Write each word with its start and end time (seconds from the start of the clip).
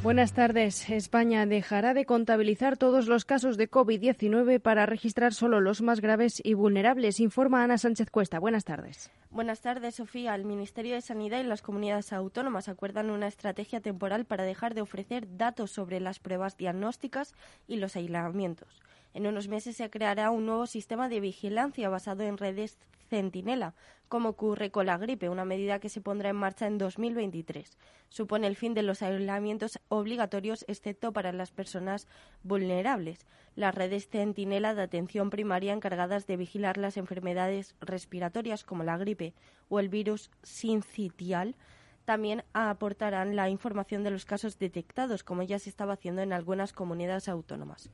Buenas 0.00 0.32
tardes. 0.32 0.88
España 0.90 1.44
dejará 1.44 1.92
de 1.92 2.06
contabilizar 2.06 2.76
todos 2.76 3.08
los 3.08 3.24
casos 3.24 3.56
de 3.56 3.68
COVID-19 3.68 4.60
para 4.60 4.86
registrar 4.86 5.34
solo 5.34 5.60
los 5.60 5.82
más 5.82 6.00
graves 6.00 6.40
y 6.44 6.54
vulnerables, 6.54 7.18
informa 7.18 7.64
Ana 7.64 7.78
Sánchez 7.78 8.08
Cuesta. 8.08 8.38
Buenas 8.38 8.64
tardes. 8.64 9.10
Buenas 9.30 9.60
tardes, 9.60 9.96
Sofía. 9.96 10.36
El 10.36 10.44
Ministerio 10.44 10.94
de 10.94 11.00
Sanidad 11.00 11.40
y 11.40 11.44
las 11.44 11.62
comunidades 11.62 12.12
autónomas 12.12 12.68
acuerdan 12.68 13.10
una 13.10 13.26
estrategia 13.26 13.80
temporal 13.80 14.24
para 14.24 14.44
dejar 14.44 14.74
de 14.74 14.82
ofrecer 14.82 15.36
datos 15.36 15.72
sobre 15.72 15.98
las 15.98 16.20
pruebas 16.20 16.56
diagnósticas 16.56 17.34
y 17.66 17.76
los 17.76 17.96
aislamientos. 17.96 18.80
En 19.18 19.26
unos 19.26 19.48
meses 19.48 19.76
se 19.76 19.90
creará 19.90 20.30
un 20.30 20.46
nuevo 20.46 20.68
sistema 20.68 21.08
de 21.08 21.18
vigilancia 21.18 21.88
basado 21.88 22.22
en 22.22 22.38
redes 22.38 22.78
centinela, 23.10 23.74
como 24.06 24.28
ocurre 24.28 24.70
con 24.70 24.86
la 24.86 24.96
gripe, 24.96 25.28
una 25.28 25.44
medida 25.44 25.80
que 25.80 25.88
se 25.88 26.00
pondrá 26.00 26.28
en 26.28 26.36
marcha 26.36 26.68
en 26.68 26.78
2023. 26.78 27.76
Supone 28.10 28.46
el 28.46 28.54
fin 28.54 28.74
de 28.74 28.84
los 28.84 29.02
aislamientos 29.02 29.80
obligatorios, 29.88 30.64
excepto 30.68 31.12
para 31.12 31.32
las 31.32 31.50
personas 31.50 32.06
vulnerables. 32.44 33.26
Las 33.56 33.74
redes 33.74 34.08
centinela 34.08 34.76
de 34.76 34.82
atención 34.82 35.30
primaria 35.30 35.72
encargadas 35.72 36.28
de 36.28 36.36
vigilar 36.36 36.78
las 36.78 36.96
enfermedades 36.96 37.74
respiratorias 37.80 38.62
como 38.62 38.84
la 38.84 38.98
gripe 38.98 39.34
o 39.68 39.80
el 39.80 39.88
virus 39.88 40.30
sincitial 40.44 41.56
también 42.04 42.44
aportarán 42.52 43.34
la 43.34 43.50
información 43.50 44.04
de 44.04 44.12
los 44.12 44.24
casos 44.24 44.60
detectados, 44.60 45.24
como 45.24 45.42
ya 45.42 45.58
se 45.58 45.70
estaba 45.70 45.94
haciendo 45.94 46.22
en 46.22 46.32
algunas 46.32 46.72
comunidades 46.72 47.28
autónomas. 47.28 47.90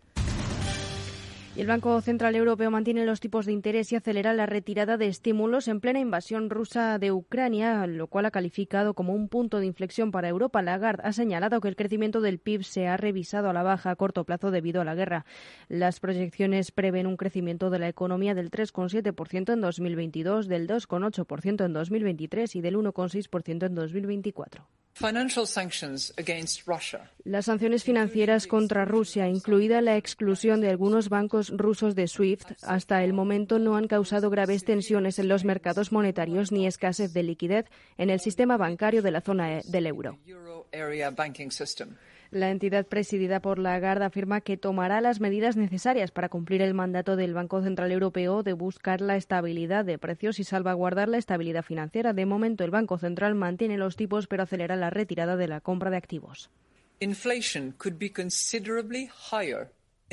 El 1.56 1.68
Banco 1.68 2.00
Central 2.00 2.34
Europeo 2.34 2.68
mantiene 2.72 3.06
los 3.06 3.20
tipos 3.20 3.46
de 3.46 3.52
interés 3.52 3.92
y 3.92 3.96
acelera 3.96 4.32
la 4.32 4.44
retirada 4.44 4.96
de 4.96 5.06
estímulos 5.06 5.68
en 5.68 5.78
plena 5.78 6.00
invasión 6.00 6.50
rusa 6.50 6.98
de 6.98 7.12
Ucrania, 7.12 7.86
lo 7.86 8.08
cual 8.08 8.26
ha 8.26 8.32
calificado 8.32 8.94
como 8.94 9.14
un 9.14 9.28
punto 9.28 9.60
de 9.60 9.66
inflexión 9.66 10.10
para 10.10 10.28
Europa. 10.28 10.62
Lagarde 10.62 11.04
ha 11.04 11.12
señalado 11.12 11.60
que 11.60 11.68
el 11.68 11.76
crecimiento 11.76 12.20
del 12.20 12.40
PIB 12.40 12.64
se 12.64 12.88
ha 12.88 12.96
revisado 12.96 13.50
a 13.50 13.52
la 13.52 13.62
baja 13.62 13.92
a 13.92 13.96
corto 13.96 14.24
plazo 14.24 14.50
debido 14.50 14.80
a 14.80 14.84
la 14.84 14.96
guerra. 14.96 15.26
Las 15.68 16.00
proyecciones 16.00 16.72
prevén 16.72 17.06
un 17.06 17.16
crecimiento 17.16 17.70
de 17.70 17.78
la 17.78 17.88
economía 17.88 18.34
del 18.34 18.50
3,7% 18.50 19.52
en 19.52 19.60
2022, 19.60 20.48
del 20.48 20.66
2,8% 20.66 21.64
en 21.64 21.72
2023 21.72 22.56
y 22.56 22.60
del 22.62 22.76
1,6% 22.76 23.66
en 23.66 23.74
2024. 23.76 24.66
Las 27.24 27.46
sanciones 27.46 27.82
financieras 27.82 28.46
contra 28.46 28.84
Rusia, 28.84 29.28
incluida 29.28 29.80
la 29.80 29.96
exclusión 29.96 30.60
de 30.60 30.70
algunos 30.70 31.08
bancos 31.08 31.50
rusos 31.50 31.96
de 31.96 32.06
SWIFT, 32.06 32.52
hasta 32.62 33.02
el 33.02 33.12
momento 33.12 33.58
no 33.58 33.76
han 33.76 33.88
causado 33.88 34.30
graves 34.30 34.64
tensiones 34.64 35.18
en 35.18 35.26
los 35.26 35.44
mercados 35.44 35.90
monetarios 35.90 36.52
ni 36.52 36.66
escasez 36.66 37.12
de 37.12 37.24
liquidez 37.24 37.66
en 37.98 38.10
el 38.10 38.20
sistema 38.20 38.56
bancario 38.56 39.02
de 39.02 39.10
la 39.10 39.20
zona 39.20 39.60
del 39.64 39.86
euro. 39.88 40.18
La 42.34 42.50
entidad 42.50 42.84
presidida 42.84 43.38
por 43.38 43.60
Lagarde 43.60 44.06
afirma 44.06 44.40
que 44.40 44.56
tomará 44.56 45.00
las 45.00 45.20
medidas 45.20 45.56
necesarias 45.56 46.10
para 46.10 46.28
cumplir 46.28 46.62
el 46.62 46.74
mandato 46.74 47.14
del 47.14 47.32
Banco 47.32 47.62
Central 47.62 47.92
Europeo 47.92 48.42
de 48.42 48.54
buscar 48.54 49.00
la 49.00 49.14
estabilidad 49.14 49.84
de 49.84 49.98
precios 49.98 50.40
y 50.40 50.44
salvaguardar 50.44 51.08
la 51.08 51.18
estabilidad 51.18 51.62
financiera. 51.62 52.12
De 52.12 52.26
momento, 52.26 52.64
el 52.64 52.72
Banco 52.72 52.98
Central 52.98 53.36
mantiene 53.36 53.78
los 53.78 53.94
tipos, 53.94 54.26
pero 54.26 54.42
acelera 54.42 54.74
la 54.74 54.90
retirada 54.90 55.36
de 55.36 55.46
la 55.46 55.60
compra 55.60 55.90
de 55.90 55.96
activos. 55.96 56.50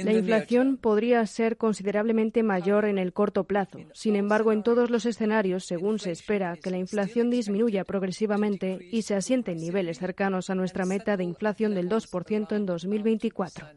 La 0.04 0.14
inflación 0.14 0.78
podría 0.78 1.26
ser 1.26 1.58
considerablemente 1.58 2.44
mayor 2.44 2.86
en 2.86 2.98
el 2.98 3.14
corto 3.14 3.44
plazo. 3.44 3.80
Sin 3.94 4.16
embargo, 4.16 4.52
en 4.52 4.64
todos 4.64 4.90
los 4.90 5.06
escenarios, 5.06 5.66
según 5.66 6.00
se 6.00 6.12
espera, 6.12 6.56
que 6.58 6.72
la 6.72 6.78
inflación 6.78 7.30
disminuya 7.30 7.84
progresivamente 7.84 8.80
y 8.92 9.04
se 9.04 9.16
asiente 9.16 9.52
en 9.52 9.60
niveles 9.60 10.00
cercanos 10.00 10.50
a 10.50 10.56
nuestra 10.56 10.86
meta 10.86 11.18
de 11.18 11.24
inflación 11.24 11.76
del 11.76 11.90
2% 11.90 12.56
en 12.56 12.66
2024. 12.66 13.68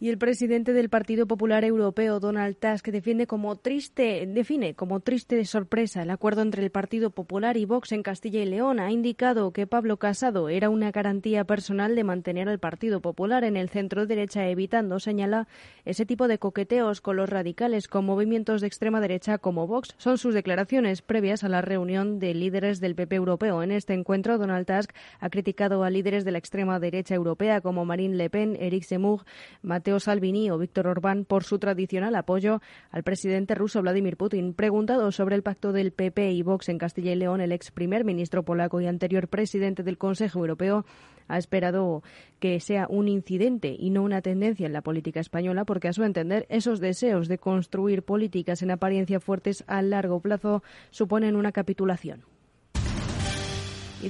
Y 0.00 0.08
el 0.08 0.18
presidente 0.18 0.72
del 0.72 0.88
Partido 0.88 1.26
Popular 1.26 1.64
Europeo, 1.64 2.20
Donald 2.20 2.56
Tusk, 2.56 2.88
defiende 2.88 3.26
como 3.26 3.56
triste, 3.56 4.26
define 4.26 4.74
como 4.74 5.00
triste 5.00 5.44
sorpresa 5.44 6.02
el 6.02 6.10
acuerdo 6.10 6.42
entre 6.42 6.62
el 6.62 6.70
Partido 6.70 7.10
Popular 7.10 7.56
y 7.56 7.64
Vox 7.64 7.92
en 7.92 8.02
Castilla 8.02 8.42
y 8.42 8.46
León. 8.46 8.80
Ha 8.80 8.90
indicado 8.90 9.52
que 9.52 9.66
Pablo 9.66 9.96
Casado 9.98 10.48
era 10.48 10.70
una 10.70 10.90
garantía 10.90 11.44
personal 11.44 11.94
de 11.94 12.04
mantener 12.04 12.48
al 12.48 12.58
Partido 12.58 13.00
Popular 13.00 13.44
en 13.44 13.56
el 13.56 13.68
centro 13.68 14.06
derecha, 14.06 14.48
evitando, 14.48 15.00
señala, 15.00 15.48
ese 15.84 16.06
tipo 16.06 16.28
de 16.28 16.38
coqueteos 16.38 17.00
con 17.00 17.16
los 17.16 17.28
radicales 17.28 17.88
con 17.88 18.04
movimientos 18.04 18.60
de 18.60 18.66
extrema 18.66 19.00
derecha 19.00 19.38
como 19.38 19.66
Vox. 19.66 19.94
Son 19.98 20.18
sus 20.18 20.34
declaraciones 20.34 21.02
previas 21.02 21.44
a 21.44 21.48
la 21.48 21.62
reunión 21.62 22.18
de 22.18 22.34
líderes 22.34 22.80
del 22.80 22.94
PP 22.94 23.16
europeo. 23.16 23.62
En 23.62 23.72
este 23.72 23.94
encuentro, 23.94 24.38
Donald 24.38 24.66
Tusk 24.66 24.92
ha 25.20 25.30
criticado 25.30 25.84
a 25.84 25.90
líderes 25.90 26.24
de 26.24 26.32
la 26.32 26.38
extrema 26.38 26.78
derecha 26.78 27.14
europea 27.14 27.60
como 27.66 27.84
Marine 27.84 28.14
Le 28.14 28.30
Pen, 28.30 28.56
Eric 28.60 28.84
Zemmour, 28.84 29.24
Matteo 29.60 29.98
Salvini 29.98 30.52
o 30.52 30.56
Víctor 30.56 30.86
Orbán 30.86 31.24
por 31.24 31.42
su 31.42 31.58
tradicional 31.58 32.14
apoyo 32.14 32.60
al 32.92 33.02
presidente 33.02 33.56
ruso 33.56 33.82
Vladimir 33.82 34.16
Putin. 34.16 34.54
Preguntado 34.54 35.10
sobre 35.10 35.34
el 35.34 35.42
pacto 35.42 35.72
del 35.72 35.90
PP 35.90 36.30
y 36.30 36.42
Vox 36.42 36.68
en 36.68 36.78
Castilla 36.78 37.10
y 37.10 37.16
León, 37.16 37.40
el 37.40 37.50
ex 37.50 37.72
primer 37.72 38.04
ministro 38.04 38.44
polaco 38.44 38.80
y 38.80 38.86
anterior 38.86 39.26
presidente 39.26 39.82
del 39.82 39.98
Consejo 39.98 40.38
Europeo 40.38 40.86
ha 41.26 41.38
esperado 41.38 42.04
que 42.38 42.60
sea 42.60 42.86
un 42.88 43.08
incidente 43.08 43.74
y 43.76 43.90
no 43.90 44.04
una 44.04 44.22
tendencia 44.22 44.66
en 44.66 44.72
la 44.72 44.82
política 44.82 45.18
española, 45.18 45.64
porque 45.64 45.88
a 45.88 45.92
su 45.92 46.04
entender 46.04 46.46
esos 46.48 46.78
deseos 46.78 47.26
de 47.26 47.38
construir 47.38 48.04
políticas 48.04 48.62
en 48.62 48.70
apariencia 48.70 49.18
fuertes 49.18 49.64
a 49.66 49.82
largo 49.82 50.20
plazo 50.20 50.62
suponen 50.90 51.34
una 51.34 51.50
capitulación. 51.50 52.35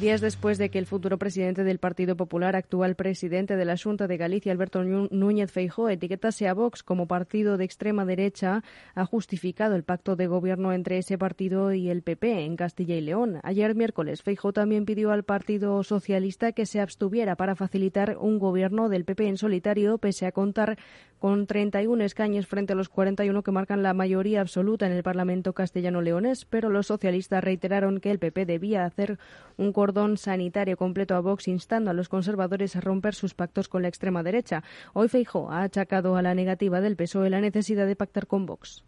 Días 0.00 0.20
después 0.20 0.58
de 0.58 0.68
que 0.68 0.78
el 0.78 0.84
futuro 0.84 1.18
presidente 1.18 1.64
del 1.64 1.78
Partido 1.78 2.16
Popular, 2.16 2.54
actual 2.54 2.96
presidente 2.96 3.56
de 3.56 3.64
la 3.64 3.78
Junta 3.78 4.06
de 4.06 4.18
Galicia, 4.18 4.52
Alberto 4.52 4.84
Núñez 4.84 5.50
Feijó, 5.50 5.88
etiquetase 5.88 6.46
a 6.48 6.52
Vox 6.52 6.82
como 6.82 7.08
partido 7.08 7.56
de 7.56 7.64
extrema 7.64 8.04
derecha, 8.04 8.62
ha 8.94 9.06
justificado 9.06 9.74
el 9.74 9.84
pacto 9.84 10.14
de 10.14 10.26
gobierno 10.26 10.74
entre 10.74 10.98
ese 10.98 11.16
partido 11.16 11.72
y 11.72 11.88
el 11.88 12.02
PP 12.02 12.44
en 12.44 12.56
Castilla 12.56 12.94
y 12.94 13.00
León. 13.00 13.40
Ayer 13.42 13.74
miércoles, 13.74 14.22
Feijó 14.22 14.52
también 14.52 14.84
pidió 14.84 15.12
al 15.12 15.24
Partido 15.24 15.82
Socialista 15.82 16.52
que 16.52 16.66
se 16.66 16.80
abstuviera 16.80 17.34
para 17.34 17.56
facilitar 17.56 18.18
un 18.20 18.38
gobierno 18.38 18.90
del 18.90 19.06
PP 19.06 19.26
en 19.26 19.38
solitario, 19.38 19.96
pese 19.96 20.26
a 20.26 20.32
contar 20.32 20.76
con 21.18 21.46
31 21.46 22.04
escaños 22.04 22.46
frente 22.46 22.74
a 22.74 22.76
los 22.76 22.90
41 22.90 23.42
que 23.42 23.50
marcan 23.50 23.82
la 23.82 23.94
mayoría 23.94 24.42
absoluta 24.42 24.86
en 24.86 24.92
el 24.92 25.02
Parlamento 25.02 25.54
castellano-leonés, 25.54 26.44
pero 26.44 26.68
los 26.68 26.88
socialistas 26.88 27.42
reiteraron 27.42 28.00
que 28.00 28.10
el 28.10 28.18
PP 28.18 28.44
debía 28.44 28.84
hacer 28.84 29.18
un 29.56 29.72
cordón 29.86 30.18
sanitario 30.18 30.76
completo 30.76 31.14
a 31.14 31.20
Vox, 31.20 31.46
instando 31.46 31.92
a 31.92 31.94
los 31.94 32.08
conservadores 32.08 32.74
a 32.74 32.80
romper 32.80 33.14
sus 33.14 33.34
pactos 33.34 33.68
con 33.68 33.82
la 33.82 33.88
extrema 33.88 34.24
derecha. 34.24 34.64
Hoy 34.94 35.08
Feijó 35.08 35.48
ha 35.48 35.62
achacado 35.62 36.16
a 36.16 36.22
la 36.22 36.34
negativa 36.34 36.80
del 36.80 36.96
PSOE 36.96 37.30
la 37.30 37.40
necesidad 37.40 37.86
de 37.86 37.94
pactar 37.94 38.26
con 38.26 38.46
Vox 38.46 38.82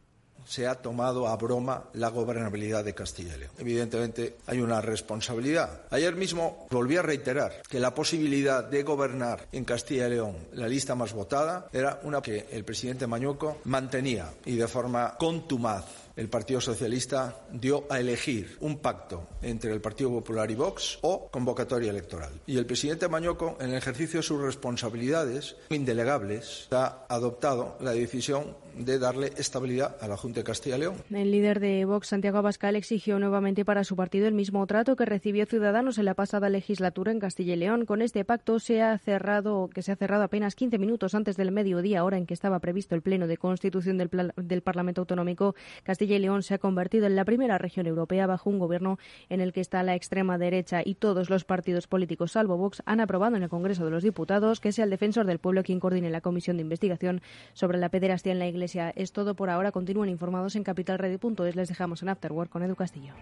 se 0.49 0.67
ha 0.67 0.77
tomado 0.77 1.29
a 1.29 1.37
broma 1.37 1.91
la 1.93 2.09
gobernabilidad 2.09 2.83
de 2.83 2.95
Castilla 2.95 3.37
y 3.37 3.41
León. 3.41 3.53
Evidentemente 3.59 4.39
hay 4.47 4.61
una 4.61 4.81
responsabilidad. 4.81 5.83
Ayer 5.91 6.17
mismo 6.17 6.67
volví 6.71 6.97
a 6.97 7.03
reiterar 7.03 7.63
que 7.69 7.79
la 7.79 7.95
posibilidad 7.95 8.65
de 8.65 8.83
gobernar 8.83 9.47
en 9.53 9.67
Castilla 9.67 10.07
y 10.07 10.11
León 10.13 10.37
la 10.55 10.67
lista 10.67 10.95
más 10.95 11.13
votada 11.13 11.69
era 11.71 12.01
una 12.03 12.23
que 12.23 12.47
el 12.51 12.65
presidente 12.65 13.07
Mañuco 13.07 13.59
mantenía 13.65 14.33
y 14.47 14.57
de 14.57 14.69
forma 14.69 15.17
contumaz 15.19 16.08
el 16.19 16.29
Partido 16.29 16.61
Socialista 16.61 17.47
dio 17.53 17.85
a 17.89 18.01
elegir 18.01 18.59
un 18.61 18.79
pacto 18.79 19.29
entre 19.41 19.73
el 19.73 19.81
Partido 19.81 20.11
Popular 20.11 20.51
y 20.51 20.57
Vox 20.57 20.99
o 21.03 21.31
convocatoria 21.31 21.91
electoral. 21.91 22.33
Y 22.45 22.59
el 22.59 22.67
presidente 22.67 23.07
Mañoco, 23.07 23.57
en 23.61 23.71
el 23.71 23.77
ejercicio 23.77 24.19
de 24.19 24.25
sus 24.25 24.43
responsabilidades 24.43 25.55
indelegables, 25.71 26.67
ha 26.73 27.07
adoptado 27.09 27.79
la 27.81 27.93
decisión 27.93 28.57
de 28.79 28.99
darle 28.99 29.33
estabilidad 29.37 29.97
a 30.01 30.09
la 30.09 30.17
Junta 30.17 30.41
de 30.41 30.45
Castilla 30.45 30.77
y 30.77 30.81
León. 30.81 30.95
El 31.11 31.31
líder 31.31 31.61
de 31.61 31.85
Vox, 31.85 32.09
Santiago 32.09 32.39
Abascal, 32.39 32.77
exigió 32.77 33.19
nuevamente 33.19 33.65
para 33.65 33.85
su 33.85 33.97
partido 33.97 34.27
el 34.27 34.35
mismo 34.35 34.67
trato 34.67 34.97
que 34.97 35.05
recibió 35.05 35.47
Ciudadanos 35.47 35.99
en 35.99 36.05
la 36.05 36.15
pasada 36.15 36.49
legislatura 36.49 37.13
en 37.13 37.19
Castilla 37.19 37.55
y 37.55 37.57
León. 37.57 37.87
Con 37.87 38.03
este 38.03 38.25
pacto 38.25 38.61
se 38.61 38.83
ha 38.83 38.97
cerrado, 38.99 39.69
que 39.73 39.83
se 39.83 39.93
ha 39.93 39.97
cerrado 39.97 40.23
apenas 40.23 40.55
15 40.55 40.79
minutos 40.79 41.15
antes 41.15 41.37
del 41.37 41.51
mediodía, 41.51 42.05
hora 42.05 42.17
en 42.17 42.27
que 42.27 42.35
estaba 42.35 42.61
previsto 42.61 42.95
el 42.95 43.03
pleno 43.03 43.27
de 43.27 43.37
constitución 43.37 43.99
del, 43.99 44.33
del 44.37 44.63
Parlamento 44.63 45.03
Autonómico. 45.03 45.55
Castilla 45.83 46.17
y 46.17 46.21
León 46.21 46.43
se 46.43 46.55
ha 46.55 46.59
convertido 46.59 47.07
en 47.07 47.17
la 47.17 47.25
primera 47.25 47.59
región 47.59 47.87
europea 47.87 48.27
bajo 48.27 48.51
un 48.51 48.59
gobierno 48.59 48.99
en 49.29 49.41
el 49.41 49.53
que 49.53 49.61
está 49.61 49.83
la 49.83 49.95
extrema 49.95 50.39
derecha 50.39 50.83
y 50.85 50.95
todos 50.95 51.31
los 51.31 51.45
partidos 51.45 51.87
políticos, 51.87 52.33
salvo 52.33 52.57
Vox, 52.57 52.83
han 52.87 53.01
aprobado 53.01 53.37
en 53.37 53.43
el 53.43 53.49
Congreso 53.49 53.85
de 53.85 53.91
los 53.91 54.03
Diputados 54.03 54.61
que 54.61 54.73
sea 54.73 54.85
el 54.85 54.91
defensor 54.91 55.27
del 55.27 55.39
pueblo 55.39 55.63
quien 55.63 55.81
coordine 55.81 56.11
la 56.11 56.21
comisión 56.21 56.57
de 56.57 56.63
investigación 56.63 57.23
sobre 57.55 57.79
la 57.79 57.89
pederastía 57.89 58.33
en 58.33 58.39
la 58.39 58.47
Iglesia 58.47 58.68
es 58.75 59.13
todo 59.13 59.35
por 59.35 59.51
ahora. 59.51 59.73
Continúen 59.73 60.11
informados 60.11 60.57
en 60.57 60.65
capitalradio.es. 60.65 61.57
Les 61.57 61.69
dejamos 61.69 62.03
en 62.03 62.09
Afterwork 62.09 62.51
con 62.51 62.63
Edu 62.63 62.77
Castillo. 62.77 63.15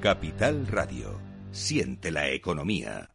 Capital 0.00 0.66
Radio. 0.66 1.20
Siente 1.50 2.10
la 2.10 2.30
economía. 2.30 3.10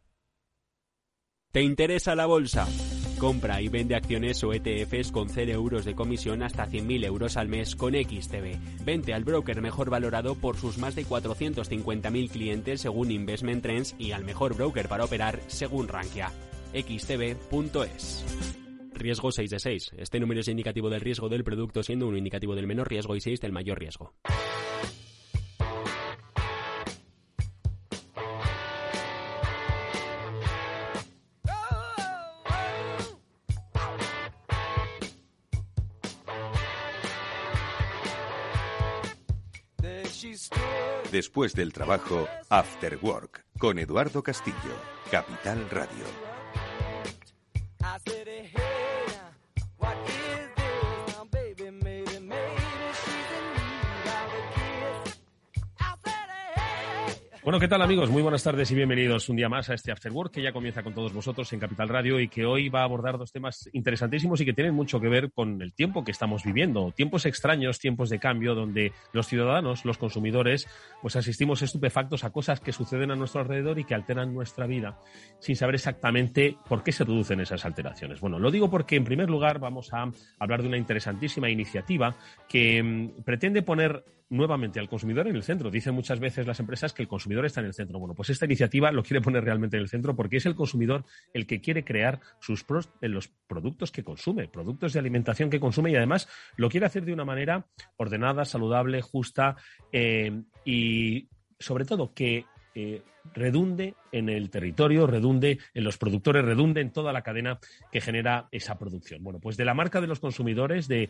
¿Te 1.52 1.62
interesa 1.62 2.14
la 2.14 2.26
bolsa? 2.26 2.66
Compra 3.18 3.62
y 3.62 3.68
vende 3.68 3.96
acciones 3.96 4.44
o 4.44 4.52
ETFs 4.52 5.10
con 5.10 5.30
0 5.30 5.50
euros 5.50 5.86
de 5.86 5.94
comisión 5.94 6.42
hasta 6.42 6.66
100.000 6.66 7.06
euros 7.06 7.38
al 7.38 7.48
mes 7.48 7.74
con 7.74 7.94
XTB. 7.94 8.84
Vente 8.84 9.14
al 9.14 9.24
broker 9.24 9.62
mejor 9.62 9.88
valorado 9.88 10.34
por 10.34 10.58
sus 10.58 10.76
más 10.76 10.94
de 10.94 11.06
450.000 11.06 12.30
clientes 12.30 12.82
según 12.82 13.10
Investment 13.10 13.62
Trends 13.62 13.94
y 13.98 14.12
al 14.12 14.24
mejor 14.24 14.54
broker 14.54 14.86
para 14.86 15.04
operar 15.04 15.40
según 15.46 15.88
Rankia. 15.88 16.30
xtb.es. 16.74 18.65
Riesgo 18.98 19.30
6 19.30 19.50
de 19.50 19.58
6. 19.58 19.90
Este 19.98 20.20
número 20.20 20.40
es 20.40 20.48
indicativo 20.48 20.90
del 20.90 21.00
riesgo 21.00 21.28
del 21.28 21.44
producto 21.44 21.82
siendo 21.82 22.06
un 22.06 22.16
indicativo 22.16 22.54
del 22.54 22.66
menor 22.66 22.88
riesgo 22.88 23.14
y 23.16 23.20
6 23.20 23.40
del 23.40 23.52
mayor 23.52 23.78
riesgo. 23.78 24.12
Después 41.12 41.54
del 41.54 41.72
trabajo, 41.72 42.28
After 42.50 42.98
Work, 43.00 43.44
con 43.58 43.78
Eduardo 43.78 44.22
Castillo, 44.22 44.54
Capital 45.10 45.70
Radio. 45.70 46.35
Bueno, 57.46 57.60
¿qué 57.60 57.68
tal 57.68 57.80
amigos? 57.80 58.10
Muy 58.10 58.22
buenas 58.22 58.42
tardes 58.42 58.72
y 58.72 58.74
bienvenidos 58.74 59.28
un 59.28 59.36
día 59.36 59.48
más 59.48 59.70
a 59.70 59.74
este 59.74 59.92
After 59.92 60.10
Work 60.10 60.32
que 60.32 60.42
ya 60.42 60.52
comienza 60.52 60.82
con 60.82 60.94
todos 60.94 61.12
vosotros 61.12 61.52
en 61.52 61.60
Capital 61.60 61.88
Radio 61.88 62.18
y 62.18 62.26
que 62.26 62.44
hoy 62.44 62.70
va 62.70 62.80
a 62.80 62.82
abordar 62.82 63.18
dos 63.18 63.30
temas 63.30 63.70
interesantísimos 63.72 64.40
y 64.40 64.44
que 64.44 64.52
tienen 64.52 64.74
mucho 64.74 64.98
que 64.98 65.08
ver 65.08 65.30
con 65.30 65.62
el 65.62 65.72
tiempo 65.72 66.02
que 66.02 66.10
estamos 66.10 66.42
viviendo. 66.42 66.90
Tiempos 66.90 67.24
extraños, 67.24 67.78
tiempos 67.78 68.10
de 68.10 68.18
cambio, 68.18 68.56
donde 68.56 68.90
los 69.12 69.28
ciudadanos, 69.28 69.84
los 69.84 69.96
consumidores, 69.96 70.66
pues 71.00 71.14
asistimos 71.14 71.62
estupefactos 71.62 72.24
a 72.24 72.30
cosas 72.30 72.58
que 72.58 72.72
suceden 72.72 73.12
a 73.12 73.14
nuestro 73.14 73.42
alrededor 73.42 73.78
y 73.78 73.84
que 73.84 73.94
alteran 73.94 74.34
nuestra 74.34 74.66
vida 74.66 74.98
sin 75.38 75.54
saber 75.54 75.76
exactamente 75.76 76.56
por 76.68 76.82
qué 76.82 76.90
se 76.90 77.04
producen 77.04 77.38
esas 77.38 77.64
alteraciones. 77.64 78.18
Bueno, 78.18 78.40
lo 78.40 78.50
digo 78.50 78.68
porque 78.68 78.96
en 78.96 79.04
primer 79.04 79.30
lugar 79.30 79.60
vamos 79.60 79.92
a 79.92 80.10
hablar 80.40 80.62
de 80.62 80.66
una 80.68 80.78
interesantísima 80.78 81.48
iniciativa 81.48 82.16
que 82.48 82.82
mm, 82.82 83.22
pretende 83.22 83.62
poner 83.62 84.02
nuevamente 84.28 84.80
al 84.80 84.88
consumidor 84.88 85.28
en 85.28 85.36
el 85.36 85.42
centro. 85.42 85.70
Dicen 85.70 85.94
muchas 85.94 86.18
veces 86.18 86.46
las 86.46 86.58
empresas 86.60 86.92
que 86.92 87.02
el 87.02 87.08
consumidor 87.08 87.46
está 87.46 87.60
en 87.60 87.66
el 87.66 87.74
centro. 87.74 87.98
Bueno, 87.98 88.14
pues 88.14 88.30
esta 88.30 88.44
iniciativa 88.44 88.90
lo 88.90 89.02
quiere 89.02 89.20
poner 89.20 89.44
realmente 89.44 89.76
en 89.76 89.82
el 89.82 89.88
centro 89.88 90.16
porque 90.16 90.38
es 90.38 90.46
el 90.46 90.54
consumidor 90.54 91.04
el 91.32 91.46
que 91.46 91.60
quiere 91.60 91.84
crear 91.84 92.20
sus 92.40 92.64
eh, 93.00 93.08
los 93.08 93.28
productos 93.46 93.92
que 93.92 94.02
consume, 94.02 94.48
productos 94.48 94.92
de 94.92 95.00
alimentación 95.00 95.50
que 95.50 95.60
consume 95.60 95.92
y 95.92 95.96
además 95.96 96.28
lo 96.56 96.68
quiere 96.68 96.86
hacer 96.86 97.04
de 97.04 97.12
una 97.12 97.24
manera 97.24 97.66
ordenada, 97.96 98.44
saludable, 98.44 99.02
justa 99.02 99.56
eh, 99.92 100.42
y 100.64 101.28
sobre 101.58 101.84
todo 101.84 102.12
que 102.12 102.44
eh, 102.74 103.02
redunde 103.32 103.94
en 104.12 104.28
el 104.28 104.50
territorio, 104.50 105.06
redunde 105.06 105.58
en 105.72 105.82
los 105.82 105.96
productores, 105.96 106.44
redunde 106.44 106.82
en 106.82 106.92
toda 106.92 107.12
la 107.12 107.22
cadena 107.22 107.58
que 107.90 108.00
genera 108.00 108.48
esa 108.50 108.78
producción. 108.78 109.24
Bueno, 109.24 109.40
pues 109.40 109.56
de 109.56 109.64
la 109.64 109.72
marca 109.72 110.00
de 110.00 110.06
los 110.06 110.20
consumidores, 110.20 110.86
de 110.86 111.08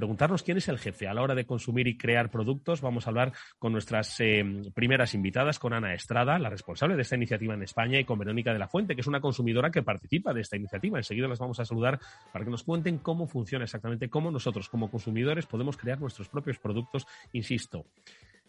preguntarnos 0.00 0.42
quién 0.42 0.56
es 0.56 0.66
el 0.68 0.78
jefe 0.78 1.06
a 1.06 1.12
la 1.12 1.20
hora 1.20 1.34
de 1.34 1.44
consumir 1.44 1.86
y 1.86 1.98
crear 1.98 2.30
productos. 2.30 2.80
Vamos 2.80 3.06
a 3.06 3.10
hablar 3.10 3.34
con 3.58 3.70
nuestras 3.70 4.18
eh, 4.20 4.42
primeras 4.72 5.14
invitadas, 5.14 5.58
con 5.58 5.74
Ana 5.74 5.92
Estrada, 5.92 6.38
la 6.38 6.48
responsable 6.48 6.96
de 6.96 7.02
esta 7.02 7.16
iniciativa 7.16 7.52
en 7.52 7.62
España, 7.62 8.00
y 8.00 8.04
con 8.04 8.18
Verónica 8.18 8.54
de 8.54 8.58
la 8.58 8.66
Fuente, 8.66 8.94
que 8.94 9.02
es 9.02 9.06
una 9.06 9.20
consumidora 9.20 9.70
que 9.70 9.82
participa 9.82 10.32
de 10.32 10.40
esta 10.40 10.56
iniciativa. 10.56 10.96
Enseguida 10.96 11.28
las 11.28 11.38
vamos 11.38 11.60
a 11.60 11.66
saludar 11.66 12.00
para 12.32 12.46
que 12.46 12.50
nos 12.50 12.62
cuenten 12.62 12.96
cómo 12.96 13.26
funciona 13.26 13.64
exactamente, 13.64 14.08
cómo 14.08 14.30
nosotros 14.30 14.70
como 14.70 14.90
consumidores 14.90 15.44
podemos 15.44 15.76
crear 15.76 16.00
nuestros 16.00 16.30
propios 16.30 16.58
productos, 16.58 17.06
insisto. 17.32 17.84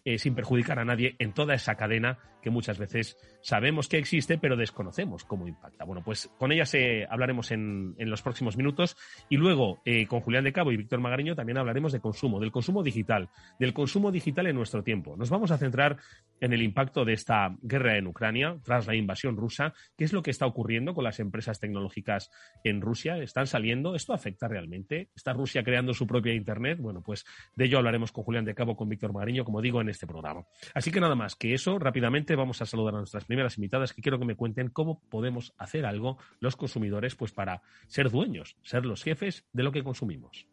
Eh, 0.04 0.18
sin 0.18 0.34
perjudicar 0.34 0.80
a 0.80 0.86
nadie 0.86 1.16
en 1.20 1.32
toda 1.32 1.54
esa 1.54 1.76
cadena 1.76 2.18
que 2.42 2.50
muchas 2.50 2.80
veces 2.80 3.18
sabemos 3.44 3.88
que 3.88 4.00
existe, 4.00 4.40
pero 4.40 4.58
desconocemos 4.58 5.24
cómo 5.26 5.48
impacta. 5.48 5.86
Bueno, 5.86 6.02
pues 6.04 6.28
con 6.40 6.52
ellas 6.52 6.74
eh, 6.74 7.06
hablaremos 7.08 7.52
en, 7.52 7.96
los 8.00 8.24
próximos 8.24 8.58
minutos 8.58 8.98
y 9.30 9.38
luego 9.38 9.80
eh, 9.86 10.08
con 10.08 10.22
Julián 10.22 10.44
de 10.44 10.54
Cabo 10.54 10.72
y 10.72 10.78
Víctor 10.78 11.02
Magariño 11.02 11.36
también 11.36 11.60
hablaremos 11.60 11.92
de 11.92 12.00
consumo, 12.00 12.40
del 12.40 12.52
consumo 12.52 12.82
digital, 12.82 13.30
del 13.60 13.74
consumo 13.74 14.12
digital 14.12 14.48
en 14.48 14.56
nuestro 14.56 14.84
tiempo. 14.84 15.16
Nos 15.16 15.30
vamos 15.30 15.52
a 15.52 15.60
centrar 15.60 15.98
en 16.40 16.52
el 16.52 16.64
impacto 16.64 17.06
de 17.06 17.14
esta 17.14 17.56
guerra 17.62 17.98
en 17.98 18.08
Ucrania 18.08 18.58
tras 18.64 18.88
la 18.88 18.96
invasión 18.96 19.38
rusa. 19.38 19.76
¿Qué 19.96 20.04
es 20.04 20.14
lo 20.14 20.24
que 20.24 20.32
está 20.32 20.48
ocurriendo 20.48 20.96
con 20.96 21.04
las 21.04 21.20
empresas 21.20 21.60
tecnológicas 21.60 22.32
en 22.64 22.82
Rusia? 22.82 23.18
¿Están 23.18 23.46
saliendo? 23.46 23.94
¿Esto 23.94 24.14
afecta 24.14 24.48
realmente? 24.48 25.10
¿Está 25.16 25.34
Rusia 25.34 25.64
creando 25.64 25.94
su 25.94 26.08
propia 26.08 26.34
Internet? 26.34 26.80
Bueno, 26.82 27.04
pues 27.04 27.24
de 27.56 27.66
ello 27.66 27.78
hablaremos 27.78 28.12
con 28.12 28.24
Julián 28.24 28.46
de 28.46 28.56
Cabo, 28.56 28.76
con 28.76 28.90
Víctor 28.90 29.14
Magariño, 29.14 29.46
como 29.46 29.62
digo, 29.62 29.80
en 29.80 29.91
este 29.92 30.08
programa. 30.08 30.46
Así 30.74 30.92
que 30.92 31.00
nada 31.00 31.16
más 31.16 31.36
que 31.36 31.54
eso, 31.54 31.80
rápidamente 31.80 32.36
vamos 32.36 32.62
a 32.62 32.66
saludar 32.66 32.96
a 32.96 33.00
nuestras 33.00 33.26
primeras 33.26 33.58
invitadas 33.58 33.94
que 33.94 34.02
quiero 34.02 34.20
que 34.20 34.26
me 34.26 34.36
cuenten 34.36 34.70
cómo 34.70 35.02
podemos 35.10 35.54
hacer 35.58 35.86
algo 35.86 36.18
los 36.40 36.56
consumidores 36.56 37.16
pues 37.16 37.32
para 37.32 37.62
ser 37.88 38.10
dueños, 38.10 38.58
ser 38.64 38.86
los 38.86 39.04
jefes 39.04 39.46
de 39.54 39.64
lo 39.64 39.72
que 39.72 39.84
consumimos. 39.84 40.48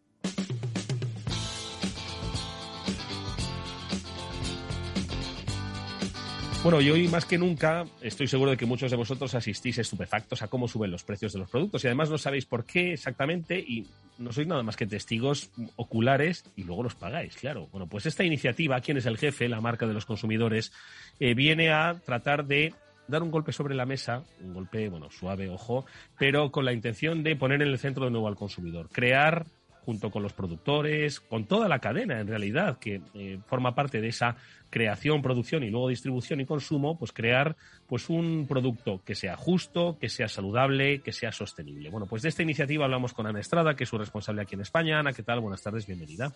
Bueno, 6.68 6.82
y 6.82 6.90
hoy 6.90 7.08
más 7.08 7.24
que 7.24 7.38
nunca 7.38 7.86
estoy 8.02 8.28
seguro 8.28 8.50
de 8.50 8.58
que 8.58 8.66
muchos 8.66 8.90
de 8.90 8.96
vosotros 8.98 9.34
asistís 9.34 9.78
estupefactos 9.78 10.42
a 10.42 10.48
cómo 10.48 10.68
suben 10.68 10.90
los 10.90 11.02
precios 11.02 11.32
de 11.32 11.38
los 11.38 11.48
productos 11.48 11.82
y 11.82 11.86
además 11.86 12.10
no 12.10 12.18
sabéis 12.18 12.44
por 12.44 12.66
qué 12.66 12.92
exactamente 12.92 13.58
y 13.58 13.86
no 14.18 14.34
sois 14.34 14.46
nada 14.46 14.62
más 14.62 14.76
que 14.76 14.86
testigos 14.86 15.50
oculares 15.76 16.44
y 16.56 16.64
luego 16.64 16.82
los 16.82 16.94
pagáis, 16.94 17.36
claro. 17.36 17.68
Bueno, 17.72 17.86
pues 17.86 18.04
esta 18.04 18.22
iniciativa, 18.22 18.82
¿Quién 18.82 18.98
es 18.98 19.06
el 19.06 19.16
jefe? 19.16 19.48
La 19.48 19.62
marca 19.62 19.86
de 19.86 19.94
los 19.94 20.04
consumidores, 20.04 20.70
eh, 21.18 21.32
viene 21.32 21.72
a 21.72 22.02
tratar 22.04 22.44
de 22.44 22.74
dar 23.06 23.22
un 23.22 23.30
golpe 23.30 23.52
sobre 23.52 23.74
la 23.74 23.86
mesa, 23.86 24.24
un 24.42 24.52
golpe, 24.52 24.90
bueno, 24.90 25.10
suave, 25.10 25.48
ojo, 25.48 25.86
pero 26.18 26.52
con 26.52 26.66
la 26.66 26.74
intención 26.74 27.22
de 27.22 27.34
poner 27.34 27.62
en 27.62 27.68
el 27.68 27.78
centro 27.78 28.04
de 28.04 28.10
nuevo 28.10 28.28
al 28.28 28.36
consumidor, 28.36 28.90
crear 28.90 29.46
junto 29.88 30.11
con 30.11 30.23
los 30.23 30.35
productores, 30.35 31.19
con 31.19 31.46
toda 31.46 31.67
la 31.67 31.79
cadena 31.79 32.20
en 32.20 32.26
realidad 32.26 32.79
que 32.79 33.00
eh, 33.14 33.38
forma 33.46 33.75
parte 33.75 34.02
de 34.02 34.08
esa 34.08 34.37
creación, 34.69 35.23
producción 35.23 35.62
y 35.62 35.70
luego 35.70 35.88
distribución 35.88 36.43
y 36.43 36.44
consumo, 36.44 36.99
pues 36.99 37.11
crear 37.11 37.56
pues 37.87 38.11
un 38.11 38.44
producto 38.46 39.00
que 39.02 39.14
sea 39.14 39.35
justo, 39.35 39.96
que 39.99 40.11
sea 40.11 40.29
saludable, 40.29 41.00
que 41.00 41.12
sea 41.12 41.32
sostenible. 41.32 41.88
Bueno, 41.88 42.05
pues 42.05 42.20
de 42.20 42.28
esta 42.28 42.42
iniciativa 42.42 42.85
hablamos 42.85 43.14
con 43.14 43.26
Ana 43.26 43.40
Estrada, 43.40 43.76
que 43.76 43.85
es 43.85 43.88
su 43.88 43.97
responsable 43.97 44.42
aquí 44.42 44.57
en 44.57 44.61
España. 44.61 44.99
Ana, 44.99 45.14
¿qué 45.14 45.23
tal? 45.23 45.40
Buenas 45.40 45.62
tardes, 45.62 45.87
bienvenida. 45.87 46.35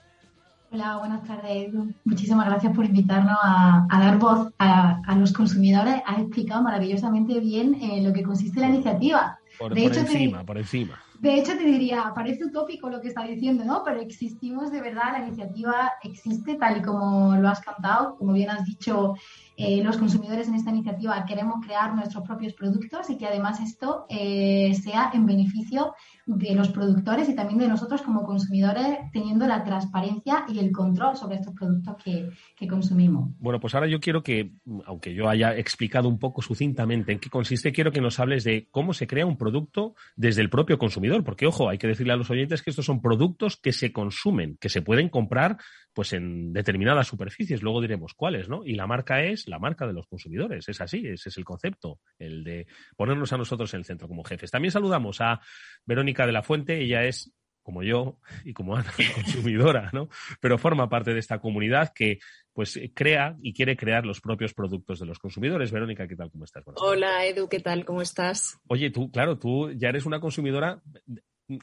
Hola, 0.70 0.96
buenas 0.96 1.22
tardes, 1.24 1.74
Muchísimas 2.06 2.46
gracias 2.46 2.74
por 2.74 2.86
invitarnos 2.86 3.36
a, 3.42 3.86
dar 3.90 4.18
voz 4.18 4.50
a, 4.58 5.14
los 5.18 5.34
consumidores. 5.34 5.96
Has 6.06 6.20
explicado 6.20 6.62
maravillosamente 6.62 7.38
bien 7.38 7.74
eh, 7.74 8.02
lo 8.02 8.14
que 8.14 8.22
consiste 8.22 8.60
la 8.60 8.68
iniciativa. 8.68 9.38
Por, 9.58 9.76
encima, 9.76 10.42
por 10.42 10.56
encima. 10.56 10.98
De 11.22 11.36
hecho, 11.36 11.56
te 11.56 11.62
diría, 11.62 12.12
parece 12.16 12.46
utópico 12.46 12.90
lo 12.90 13.00
que 13.00 13.06
está 13.06 13.22
diciendo, 13.22 13.64
¿no? 13.64 13.84
Pero 13.84 14.00
existimos 14.00 14.72
de 14.72 14.80
verdad, 14.80 15.12
la 15.12 15.24
iniciativa 15.24 15.92
existe 16.02 16.56
tal 16.56 16.78
y 16.78 16.82
como 16.82 17.36
lo 17.36 17.48
has 17.48 17.60
cantado, 17.60 18.16
como 18.16 18.32
bien 18.32 18.50
has 18.50 18.64
dicho, 18.64 19.14
eh, 19.56 19.82
los 19.82 19.96
consumidores 19.98 20.48
en 20.48 20.54
esta 20.54 20.70
iniciativa 20.70 21.24
queremos 21.26 21.64
crear 21.64 21.94
nuestros 21.94 22.24
propios 22.24 22.54
productos 22.54 23.10
y 23.10 23.18
que 23.18 23.26
además 23.26 23.60
esto 23.60 24.06
eh, 24.08 24.74
sea 24.74 25.10
en 25.12 25.26
beneficio 25.26 25.94
de 26.26 26.54
los 26.54 26.68
productores 26.68 27.28
y 27.28 27.34
también 27.34 27.58
de 27.58 27.68
nosotros 27.68 28.02
como 28.02 28.24
consumidores 28.24 28.98
teniendo 29.12 29.46
la 29.46 29.64
transparencia 29.64 30.44
y 30.48 30.58
el 30.58 30.72
control 30.72 31.16
sobre 31.16 31.36
estos 31.36 31.54
productos 31.54 31.96
que, 32.02 32.28
que 32.56 32.68
consumimos. 32.68 33.30
Bueno, 33.38 33.60
pues 33.60 33.74
ahora 33.74 33.88
yo 33.88 34.00
quiero 34.00 34.22
que, 34.22 34.52
aunque 34.86 35.14
yo 35.14 35.28
haya 35.28 35.56
explicado 35.56 36.08
un 36.08 36.18
poco 36.18 36.40
sucintamente 36.42 37.12
en 37.12 37.18
qué 37.18 37.28
consiste, 37.28 37.72
quiero 37.72 37.92
que 37.92 38.00
nos 38.00 38.20
hables 38.20 38.44
de 38.44 38.68
cómo 38.70 38.94
se 38.94 39.06
crea 39.06 39.26
un 39.26 39.36
producto 39.36 39.94
desde 40.16 40.42
el 40.42 40.50
propio 40.50 40.78
consumidor, 40.78 41.24
porque 41.24 41.46
ojo, 41.46 41.68
hay 41.68 41.78
que 41.78 41.88
decirle 41.88 42.12
a 42.12 42.16
los 42.16 42.30
oyentes 42.30 42.62
que 42.62 42.70
estos 42.70 42.86
son 42.86 43.02
productos 43.02 43.56
que 43.56 43.72
se 43.72 43.92
consumen, 43.92 44.56
que 44.60 44.68
se 44.68 44.82
pueden 44.82 45.08
comprar 45.08 45.58
pues 45.92 46.12
en 46.12 46.52
determinadas 46.52 47.06
superficies, 47.06 47.62
luego 47.62 47.80
diremos 47.80 48.14
cuáles, 48.14 48.48
¿no? 48.48 48.64
Y 48.64 48.74
la 48.74 48.86
marca 48.86 49.22
es 49.22 49.46
la 49.52 49.58
marca 49.58 49.86
de 49.86 49.92
los 49.92 50.06
consumidores, 50.06 50.68
es 50.68 50.80
así, 50.80 51.06
ese 51.06 51.28
es 51.28 51.36
el 51.36 51.44
concepto, 51.44 52.00
el 52.18 52.42
de 52.42 52.66
ponernos 52.96 53.32
a 53.32 53.36
nosotros 53.36 53.72
en 53.74 53.78
el 53.78 53.84
centro 53.84 54.08
como 54.08 54.24
jefes. 54.24 54.50
También 54.50 54.72
saludamos 54.72 55.20
a 55.20 55.40
Verónica 55.84 56.26
de 56.26 56.32
la 56.32 56.42
Fuente, 56.42 56.80
ella 56.80 57.04
es 57.04 57.32
como 57.62 57.82
yo 57.82 58.18
y 58.44 58.52
como 58.52 58.76
Ana, 58.76 58.92
consumidora, 59.14 59.90
¿no? 59.92 60.08
Pero 60.40 60.58
forma 60.58 60.88
parte 60.88 61.12
de 61.12 61.20
esta 61.20 61.38
comunidad 61.38 61.92
que 61.94 62.18
pues 62.52 62.78
crea 62.94 63.36
y 63.40 63.54
quiere 63.54 63.76
crear 63.76 64.04
los 64.04 64.20
propios 64.20 64.52
productos 64.52 64.98
de 64.98 65.06
los 65.06 65.18
consumidores. 65.18 65.70
Verónica, 65.70 66.08
¿qué 66.08 66.16
tal? 66.16 66.30
¿Cómo 66.30 66.44
estás? 66.44 66.64
Hola, 66.76 67.24
Edu, 67.24 67.48
¿qué 67.48 67.60
tal? 67.60 67.84
¿Cómo 67.84 68.02
estás? 68.02 68.58
Oye, 68.66 68.90
tú, 68.90 69.10
claro, 69.10 69.38
tú 69.38 69.70
ya 69.72 69.88
eres 69.88 70.06
una 70.06 70.20
consumidora 70.20 70.82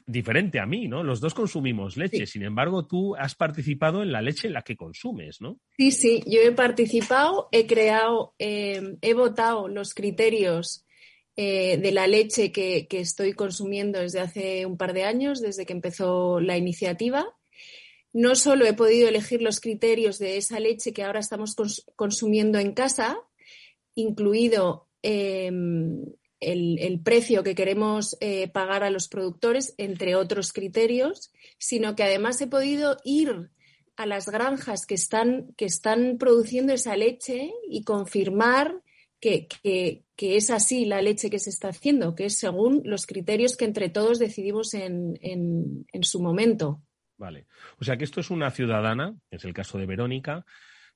diferente 0.06 0.60
a 0.60 0.66
mí, 0.66 0.88
¿no? 0.88 1.02
Los 1.02 1.20
dos 1.20 1.34
consumimos 1.34 1.96
leche, 1.96 2.26
sin 2.26 2.42
embargo, 2.42 2.86
tú 2.86 3.14
has 3.16 3.34
participado 3.34 4.02
en 4.02 4.12
la 4.12 4.22
leche 4.22 4.48
en 4.48 4.54
la 4.54 4.62
que 4.62 4.76
consumes, 4.76 5.40
¿no? 5.40 5.58
Sí, 5.76 5.92
sí, 5.92 6.22
yo 6.26 6.40
he 6.40 6.52
participado, 6.52 7.48
he 7.52 7.66
creado, 7.66 8.34
eh, 8.38 8.96
he 9.00 9.14
votado 9.14 9.68
los 9.68 9.94
criterios 9.94 10.86
eh, 11.42 11.78
de 11.78 11.92
la 11.92 12.06
leche 12.06 12.52
que, 12.52 12.86
estoy 12.90 13.32
consumiendo 13.32 14.00
desde 14.00 14.20
hace 14.20 14.66
un 14.66 14.76
par 14.76 14.92
de 14.92 15.04
años, 15.04 15.40
desde 15.40 15.64
que 15.64 15.72
empezó 15.72 16.38
la 16.38 16.58
iniciativa. 16.58 17.26
No 18.12 18.34
solo 18.34 18.66
he 18.66 18.74
podido 18.74 19.08
elegir 19.08 19.40
los 19.40 19.60
criterios 19.60 20.18
de 20.18 20.36
esa 20.36 20.60
leche 20.60 20.92
que 20.92 21.02
ahora 21.02 21.20
estamos 21.20 21.56
consumiendo 21.96 22.58
en 22.58 22.72
casa, 22.72 23.18
incluido 23.94 24.88
em, 25.02 26.04
el, 26.40 27.00
precio 27.04 27.42
que 27.42 27.54
queremos 27.54 28.16
eh, 28.20 28.48
pagar 28.48 28.82
a 28.82 28.90
los 28.90 29.08
productores, 29.08 29.74
entre 29.78 30.14
otros 30.14 30.52
criterios, 30.52 31.32
sino 31.58 31.94
que 31.94 32.02
además 32.02 32.40
he 32.40 32.46
podido 32.46 32.96
ir 33.04 33.50
a 33.96 34.06
las 34.06 34.26
granjas 34.28 34.86
que 34.86 34.94
están, 34.94 35.52
que 35.56 35.66
están 35.66 36.16
produciendo 36.18 36.72
esa 36.72 36.96
leche 36.96 37.52
y 37.68 37.84
confirmar 37.84 38.82
que, 39.20 39.48
es 40.16 40.50
así 40.50 40.86
la 40.86 41.02
leche 41.02 41.28
que 41.28 41.38
se 41.38 41.50
está 41.50 41.68
haciendo, 41.68 42.14
que 42.14 42.24
es 42.26 42.38
según 42.38 42.80
los 42.84 43.04
criterios 43.04 43.56
que 43.56 43.66
entre 43.66 43.90
todos 43.90 44.18
decidimos 44.18 44.72
en, 44.72 45.18
en 45.20 46.04
su 46.04 46.22
momento. 46.22 46.82
Vale. 47.18 47.46
O 47.78 47.84
sea 47.84 47.98
que 47.98 48.04
esto 48.04 48.20
es 48.20 48.30
una 48.30 48.50
ciudadana, 48.50 49.14
es 49.30 49.44
el 49.44 49.52
caso 49.52 49.76
de 49.76 49.84
Verónica, 49.84 50.46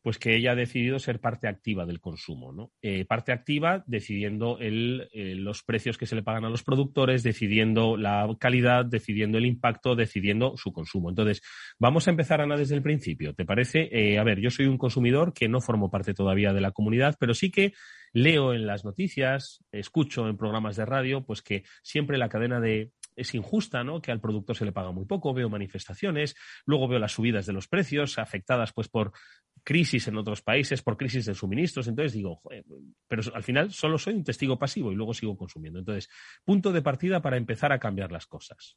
pues 0.05 0.19
que 0.19 0.37
ella 0.37 0.53
ha 0.53 0.55
decidido 0.55 0.99
ser 0.99 1.19
parte 1.19 1.49
activa 1.49 1.87
del 1.87 1.99
consumo, 1.99 2.53
¿no? 2.53 2.73
Eh, 2.83 3.07
parte 3.07 3.33
activa 3.33 3.83
decidiendo 3.87 4.59
el, 4.59 5.09
eh, 5.15 5.35
los 5.35 5.63
precios 5.63 5.97
que 5.97 6.05
se 6.05 6.15
le 6.15 6.23
pagan 6.23 6.45
a 6.45 6.51
los 6.51 6.63
productores, 6.63 7.23
decidiendo 7.23 7.97
la 7.97 8.29
calidad, 8.39 8.85
decidiendo 8.85 9.39
el 9.39 9.47
impacto, 9.47 9.97
decidiendo 9.97 10.59
su 10.59 10.75
consumo. 10.75 11.09
Entonces, 11.09 11.41
vamos 11.79 12.07
a 12.07 12.11
empezar, 12.11 12.43
Ana, 12.43 12.59
desde 12.59 12.75
el 12.75 12.83
principio. 12.83 13.33
¿Te 13.33 13.47
parece? 13.47 13.89
Eh, 13.93 14.19
a 14.19 14.25
ver, 14.25 14.41
yo 14.41 14.51
soy 14.51 14.67
un 14.67 14.77
consumidor 14.77 15.33
que 15.33 15.49
no 15.49 15.63
formo 15.63 15.91
parte 15.91 16.13
todavía 16.13 16.53
de 16.53 16.61
la 16.61 16.73
comunidad, 16.73 17.17
pero 17.19 17.33
sí 17.33 17.51
que 17.51 17.73
leo 18.13 18.53
en 18.53 18.67
las 18.67 18.85
noticias, 18.85 19.65
escucho 19.73 20.29
en 20.29 20.37
programas 20.37 20.77
de 20.77 20.85
radio, 20.85 21.25
pues 21.25 21.41
que 21.41 21.65
siempre 21.83 22.19
la 22.19 22.29
cadena 22.29 22.61
de 22.61 22.91
es 23.17 23.35
injusta, 23.35 23.85
¿no? 23.85 24.01
Que 24.01 24.13
al 24.13 24.21
productor 24.21 24.57
se 24.57 24.65
le 24.65 24.73
paga 24.73 24.91
muy 24.93 25.05
poco, 25.05 25.33
veo 25.33 25.49
manifestaciones, 25.49 26.35
luego 26.67 26.89
veo 26.89 26.99
las 26.99 27.13
subidas 27.13 27.47
de 27.47 27.53
los 27.53 27.69
precios 27.69 28.19
afectadas 28.19 28.73
pues 28.73 28.89
por 28.89 29.13
crisis 29.65 30.07
en 30.09 30.17
otros 30.17 30.43
países, 30.43 30.83
por 30.83 30.97
crisis 30.97 31.27
de 31.27 31.35
suministros, 31.35 31.89
entonces 31.89 32.13
digo, 32.13 32.43
pero 33.09 33.23
al 33.35 33.43
final 33.43 33.73
solo 33.73 33.99
soy 33.99 34.15
un 34.15 34.25
testigo 34.25 34.59
pasivo 34.59 34.93
y 34.93 34.95
luego 34.95 35.15
sigo 35.15 35.37
consumiendo. 35.37 35.79
Entonces, 35.79 36.09
punto 36.45 36.71
de 36.71 36.83
partida 36.83 37.23
para 37.23 37.37
empezar 37.37 37.73
a 37.73 37.79
cambiar 37.79 38.13
las 38.13 38.27
cosas. 38.27 38.77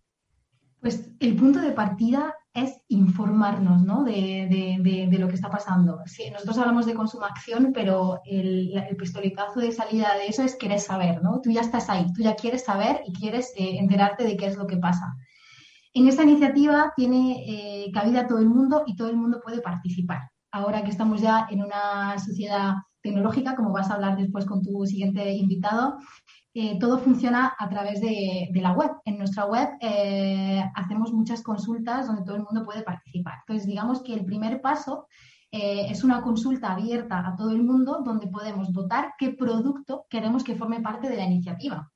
Pues 0.79 1.11
el 1.19 1.35
punto 1.35 1.59
de 1.59 1.71
partida 1.71 2.35
es 2.53 2.81
informarnos 2.87 3.81
¿no? 3.81 4.03
de, 4.03 5.09
lo 5.19 5.27
que 5.27 5.35
está 5.35 5.49
pasando. 5.49 5.99
nosotros 6.31 6.57
hablamos 6.59 6.85
de 6.85 6.93
consumo-acción, 6.93 7.71
pero 7.73 8.21
el, 8.25 8.95
pistoletazo 8.97 9.59
de 9.59 9.71
salida 9.71 10.15
de 10.15 10.27
eso 10.27 10.43
es 10.43 10.55
querer 10.55 10.79
saber, 10.79 11.23
¿no? 11.23 11.41
Tú 11.41 11.49
ya 11.49 11.61
estás 11.61 11.89
ahí, 11.89 12.05
tú 12.13 12.21
ya 12.21 12.35
quieres 12.35 12.63
saber 12.63 13.01
y 13.07 13.13
quieres 13.13 13.53
eh, 13.57 13.77
enterarte 13.79 14.23
de 14.23 14.37
qué 14.37 14.45
es 14.45 14.55
lo 14.55 14.67
que 14.67 14.77
pasa. 14.77 15.15
En 15.93 16.07
esta 16.07 16.23
iniciativa 16.23 16.93
tiene 16.95 17.43
eh, 17.47 17.91
cabida 17.91 18.27
todo 18.27 18.37
el 18.37 18.47
mundo 18.47 18.83
y 18.85 18.95
todo 18.95 19.09
el 19.09 19.17
mundo 19.17 19.41
puede 19.43 19.61
participar. 19.61 20.29
Ahora 20.57 20.83
que 20.83 20.89
estamos 20.89 21.21
ya 21.21 21.47
en 21.51 21.61
una 21.61 22.17
sociedad 22.17 22.77
tecnológica, 23.03 23.55
como 23.55 23.71
vas 23.71 23.91
a 23.91 23.93
hablar 23.93 24.17
después 24.17 24.43
con 24.43 24.63
tu 24.63 24.87
siguiente 24.87 25.31
invitado, 25.33 25.99
eh, 26.55 26.79
todo 26.79 26.97
funciona 26.97 27.53
a 27.59 27.69
través 27.69 28.01
de, 28.01 28.49
la 28.55 28.71
web. 28.71 28.89
En 29.05 29.19
nuestra 29.19 29.45
web 29.45 29.69
eh, 29.81 30.63
hacemos 30.73 31.13
muchas 31.13 31.43
consultas 31.43 32.07
donde 32.07 32.23
todo 32.23 32.37
el 32.37 32.41
mundo 32.41 32.65
puede 32.65 32.81
participar. 32.81 33.35
Entonces, 33.41 33.67
digamos 33.67 34.01
que 34.01 34.15
el 34.15 34.25
primer 34.25 34.59
paso 34.59 35.05
eh, 35.51 35.85
es 35.91 36.03
una 36.03 36.23
consulta 36.23 36.71
abierta 36.71 37.19
a 37.27 37.35
todo 37.35 37.51
el 37.51 37.61
mundo 37.61 38.01
donde 38.03 38.25
podemos 38.25 38.73
votar 38.73 39.13
qué 39.19 39.29
producto 39.33 40.07
queremos 40.09 40.43
que 40.43 40.55
forme 40.55 40.81
parte 40.81 41.07
de 41.07 41.17
la 41.17 41.25
iniciativa. 41.25 41.91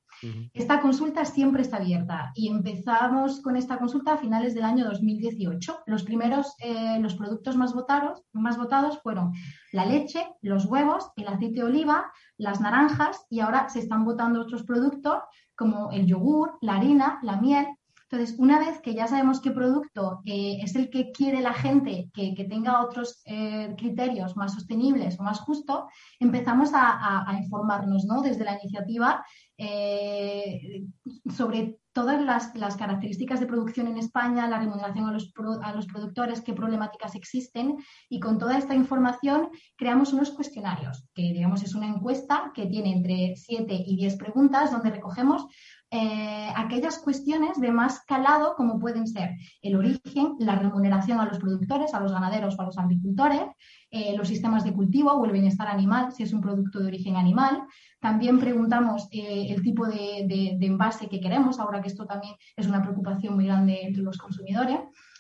Esta 0.54 0.82
consulta 0.82 1.26
siempre 1.26 1.62
está 1.64 1.78
abierta 1.78 2.32
y 2.36 2.50
empezamos 2.50 3.42
con 3.42 3.56
esta 3.56 3.78
consulta 3.78 4.14
a 4.14 4.18
finales 4.18 4.54
del 4.54 4.64
año 4.64 4.86
2018. 4.86 5.84
Los 5.86 6.04
primeros, 6.04 6.56
eh, 6.60 7.00
los 7.00 7.16
productos 7.16 7.56
más 7.56 7.74
votados, 7.74 8.24
más 8.34 8.58
votados 8.58 9.00
fueron 9.02 9.34
la 9.72 9.86
leche, 9.86 10.28
los 10.42 10.66
huevos, 10.66 11.12
el 11.16 11.28
aceite 11.28 11.62
de 11.62 11.64
oliva, 11.64 12.12
las 12.38 12.62
naranjas 12.62 13.26
y 13.30 13.40
ahora 13.40 13.70
se 13.70 13.80
están 13.80 14.06
votando 14.06 14.42
otros 14.42 14.64
productos 14.64 15.20
como 15.56 15.92
el 15.92 16.06
yogur, 16.06 16.58
la 16.62 16.76
harina, 16.76 17.20
la 17.24 17.38
miel, 17.38 17.68
entonces, 18.12 18.38
una 18.40 18.60
vez 18.60 18.82
que 18.82 18.94
ya 18.94 19.08
sabemos 19.08 19.40
qué 19.40 19.52
producto 19.52 20.22
eh, 20.26 20.60
es 20.62 20.76
el 20.76 20.90
que 20.90 21.14
quiere 21.14 21.40
la 21.40 21.54
gente 21.54 22.10
que, 22.14 22.46
tenga 22.50 22.84
otros 22.84 23.22
eh, 23.24 23.74
criterios 23.78 24.36
más 24.36 24.54
sostenibles 24.54 25.18
o 25.18 25.24
más 25.24 25.40
justos, 25.40 25.86
empezamos 26.20 26.72
a, 26.74 27.26
informarnos 27.42 28.04
¿no? 28.04 28.22
desde 28.22 28.44
la 28.44 28.60
iniciativa 28.60 29.26
eh, 29.64 30.88
sobre 31.30 31.78
todas 31.94 32.20
las, 32.56 32.78
características 32.78 33.40
de 33.40 33.46
producción 33.46 33.86
en 33.86 33.98
España, 33.98 34.48
la 34.48 34.58
remuneración 34.58 35.08
a 35.08 35.12
los, 35.12 35.32
a 35.62 35.74
los 35.74 35.86
productores, 35.86 36.42
qué 36.42 36.54
problemáticas 36.54 37.14
existen 37.14 37.78
y 38.10 38.20
con 38.20 38.40
toda 38.40 38.58
esta 38.58 38.74
información 38.74 39.50
creamos 39.78 40.14
unos 40.14 40.32
cuestionarios, 40.32 41.06
que 41.14 41.34
digamos 41.34 41.62
es 41.62 41.76
una 41.76 41.88
encuesta 41.88 42.52
que 42.56 42.66
tiene 42.66 42.92
entre 42.92 43.36
7 43.36 43.84
y 43.86 43.98
10 43.98 44.18
preguntas 44.18 44.72
donde 44.72 44.90
recogemos 44.90 45.46
eh, 45.94 46.50
aquellas 46.56 47.00
cuestiones 47.00 47.60
de 47.60 47.70
más 47.70 48.00
calado 48.06 48.56
como 48.56 48.80
pueden 48.80 49.08
ser 49.08 49.32
el 49.62 49.76
origen, 49.76 50.36
la 50.40 50.56
remuneración 50.56 51.20
a 51.20 51.26
los 51.26 51.38
productores, 51.38 51.94
a 51.94 52.00
los 52.00 52.14
ganaderos 52.14 52.58
o 52.58 52.62
a 52.62 52.66
los 52.66 52.78
agricultores, 52.78 53.42
eh, 53.90 54.16
los 54.16 54.30
sistemas 54.30 54.64
de 54.64 54.72
cultivo 54.72 55.12
o 55.12 55.26
el 55.26 55.34
bienestar 55.34 55.68
animal, 55.68 56.14
si 56.14 56.24
es 56.24 56.32
un 56.32 56.40
producto 56.40 56.80
de 56.80 56.88
origen 56.88 57.18
animal. 57.18 57.64
También 58.00 58.40
preguntamos 58.40 59.10
eh, 59.12 59.48
el 59.50 59.62
tipo 59.62 59.86
de, 59.86 60.58
envase 60.62 61.10
que 61.10 61.20
queremos, 61.20 61.60
ahora 61.60 61.82
que 61.82 61.90
esto 61.90 62.06
también 62.06 62.36
es 62.56 62.68
una 62.68 62.82
preocupación 62.82 63.36
muy 63.36 63.48
grande 63.48 63.82
entre 63.82 64.02
los 64.02 64.18
consumidores. 64.18 64.80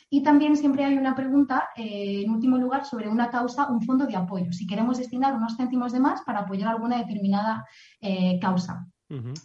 Y 0.09 0.23
también 0.23 0.55
siempre 0.55 0.85
hay 0.85 0.97
una 0.97 1.15
pregunta, 1.15 1.69
en 1.75 2.29
último 2.31 2.57
lugar, 2.57 2.85
sobre 2.85 3.07
una 3.09 3.29
causa, 3.29 3.69
un 3.69 3.81
fondo 3.81 4.05
de 4.05 4.15
apoyo. 4.15 4.51
Si 4.51 4.67
queremos 4.67 4.97
destinar 4.97 5.33
unos 5.33 5.55
céntimos 5.55 5.91
de 5.93 6.01
más 6.01 6.21
para 6.21 6.39
apoyar 6.39 6.69
alguna 6.69 6.97
determinada 6.97 7.65
causa. 8.41 8.87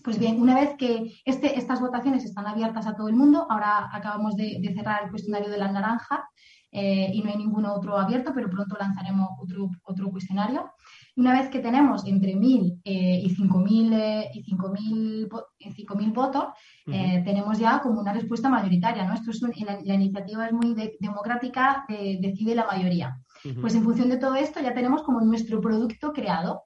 Pues 0.05 0.19
bien, 0.19 0.41
una 0.41 0.55
vez 0.55 0.77
que 0.79 1.13
este, 1.25 1.59
estas 1.59 1.81
votaciones 1.81 2.25
están 2.25 2.47
abiertas 2.47 2.87
a 2.87 2.95
todo 2.95 3.09
el 3.09 3.17
mundo, 3.17 3.47
ahora 3.51 3.89
acabamos 3.93 4.37
de, 4.37 4.61
cerrar 4.75 5.05
el 5.05 5.11
cuestionario 5.11 5.51
de 5.51 5.59
la 5.59 5.73
naranja 5.73 6.29
eh, 6.71 7.11
y 7.13 7.23
no 7.23 7.31
hay 7.31 7.39
ninguno 7.39 7.75
otro 7.75 7.99
abierto, 7.99 8.33
pero 8.35 8.51
pronto 8.51 8.77
lanzaremos 8.79 9.29
otro, 9.41 9.71
otro 9.85 10.11
cuestionario. 10.11 10.71
Una 11.17 11.33
vez 11.33 11.49
que 11.49 11.61
tenemos 11.61 12.07
entre 12.07 12.35
1.000 12.35 12.83
eh, 12.85 13.21
y 13.25 13.35
5.000 13.35 13.93
eh, 13.95 14.31
y 14.35 16.11
votos, 16.11 16.45
tenemos 16.85 17.59
ya 17.59 17.81
como 17.81 18.01
una 18.01 18.13
respuesta 18.13 18.51
mayoritaria. 18.51 19.07
¿no? 19.07 19.15
Esto 19.15 19.31
es 19.31 19.41
la, 19.41 19.95
iniciativa 19.95 20.47
es 20.47 20.53
muy 20.53 20.77
democrática, 21.01 21.87
decide 21.89 22.55
la 22.55 22.67
mayoría. 22.67 23.19
Pues 23.61 23.75
en 23.75 23.83
función 23.83 24.11
de 24.11 24.19
todo 24.19 24.35
esto 24.35 24.61
ya 24.61 24.75
tenemos 24.75 25.03
como 25.03 25.21
nuestro 25.23 25.61
producto 25.61 26.13
creado. 26.13 26.66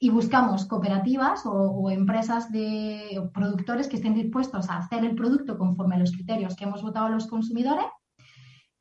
Y 0.00 0.10
buscamos 0.10 0.66
cooperativas 0.66 1.42
o, 1.44 1.90
empresas 1.90 2.50
de 2.50 3.22
productores 3.32 3.88
que 3.88 3.96
estén 3.96 4.14
dispuestos 4.14 4.70
a 4.70 4.78
hacer 4.78 5.04
el 5.04 5.14
producto 5.14 5.58
conforme 5.58 5.96
a 5.96 5.98
los 5.98 6.12
criterios 6.12 6.56
que 6.56 6.64
hemos 6.64 6.82
votado 6.82 7.06
a 7.06 7.10
los 7.10 7.26
consumidores. 7.26 7.86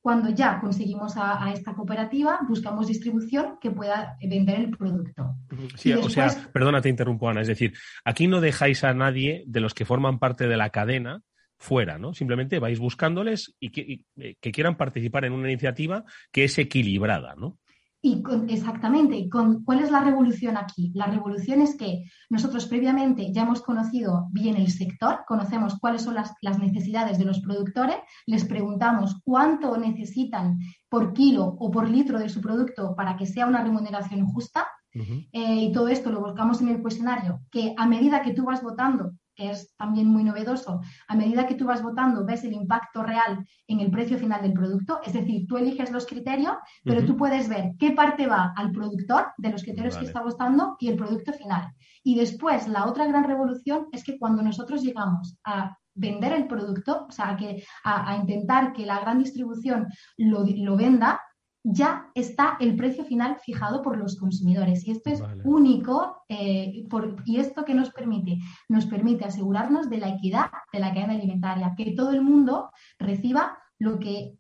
Cuando 0.01 0.29
ya 0.29 0.59
conseguimos 0.59 1.15
a, 1.15 1.51
esta 1.53 1.73
cooperativa, 1.73 2.39
buscamos 2.47 2.87
distribución 2.87 3.57
que 3.61 3.71
pueda 3.71 4.17
vender 4.21 4.59
el 4.59 4.69
producto. 4.69 5.35
Sí, 5.75 5.93
o 5.93 6.09
sea, 6.09 6.29
perdona, 6.51 6.81
te 6.81 6.89
interrumpo, 6.89 7.29
Ana. 7.29 7.41
Es 7.41 7.47
decir, 7.47 7.73
aquí 8.03 8.27
no 8.27 8.41
dejáis 8.41 8.83
a 8.83 8.93
nadie 8.93 9.43
de 9.47 9.61
los 9.61 9.73
que 9.73 9.85
forman 9.85 10.19
parte 10.19 10.47
de 10.47 10.57
la 10.57 10.71
cadena 10.71 11.21
fuera, 11.57 11.97
¿no? 11.97 12.13
Simplemente 12.13 12.59
vais 12.59 12.79
buscándoles 12.79 13.55
y 13.59 13.69
que, 13.69 13.81
y 13.81 14.35
que 14.35 14.51
quieran 14.51 14.75
participar 14.75 15.23
en 15.23 15.31
una 15.31 15.49
iniciativa 15.49 16.03
que 16.33 16.43
es 16.43 16.57
equilibrada, 16.57 17.35
¿no? 17.37 17.59
Y 18.05 18.21
exactamente, 18.49 19.29
con, 19.29 19.63
¿cuál 19.63 19.79
es 19.79 19.89
la 19.89 20.01
revolución 20.01 20.57
aquí? 20.57 20.91
La 20.93 21.05
revolución 21.05 21.61
es 21.61 21.77
que 21.77 22.03
nosotros 22.29 22.65
previamente 22.65 23.31
ya 23.31 23.43
hemos 23.43 23.61
conocido 23.61 24.27
bien 24.31 24.57
el 24.57 24.69
sector, 24.71 25.21
conocemos 25.25 25.79
cuáles 25.79 26.01
son 26.01 26.15
las, 26.15 26.59
necesidades 26.59 27.17
de 27.17 27.23
los 27.23 27.39
productores, 27.39 27.95
les 28.25 28.43
preguntamos 28.43 29.21
cuánto 29.23 29.77
necesitan 29.77 30.59
por 30.89 31.13
kilo 31.13 31.55
o 31.57 31.71
por 31.71 31.89
litro 31.89 32.19
de 32.19 32.27
su 32.27 32.41
producto 32.41 32.93
para 32.93 33.15
que 33.15 33.25
sea 33.25 33.47
una 33.47 33.63
remuneración 33.63 34.27
justa. 34.27 34.67
Eh, 34.93 35.55
y 35.55 35.71
todo 35.71 35.87
esto 35.87 36.11
lo 36.11 36.19
buscamos 36.19 36.59
en 36.59 36.67
el 36.67 36.81
cuestionario, 36.81 37.39
que 37.49 37.73
a 37.77 37.87
medida 37.87 38.21
que 38.21 38.33
tú 38.33 38.43
vas 38.43 38.61
votando 38.61 39.13
que 39.35 39.51
es 39.51 39.75
también 39.75 40.07
muy 40.07 40.23
novedoso, 40.23 40.81
a 41.07 41.15
medida 41.15 41.47
que 41.47 41.55
tú 41.55 41.65
vas 41.65 41.81
votando, 41.81 42.25
ves 42.25 42.43
el 42.43 42.53
impacto 42.53 43.03
real 43.03 43.45
en 43.67 43.79
el 43.79 43.91
precio 43.91 44.17
final 44.17 44.41
del 44.41 44.53
producto, 44.53 44.99
es 45.03 45.13
decir, 45.13 45.47
tú 45.47 45.57
eliges 45.57 45.91
los 45.91 46.05
criterios, 46.05 46.55
pero 46.83 47.05
tú 47.05 47.17
puedes 47.17 47.49
ver 47.49 47.71
qué 47.79 47.91
parte 47.91 48.27
va 48.27 48.53
al 48.55 48.71
productor 48.71 49.33
de 49.37 49.49
los 49.49 49.63
criterios 49.63 49.97
que 49.97 50.05
está 50.05 50.21
votando 50.21 50.75
y 50.79 50.89
el 50.89 50.97
producto 50.97 51.33
final. 51.33 51.73
Y 52.03 52.15
después, 52.15 52.67
la 52.67 52.85
otra 52.85 53.07
gran 53.07 53.23
revolución 53.23 53.87
es 53.91 54.03
que 54.03 54.17
cuando 54.19 54.41
nosotros 54.41 54.83
llegamos 54.83 55.37
a 55.43 55.77
vender 55.95 56.33
el 56.33 56.47
producto, 56.47 57.05
o 57.07 57.11
sea, 57.11 57.35
que, 57.37 57.63
a, 57.83 58.15
intentar 58.15 58.73
que 58.73 58.85
la 58.85 58.99
gran 58.99 59.19
distribución 59.19 59.87
lo, 60.17 60.43
lo 60.45 60.75
venda, 60.75 61.21
ya 61.63 62.09
está 62.13 62.57
el 62.59 62.75
precio 62.75 63.05
final 63.05 63.37
fijado 63.39 63.81
por 63.81 63.97
los 63.97 64.17
consumidores. 64.19 64.85
Y 64.85 64.91
esto 64.91 65.09
es 65.09 65.23
único. 65.45 66.23
Eh, 66.27 66.83
¿Y 67.25 67.37
esto 67.37 67.63
que 67.63 67.73
nos 67.73 67.91
permite? 67.91 68.37
Nos 68.67 68.85
permite 68.85 69.25
asegurarnos 69.25 69.89
de 69.89 69.97
la 69.97 70.09
equidad 70.09 70.51
de 70.71 70.79
la 70.79 70.93
cadena 70.93 71.13
alimentaria, 71.13 71.73
que 71.77 71.91
todo 71.91 72.11
el 72.11 72.21
mundo 72.21 72.71
reciba 72.99 73.57
lo 73.79 73.99
que 73.99 74.33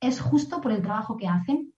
es 0.00 0.20
justo 0.20 0.60
por 0.60 0.72
el 0.72 0.82
trabajo 0.82 1.16
que 1.16 1.28
hacen. 1.28 1.72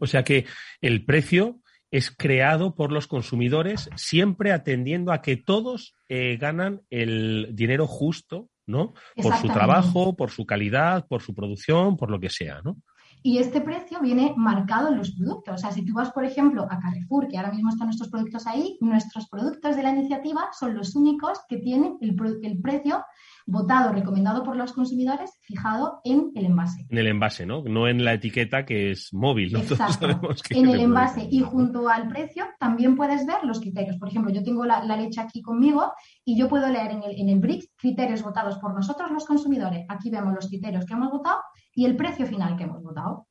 O 0.00 0.06
sea 0.06 0.24
que 0.24 0.46
el 0.80 1.04
precio 1.04 1.60
es 1.90 2.10
creado 2.10 2.74
por 2.74 2.90
los 2.90 3.06
consumidores 3.06 3.90
siempre 3.96 4.52
atendiendo 4.52 5.12
a 5.12 5.22
que 5.22 5.36
todos 5.36 5.94
eh, 6.08 6.36
ganan 6.40 6.82
el 6.90 7.50
dinero 7.52 7.86
justo, 7.86 8.48
¿no? 8.66 8.94
Por 9.16 9.36
su 9.36 9.48
trabajo, 9.48 10.16
por 10.16 10.30
su 10.30 10.46
calidad, 10.46 11.06
por 11.06 11.20
su 11.20 11.34
producción, 11.34 11.96
por 11.96 12.10
lo 12.10 12.18
que 12.18 12.30
sea, 12.30 12.62
¿no? 12.62 12.78
Y 13.24 13.38
este 13.38 13.60
precio 13.60 14.00
viene 14.00 14.34
marcado 14.36 14.88
en 14.88 14.98
los 14.98 15.12
productos. 15.12 15.54
O 15.54 15.58
sea, 15.58 15.70
si 15.70 15.84
tú 15.84 15.94
vas, 15.94 16.10
por 16.10 16.24
ejemplo, 16.24 16.66
a 16.68 16.80
Carrefour, 16.80 17.28
que 17.28 17.38
ahora 17.38 17.52
mismo 17.52 17.70
están 17.70 17.86
nuestros 17.86 18.10
productos 18.10 18.46
ahí, 18.46 18.78
nuestros 18.80 19.28
productos 19.28 19.76
de 19.76 19.82
la 19.82 19.90
iniciativa 19.90 20.48
son 20.58 20.74
los 20.74 20.96
únicos 20.96 21.40
que 21.48 21.58
tienen 21.58 21.98
el, 22.00 22.16
el 22.42 22.60
precio 22.60 23.04
votado, 23.46 23.92
recomendado 23.92 24.42
por 24.42 24.56
los 24.56 24.72
consumidores, 24.72 25.38
fijado 25.42 26.00
en 26.04 26.30
el 26.34 26.46
envase. 26.46 26.86
En 26.88 26.98
el 26.98 27.06
envase, 27.06 27.46
¿no? 27.46 27.62
No 27.62 27.88
en 27.88 28.04
la 28.04 28.14
etiqueta 28.14 28.64
que 28.64 28.90
es 28.90 29.12
móvil. 29.12 29.56
Exacto. 29.56 30.06
en 30.50 30.68
el 30.68 30.80
envase. 30.80 31.26
Y 31.30 31.40
junto 31.40 31.88
al 31.88 32.08
precio 32.08 32.46
también 32.58 32.96
puedes 32.96 33.26
ver 33.26 33.44
los 33.44 33.60
criterios. 33.60 33.96
Por 33.98 34.08
ejemplo, 34.08 34.32
yo 34.32 34.42
tengo 34.42 34.64
la, 34.64 34.82
leche 34.96 35.20
aquí 35.20 35.42
conmigo 35.42 35.92
y 36.24 36.38
yo 36.38 36.48
puedo 36.48 36.68
leer 36.68 36.92
en 36.92 37.02
el, 37.02 37.20
en 37.20 37.28
el 37.28 37.40
BRICS 37.40 37.72
criterios 37.76 38.22
votados 38.22 38.58
por 38.58 38.74
nosotros 38.74 39.10
los 39.10 39.24
consumidores. 39.24 39.84
Aquí 39.88 40.10
vemos 40.10 40.34
los 40.34 40.48
criterios 40.48 40.84
que 40.84 40.94
hemos 40.94 41.10
votado 41.10 41.40
y 41.74 41.84
el 41.84 41.96
precio 41.96 42.26
final 42.26 42.56
que 42.56 42.64
hemos 42.64 42.82
votado. 42.82 43.26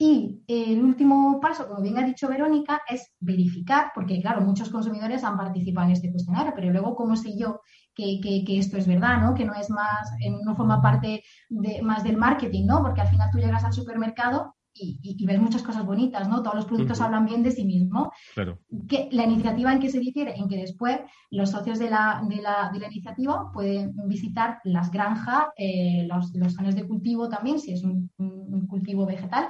Y 0.00 0.44
el 0.46 0.84
último 0.84 1.40
paso, 1.40 1.66
como 1.66 1.82
bien 1.82 1.98
ha 1.98 2.06
dicho 2.06 2.28
Verónica, 2.28 2.82
es 2.88 3.12
verificar, 3.18 3.90
porque 3.92 4.20
claro, 4.20 4.42
muchos 4.42 4.70
consumidores 4.70 5.24
han 5.24 5.36
participado 5.36 5.88
en 5.88 5.94
este 5.94 6.12
cuestionario, 6.12 6.52
pero 6.54 6.70
luego, 6.70 6.94
¿cómo 6.94 7.16
sé 7.16 7.36
yo 7.36 7.62
que, 7.98 8.58
esto 8.58 8.76
es 8.76 8.86
verdad, 8.86 9.20
¿no? 9.20 9.34
que 9.34 9.44
no 9.44 9.54
es 9.54 9.70
más, 9.70 10.12
eh, 10.20 10.30
no 10.44 10.54
forma 10.54 10.80
parte 10.80 11.24
de, 11.48 11.82
más 11.82 12.04
del 12.04 12.16
marketing, 12.16 12.66
¿no? 12.66 12.80
porque 12.82 13.00
al 13.00 13.08
final 13.08 13.30
tú 13.32 13.38
llegas 13.38 13.64
al 13.64 13.72
supermercado 13.72 14.54
y, 14.80 15.26
ves 15.26 15.40
muchas 15.40 15.64
cosas 15.64 15.84
bonitas, 15.84 16.28
¿no? 16.28 16.40
Todos 16.40 16.54
los 16.54 16.64
productos 16.66 17.00
hablan 17.00 17.26
bien 17.26 17.42
de 17.42 17.50
sí 17.50 17.64
mismo. 17.64 18.12
Claro. 18.32 18.60
Que, 18.88 19.08
la 19.10 19.24
iniciativa 19.24 19.72
en 19.72 19.80
que 19.80 19.90
se 19.90 19.98
difiere, 19.98 20.36
en 20.36 20.48
que 20.48 20.56
después 20.56 21.00
los 21.30 21.50
socios 21.50 21.80
de 21.80 21.90
la, 21.90 22.22
de 22.28 22.36
la, 22.36 22.70
de 22.72 22.78
la 22.78 22.86
iniciativa 22.86 23.50
pueden 23.52 23.92
visitar 24.06 24.60
las 24.62 24.92
granjas, 24.92 25.46
eh, 25.56 26.06
los, 26.06 26.32
los 26.36 26.54
zonas 26.54 26.76
de 26.76 26.86
cultivo 26.86 27.28
también, 27.28 27.58
si 27.58 27.72
es 27.72 27.82
un 27.82 28.08
cultivo 28.68 29.04
vegetal, 29.04 29.48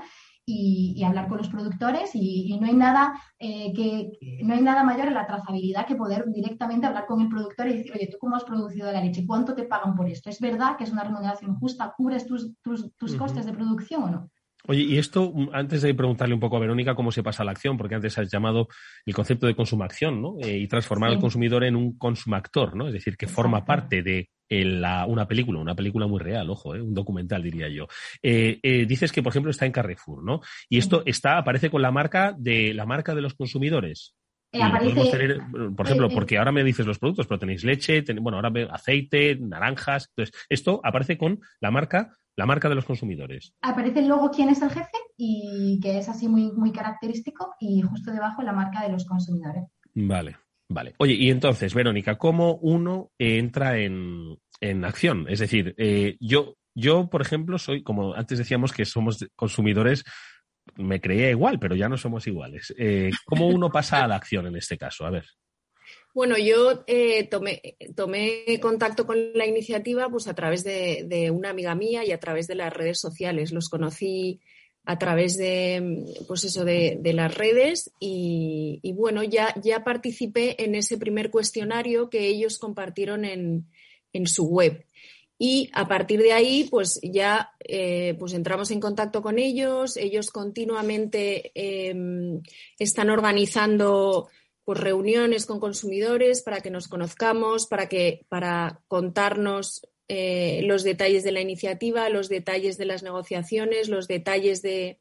y, 0.48 1.02
hablar 1.04 1.28
con 1.28 1.38
los 1.38 1.48
productores 1.48 2.10
y, 2.14 2.58
no 2.58 2.66
hay 2.66 2.74
nada 2.74 3.20
eh, 3.38 3.72
que 3.74 4.18
no 4.42 4.54
hay 4.54 4.62
nada 4.62 4.82
mayor 4.82 5.08
en 5.08 5.14
la 5.14 5.26
trazabilidad 5.26 5.86
que 5.86 5.94
poder 5.94 6.24
directamente 6.32 6.86
hablar 6.86 7.06
con 7.06 7.20
el 7.20 7.28
productor 7.28 7.68
y 7.68 7.76
decir, 7.76 7.92
oye, 7.94 8.08
¿tú 8.10 8.16
cómo 8.18 8.36
has 8.36 8.44
producido 8.44 8.90
la 8.90 9.02
leche? 9.02 9.26
¿Cuánto 9.26 9.54
te 9.54 9.64
pagan 9.64 9.94
por 9.94 10.08
esto? 10.08 10.30
¿Es 10.30 10.40
verdad 10.40 10.76
que 10.76 10.84
es 10.84 10.92
una 10.92 11.04
remuneración 11.04 11.54
justa? 11.56 11.92
¿Cubres 11.96 12.26
tus, 12.26 12.52
tus, 12.62 13.14
costes 13.16 13.44
de 13.46 13.52
producción 13.52 14.02
o 14.02 14.10
no? 14.10 14.30
Oye, 14.66 14.82
y 14.82 14.98
esto, 14.98 15.32
antes 15.52 15.82
de 15.82 15.94
preguntarle 15.94 16.34
un 16.34 16.40
poco 16.40 16.56
a 16.56 16.60
Verónica 16.60 16.94
cómo 16.94 17.12
se 17.12 17.22
pasa 17.22 17.42
a 17.42 17.46
la 17.46 17.52
acción, 17.52 17.76
porque 17.76 17.94
antes 17.94 18.18
has 18.18 18.30
llamado 18.30 18.68
el 19.06 19.14
concepto 19.14 19.46
de 19.46 19.54
consumación, 19.54 20.20
¿no? 20.20 20.34
Eh, 20.40 20.58
y 20.58 20.66
transformar 20.66 21.10
al 21.10 21.20
consumidor 21.20 21.64
en 21.64 21.76
un 21.76 21.96
consumactor, 21.96 22.74
¿no? 22.74 22.88
Es 22.88 22.94
decir, 22.94 23.16
que 23.16 23.28
forma 23.28 23.64
parte 23.64 24.02
de 24.02 24.28
una 24.50 25.28
película, 25.28 25.60
una 25.60 25.74
película 25.74 26.06
muy 26.06 26.20
real, 26.20 26.50
ojo, 26.50 26.74
¿eh? 26.74 26.82
un 26.82 26.94
documental 26.94 27.42
diría 27.42 27.68
yo. 27.68 27.86
Eh, 28.22 28.58
eh, 28.62 28.86
dices 28.86 29.12
que, 29.12 29.22
por 29.22 29.30
ejemplo, 29.30 29.50
está 29.50 29.66
en 29.66 29.72
Carrefour, 29.72 30.22
¿no? 30.22 30.40
Y 30.68 30.78
esto 30.78 31.02
está, 31.06 31.38
aparece 31.38 31.70
con 31.70 31.82
la 31.82 31.90
marca 31.90 32.34
de 32.38 32.74
la 32.74 32.86
marca 32.86 33.14
de 33.14 33.22
los 33.22 33.34
consumidores. 33.34 34.14
por 34.50 35.86
ejemplo, 35.86 36.08
porque 36.08 36.38
ahora 36.38 36.52
me 36.52 36.64
dices 36.64 36.86
los 36.86 36.98
productos, 36.98 37.26
pero 37.26 37.38
tenéis 37.38 37.64
leche, 37.64 38.02
bueno, 38.20 38.38
ahora 38.38 38.52
aceite, 38.70 39.36
naranjas. 39.36 40.08
Entonces, 40.10 40.34
esto 40.48 40.80
aparece 40.82 41.18
con 41.18 41.40
la 41.60 41.70
marca, 41.70 42.16
la 42.36 42.46
marca 42.46 42.68
de 42.68 42.74
los 42.74 42.84
consumidores. 42.84 43.52
Aparece 43.62 44.02
luego 44.02 44.30
quién 44.30 44.48
es 44.48 44.62
el 44.62 44.70
jefe 44.70 44.96
y 45.16 45.78
que 45.82 45.98
es 45.98 46.08
así 46.08 46.28
muy, 46.28 46.52
muy 46.52 46.72
característico 46.72 47.54
y 47.60 47.82
justo 47.82 48.12
debajo 48.12 48.42
la 48.42 48.52
marca 48.52 48.82
de 48.82 48.90
los 48.90 49.04
consumidores. 49.04 49.64
Vale, 49.94 50.36
Vale. 50.68 50.94
Oye, 50.98 51.14
y 51.14 51.30
entonces, 51.30 51.72
Verónica, 51.74 52.18
¿cómo 52.18 52.56
uno 52.56 53.10
entra 53.18 53.78
en, 53.78 54.38
acción? 54.84 55.26
Es 55.28 55.38
decir, 55.38 55.74
eh, 55.78 56.16
yo, 56.20 56.56
yo, 56.74 57.08
por 57.08 57.22
ejemplo, 57.22 57.58
soy, 57.58 57.82
como 57.82 58.14
antes 58.14 58.38
decíamos 58.38 58.72
que 58.72 58.84
somos 58.84 59.26
consumidores, 59.34 60.04
me 60.76 61.00
creía 61.00 61.30
igual, 61.30 61.58
pero 61.58 61.74
ya 61.74 61.88
no 61.88 61.96
somos 61.96 62.26
iguales. 62.26 62.74
Eh, 62.78 63.10
¿Cómo 63.24 63.48
uno 63.48 63.70
pasa 63.70 64.04
a 64.04 64.08
la 64.08 64.16
acción 64.16 64.46
en 64.46 64.56
este 64.56 64.76
caso? 64.76 65.06
A 65.06 65.10
ver. 65.10 65.24
Bueno, 66.14 66.36
yo 66.36 66.84
eh, 66.86 67.28
tomé, 67.28 67.62
tomé, 67.94 68.58
contacto 68.60 69.06
con 69.06 69.32
la 69.34 69.46
iniciativa 69.46 70.08
pues, 70.08 70.26
a 70.28 70.34
través 70.34 70.64
de, 70.64 71.30
una 71.32 71.50
amiga 71.50 71.74
mía 71.74 72.04
y 72.04 72.12
a 72.12 72.20
través 72.20 72.46
de 72.46 72.56
las 72.56 72.72
redes 72.72 72.98
sociales. 73.00 73.52
Los 73.52 73.68
conocí 73.68 74.40
a 74.88 74.98
través 74.98 75.36
de, 75.36 76.06
pues 76.26 76.44
eso, 76.44 76.64
de, 76.64 76.98
las 77.12 77.34
redes 77.34 77.90
y, 78.00 78.80
bueno, 78.96 79.22
ya, 79.22 79.54
ya 79.62 79.84
participé 79.84 80.64
en 80.64 80.74
ese 80.74 80.96
primer 80.96 81.30
cuestionario 81.30 82.08
que 82.08 82.26
ellos 82.26 82.58
compartieron 82.58 83.26
en, 83.26 83.66
su 84.24 84.46
web. 84.46 84.86
Y 85.38 85.68
a 85.74 85.86
partir 85.86 86.22
de 86.22 86.32
ahí, 86.32 86.66
pues 86.70 87.00
ya 87.02 87.50
eh, 87.60 88.16
pues 88.18 88.32
entramos 88.32 88.70
en 88.70 88.80
contacto 88.80 89.20
con 89.20 89.38
ellos. 89.38 89.98
Ellos 89.98 90.30
continuamente 90.30 91.52
em, 91.54 92.40
están 92.78 93.10
organizando 93.10 94.28
pues, 94.64 94.80
reuniones 94.80 95.44
con 95.44 95.60
consumidores 95.60 96.40
para 96.40 96.62
que 96.62 96.70
nos 96.70 96.88
conozcamos, 96.88 97.66
para 97.66 97.90
que 97.90 98.24
para 98.30 98.80
contarnos 98.88 99.82
eh, 100.08 100.62
los 100.64 100.84
detalles 100.84 101.22
de 101.22 101.32
la 101.32 101.40
iniciativa, 101.40 102.08
los 102.08 102.28
detalles 102.28 102.78
de 102.78 102.86
las 102.86 103.02
negociaciones, 103.02 103.88
los 103.88 104.08
detalles 104.08 104.62
de, 104.62 104.98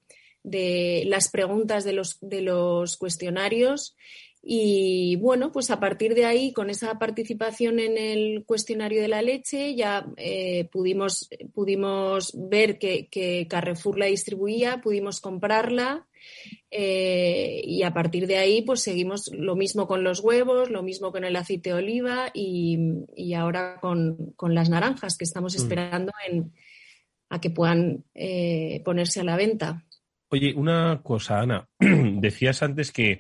las 1.06 1.30
preguntas 1.30 1.84
de 1.84 1.94
los, 1.94 2.18
de 2.22 2.42
los 2.42 2.98
cuestionarios. 2.98 3.96
Y 4.50 5.18
bueno, 5.18 5.52
pues 5.52 5.70
a 5.72 5.80
partir 5.82 6.16
de 6.16 6.24
ahí, 6.24 6.54
con 6.54 6.70
esa 6.70 6.98
participación 6.98 7.80
en 7.80 7.98
el 7.98 8.46
cuestionario 8.46 9.02
de 9.02 9.10
la 9.10 9.22
leche, 9.22 9.76
ya 9.76 10.08
eh, 10.16 10.70
pudimos, 10.72 11.30
pudimos 11.54 12.32
ver 12.34 12.80
que, 12.80 13.10
que, 13.10 13.46
Carrefour 13.50 14.00
la 14.00 14.06
distribuía, 14.06 14.80
pudimos 14.82 15.20
comprarla 15.20 16.08
eh, 16.72 17.62
y 17.62 17.84
a 17.84 17.94
partir 17.94 18.26
de 18.26 18.38
ahí, 18.38 18.62
pues 18.62 18.82
seguimos 18.82 19.30
lo 19.34 19.58
mismo 19.58 19.86
con 19.86 20.06
los 20.06 20.22
huevos, 20.22 20.70
lo 20.70 20.82
mismo 20.82 21.12
con 21.12 21.26
el 21.26 21.36
aceite 21.36 21.72
de 21.72 21.76
oliva 21.76 22.32
y, 22.34 23.34
ahora 23.34 23.80
con, 23.82 24.34
las 24.48 24.70
naranjas, 24.70 25.18
que 25.18 25.26
estamos 25.26 25.56
mm. 25.56 25.58
esperando 25.58 26.14
en, 26.26 26.54
a 27.30 27.42
que 27.42 27.50
puedan 27.50 28.06
eh, 28.16 28.82
ponerse 28.86 29.20
a 29.20 29.26
la 29.26 29.36
venta. 29.36 29.84
Oye, 30.30 30.54
una 30.56 31.02
cosa, 31.04 31.42
Ana. 31.42 31.68
Decías 31.80 32.64
antes 32.64 32.94
que, 32.94 33.20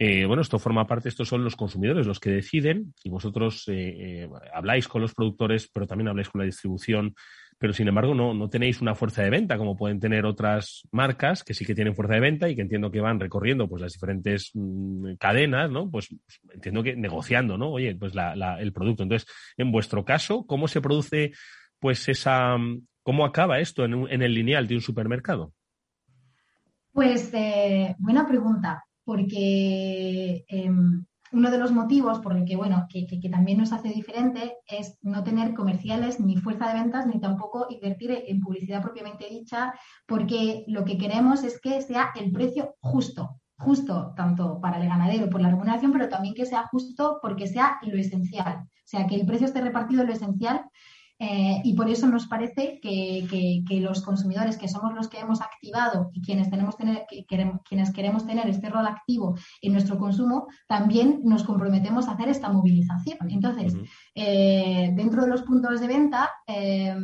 eh, 0.00 0.24
bueno, 0.24 0.42
esto 0.42 0.58
forma 0.58 0.86
parte, 0.86 1.08
estos 1.08 1.28
son 1.28 1.44
los 1.44 1.54
consumidores 1.54 2.06
los 2.06 2.18
que 2.18 2.30
deciden 2.30 2.94
y 3.04 3.10
vosotros 3.10 3.70
habláis 4.52 4.88
con 4.88 5.02
los 5.02 5.14
productores, 5.14 5.70
pero 5.72 5.86
también 5.86 6.08
habláis 6.08 6.28
con 6.28 6.40
la 6.40 6.46
distribución 6.46 7.14
pero 7.60 7.74
sin 7.74 7.88
embargo 7.88 8.14
no, 8.14 8.32
no 8.32 8.48
tenéis 8.48 8.80
una 8.80 8.94
fuerza 8.94 9.22
de 9.22 9.28
venta 9.28 9.58
como 9.58 9.76
pueden 9.76 10.00
tener 10.00 10.24
otras 10.24 10.88
marcas 10.92 11.44
que 11.44 11.52
sí 11.52 11.66
que 11.66 11.74
tienen 11.74 11.94
fuerza 11.94 12.14
de 12.14 12.20
venta 12.20 12.48
y 12.48 12.56
que 12.56 12.62
entiendo 12.62 12.90
que 12.90 13.02
van 13.02 13.20
recorriendo 13.20 13.68
pues 13.68 13.82
las 13.82 13.92
diferentes 13.92 14.50
mm, 14.54 15.16
cadenas, 15.18 15.70
¿no? 15.70 15.90
Pues 15.90 16.08
entiendo 16.54 16.82
que 16.82 16.96
negociando, 16.96 17.58
¿no? 17.58 17.72
Oye, 17.72 17.94
pues 17.94 18.14
la, 18.14 18.56
el 18.58 18.72
producto. 18.72 19.02
Entonces, 19.02 19.30
en 19.58 19.70
vuestro 19.70 20.06
caso, 20.06 20.46
¿cómo 20.46 20.68
se 20.68 20.80
produce 20.80 21.32
pues 21.78 22.08
esa, 22.08 22.56
cómo 23.02 23.26
acaba 23.26 23.60
esto 23.60 23.84
en, 23.84 24.10
en 24.10 24.22
el 24.22 24.32
lineal 24.32 24.66
de 24.66 24.76
un 24.76 24.80
supermercado? 24.80 25.52
Pues 26.92 27.30
eh, 27.34 27.94
buena 27.98 28.26
pregunta, 28.26 28.86
porque 29.10 30.44
em, 30.46 31.04
uno 31.32 31.50
de 31.50 31.58
los 31.58 31.72
motivos 31.72 32.20
por 32.20 32.36
el 32.36 32.44
que, 32.44 32.54
bueno, 32.54 32.86
que, 32.88 33.08
también 33.28 33.58
nos 33.58 33.72
hace 33.72 33.88
diferente 33.88 34.58
es 34.68 34.98
no 35.02 35.24
tener 35.24 35.52
comerciales 35.52 36.20
ni 36.20 36.36
fuerza 36.36 36.68
de 36.68 36.80
ventas 36.80 37.08
ni 37.08 37.18
tampoco 37.18 37.66
invertir 37.70 38.22
en 38.28 38.38
publicidad 38.38 38.80
propiamente 38.80 39.26
dicha, 39.28 39.74
porque 40.06 40.62
lo 40.68 40.84
que 40.84 40.96
queremos 40.96 41.42
es 41.42 41.60
que 41.60 41.82
sea 41.82 42.12
el 42.14 42.30
precio 42.30 42.76
justo, 42.78 43.40
justo 43.58 44.12
tanto 44.16 44.60
para 44.60 44.80
el 44.80 44.88
ganadero 44.88 45.28
por 45.28 45.40
la 45.40 45.50
remuneración, 45.50 45.90
pero 45.90 46.08
también 46.08 46.34
que 46.34 46.46
sea 46.46 46.68
justo 46.68 47.18
porque 47.20 47.48
sea 47.48 47.80
lo 47.82 47.98
esencial, 47.98 48.58
o 48.62 48.86
sea, 48.92 49.08
que 49.08 49.16
el 49.16 49.26
precio 49.26 49.48
esté 49.48 49.60
repartido 49.60 50.02
en 50.02 50.06
lo 50.06 50.14
esencial 50.14 50.62
eh, 51.22 51.60
y 51.64 51.74
por 51.74 51.90
eso 51.90 52.06
nos 52.06 52.26
parece 52.26 52.80
que, 52.80 53.62
los 53.80 54.02
consumidores, 54.02 54.56
que 54.56 54.68
somos 54.68 54.94
los 54.94 55.08
que 55.08 55.20
hemos 55.20 55.42
activado 55.42 56.10
y 56.14 56.22
quienes, 56.22 56.50
tenemos 56.50 56.76
tener, 56.78 57.04
queremos, 57.28 57.60
quienes 57.68 57.92
queremos 57.92 58.26
tener 58.26 58.48
este 58.48 58.70
rol 58.70 58.86
activo 58.86 59.36
en 59.60 59.72
nuestro 59.74 59.98
consumo, 59.98 60.46
también 60.66 61.20
nos 61.22 61.44
comprometemos 61.44 62.08
a 62.08 62.12
hacer 62.12 62.30
esta 62.30 62.48
movilización. 62.48 63.30
Entonces, 63.30 63.76
eh, 64.14 64.92
dentro 64.94 65.22
de 65.22 65.28
los 65.28 65.42
puntos 65.42 65.78
de 65.80 65.86
venta, 65.86 66.30
eh, 66.46 66.96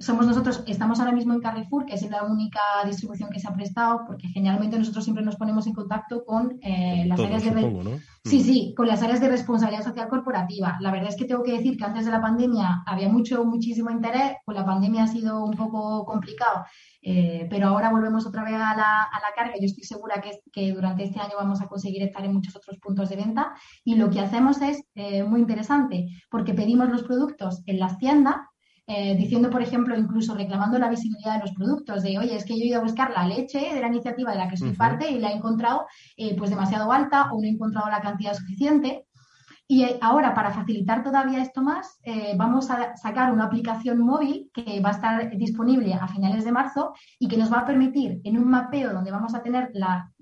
somos 0.00 0.26
nosotros, 0.26 0.64
estamos 0.66 0.98
ahora 0.98 1.12
mismo 1.12 1.34
en 1.34 1.40
Carrefour, 1.40 1.86
que 1.86 1.94
es 1.94 2.10
la 2.10 2.24
única 2.24 2.60
distribución 2.84 3.30
que 3.30 3.38
se 3.38 3.46
ha 3.46 3.54
prestado, 3.54 4.02
porque 4.06 4.28
generalmente 4.28 4.76
nosotros 4.76 5.04
siempre 5.04 5.24
nos 5.24 5.36
ponemos 5.36 5.66
en 5.68 5.72
contacto 5.72 6.24
con 6.24 6.58
eh, 6.62 7.04
las 7.06 7.20
áreas 7.20 7.44
de 7.44 8.00
sí, 8.24 8.38
mm. 8.38 8.42
sí, 8.42 8.74
con 8.76 8.88
las 8.88 9.02
áreas 9.02 9.20
de 9.20 9.28
responsabilidad 9.28 9.84
social 9.84 10.08
corporativa. 10.08 10.78
La 10.80 10.90
verdad 10.90 11.10
es 11.10 11.16
que 11.16 11.26
tengo 11.26 11.44
que 11.44 11.52
decir 11.52 11.76
que 11.76 11.84
antes 11.84 12.04
de 12.06 12.10
la 12.10 12.20
pandemia 12.20 12.82
había 12.86 13.08
mucho, 13.08 13.44
muchísimo 13.44 13.88
interés, 13.90 14.36
con 14.44 14.56
la 14.56 14.66
pandemia 14.66 15.04
ha 15.04 15.08
sido 15.08 15.44
un 15.44 15.52
poco 15.52 16.04
complicado, 16.04 16.64
eh, 17.00 17.46
pero 17.48 17.68
ahora 17.68 17.90
volvemos 17.90 18.26
otra 18.26 18.42
vez 18.42 18.54
a 18.54 18.74
la, 18.74 19.02
a 19.02 19.20
la 19.20 19.34
carga. 19.36 19.54
Yo 19.60 19.66
estoy 19.66 19.84
segura 19.84 20.20
que, 20.20 20.40
que, 20.52 20.72
durante 20.72 21.04
este 21.04 21.20
año 21.20 21.34
vamos 21.38 21.62
a 21.62 21.68
conseguir 21.68 22.02
estar 22.02 22.24
en 22.24 22.32
muchos 22.32 22.56
otros 22.56 22.78
puntos 22.78 23.10
de 23.10 23.16
venta 23.16 23.54
y 23.84 23.94
lo 23.94 24.10
que 24.10 24.20
hacemos 24.20 24.60
es 24.60 24.84
eh, 24.96 25.22
muy 25.22 25.40
interesante, 25.40 26.08
porque 26.30 26.52
pedimos 26.52 26.88
los 26.88 27.04
productos 27.04 27.62
en 27.66 27.78
las 27.78 27.96
tiendas 27.98 28.36
eh, 28.86 29.16
diciendo, 29.16 29.48
por 29.48 29.62
ejemplo, 29.62 29.96
incluso 29.96 30.34
reclamando 30.34 30.78
la 30.78 30.90
visibilidad 30.90 31.34
de 31.34 31.40
los 31.40 31.52
productos, 31.52 32.02
de, 32.02 32.18
oye, 32.18 32.36
es 32.36 32.44
que 32.44 32.54
yo 32.54 32.64
he 32.64 32.68
ido 32.68 32.80
a 32.80 32.82
buscar 32.82 33.12
la 33.12 33.26
leche 33.26 33.72
de 33.72 33.80
la 33.80 33.86
iniciativa 33.86 34.32
de 34.32 34.38
la 34.38 34.48
que 34.48 34.58
soy 34.58 34.72
parte 34.72 35.10
y 35.10 35.18
la 35.18 35.30
he 35.30 35.36
encontrado 35.36 35.86
eh, 36.18 36.36
pues 36.36 36.50
demasiado 36.50 36.92
alta 36.92 37.32
o 37.32 37.40
no 37.40 37.44
he 37.46 37.48
encontrado 37.48 37.88
la 37.88 38.02
cantidad 38.02 38.34
suficiente. 38.34 39.06
Y 39.66 39.84
eh, 39.84 39.98
ahora, 40.02 40.34
para 40.34 40.50
facilitar 40.50 41.02
todavía 41.02 41.40
esto 41.40 41.62
más, 41.62 41.98
vamos 42.36 42.70
a 42.70 42.94
sacar 42.96 43.32
una 43.32 43.44
aplicación 43.44 44.00
móvil 44.00 44.50
que 44.52 44.78
va 44.80 44.90
a 44.90 44.92
estar 44.92 45.30
disponible 45.30 45.94
a 45.94 46.06
finales 46.06 46.44
de 46.44 46.52
marzo 46.52 46.92
y 47.18 47.28
que 47.28 47.38
nos 47.38 47.50
va 47.50 47.60
a 47.60 47.66
permitir, 47.66 48.20
en 48.24 48.36
un 48.36 48.50
mapeo 48.50 48.92
donde 48.92 49.10
vamos 49.10 49.34
a 49.34 49.42
tener 49.42 49.70
la, 49.72 50.12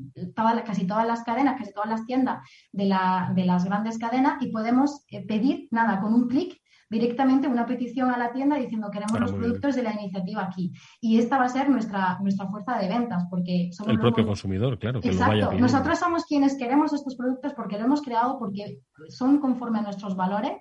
casi 0.64 0.86
todas 0.86 1.04
las 1.04 1.24
cadenas, 1.24 1.58
casi 1.58 1.72
todas 1.72 1.90
las 1.90 2.06
tiendas 2.06 2.48
de, 2.70 2.84
la, 2.84 3.32
de 3.34 3.44
las 3.44 3.64
grandes 3.64 3.98
cadenas, 3.98 4.40
y 4.40 4.52
podemos 4.52 5.04
pedir, 5.26 5.66
nada, 5.72 6.00
con 6.00 6.14
un 6.14 6.28
clic, 6.28 6.61
directamente 6.92 7.48
una 7.48 7.64
petición 7.64 8.10
a 8.10 8.18
la 8.18 8.32
tienda 8.32 8.56
diciendo 8.56 8.90
queremos 8.90 9.18
los 9.18 9.32
productos 9.32 9.74
de 9.74 9.82
la 9.82 9.94
iniciativa 9.94 10.44
aquí. 10.44 10.72
Y 11.00 11.18
esta 11.18 11.38
va 11.38 11.46
a 11.46 11.48
ser 11.48 11.70
nuestra, 11.70 12.18
nuestra 12.20 12.46
fuerza 12.48 12.78
de 12.78 12.88
ventas, 12.88 13.24
porque 13.30 13.70
somos... 13.72 13.94
El 13.94 13.98
propio 13.98 14.26
consumidor, 14.26 14.78
claro. 14.78 15.00
Que 15.00 15.08
Exacto. 15.08 15.52
Nosotros 15.54 15.98
somos 15.98 16.26
quienes 16.26 16.56
queremos 16.56 16.92
estos 16.92 17.16
productos 17.16 17.54
porque 17.54 17.78
lo 17.78 17.86
hemos 17.86 18.02
creado, 18.02 18.38
porque 18.38 18.80
son 19.08 19.40
conforme 19.40 19.78
a 19.78 19.82
nuestros 19.82 20.14
valores 20.14 20.52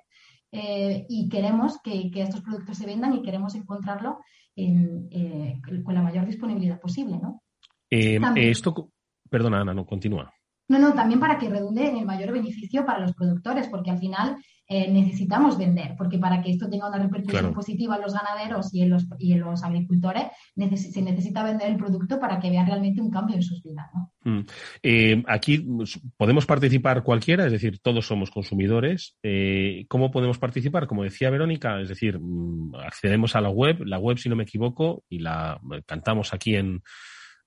eh, 0.53 1.05
y 1.09 1.27
queremos 1.27 1.81
que, 1.83 2.09
estos 2.15 2.41
productos 2.41 2.77
se 2.77 2.85
vendan 2.85 3.13
y 3.13 3.21
queremos 3.21 3.53
encontrarlo 3.55 4.19
eh, 4.55 5.59
con 5.83 5.93
la 5.93 6.01
mayor 6.01 6.25
disponibilidad 6.25 6.79
posible, 6.79 7.19
¿no? 7.21 7.43
Eh, 7.89 8.19
esto... 8.37 8.89
Perdona, 9.29 9.61
Ana, 9.61 9.73
no, 9.73 9.85
continúa. 9.85 10.33
No, 10.71 10.79
no, 10.79 10.93
también 10.93 11.19
para 11.19 11.37
que 11.37 11.49
redunde 11.49 11.85
en 11.85 11.97
el 11.97 12.05
mayor 12.05 12.31
beneficio 12.31 12.85
para 12.85 12.99
los 12.99 13.13
productores, 13.13 13.67
porque 13.67 13.91
al 13.91 13.99
final 13.99 14.37
eh, 14.69 14.89
necesitamos 14.89 15.57
vender, 15.57 15.95
porque 15.97 16.17
para 16.17 16.41
que 16.41 16.49
esto 16.49 16.69
tenga 16.69 16.87
una 16.87 16.97
repercusión 16.97 17.53
positiva 17.53 17.97
en 17.97 18.03
los 18.03 18.13
ganaderos 18.13 18.73
y 18.73 18.81
en 18.81 18.91
los, 18.91 19.05
y 19.19 19.33
en 19.33 19.41
los 19.41 19.65
agricultores, 19.65 20.27
se 20.55 21.01
necesita 21.01 21.43
vender 21.43 21.71
el 21.71 21.75
producto 21.75 22.21
para 22.21 22.39
que 22.39 22.49
vean 22.49 22.67
realmente 22.67 23.01
un 23.01 23.11
cambio 23.11 23.35
en 23.35 23.43
sus 23.43 23.61
vidas. 23.61 23.87
Mm. 24.23 24.39
Eh, 24.81 25.23
aquí 25.27 25.57
pues, 25.57 25.99
podemos 26.15 26.45
participar 26.45 27.03
cualquiera, 27.03 27.45
es 27.45 27.51
decir, 27.51 27.79
todos 27.79 28.07
somos 28.07 28.31
consumidores. 28.31 29.17
Eh, 29.23 29.83
¿Cómo 29.89 30.09
podemos 30.09 30.37
participar? 30.37 30.87
Como 30.87 31.03
decía 31.03 31.29
Verónica, 31.29 31.81
es 31.81 31.89
decir, 31.89 32.17
mm, 32.17 32.75
accedemos 32.75 33.35
a 33.35 33.41
la 33.41 33.49
web, 33.49 33.83
la 33.83 33.99
web, 33.99 34.19
si 34.19 34.29
no 34.29 34.37
me 34.37 34.43
equivoco, 34.43 35.03
y 35.09 35.19
la 35.19 35.59
cantamos 35.85 36.33
aquí 36.33 36.55
en 36.55 36.81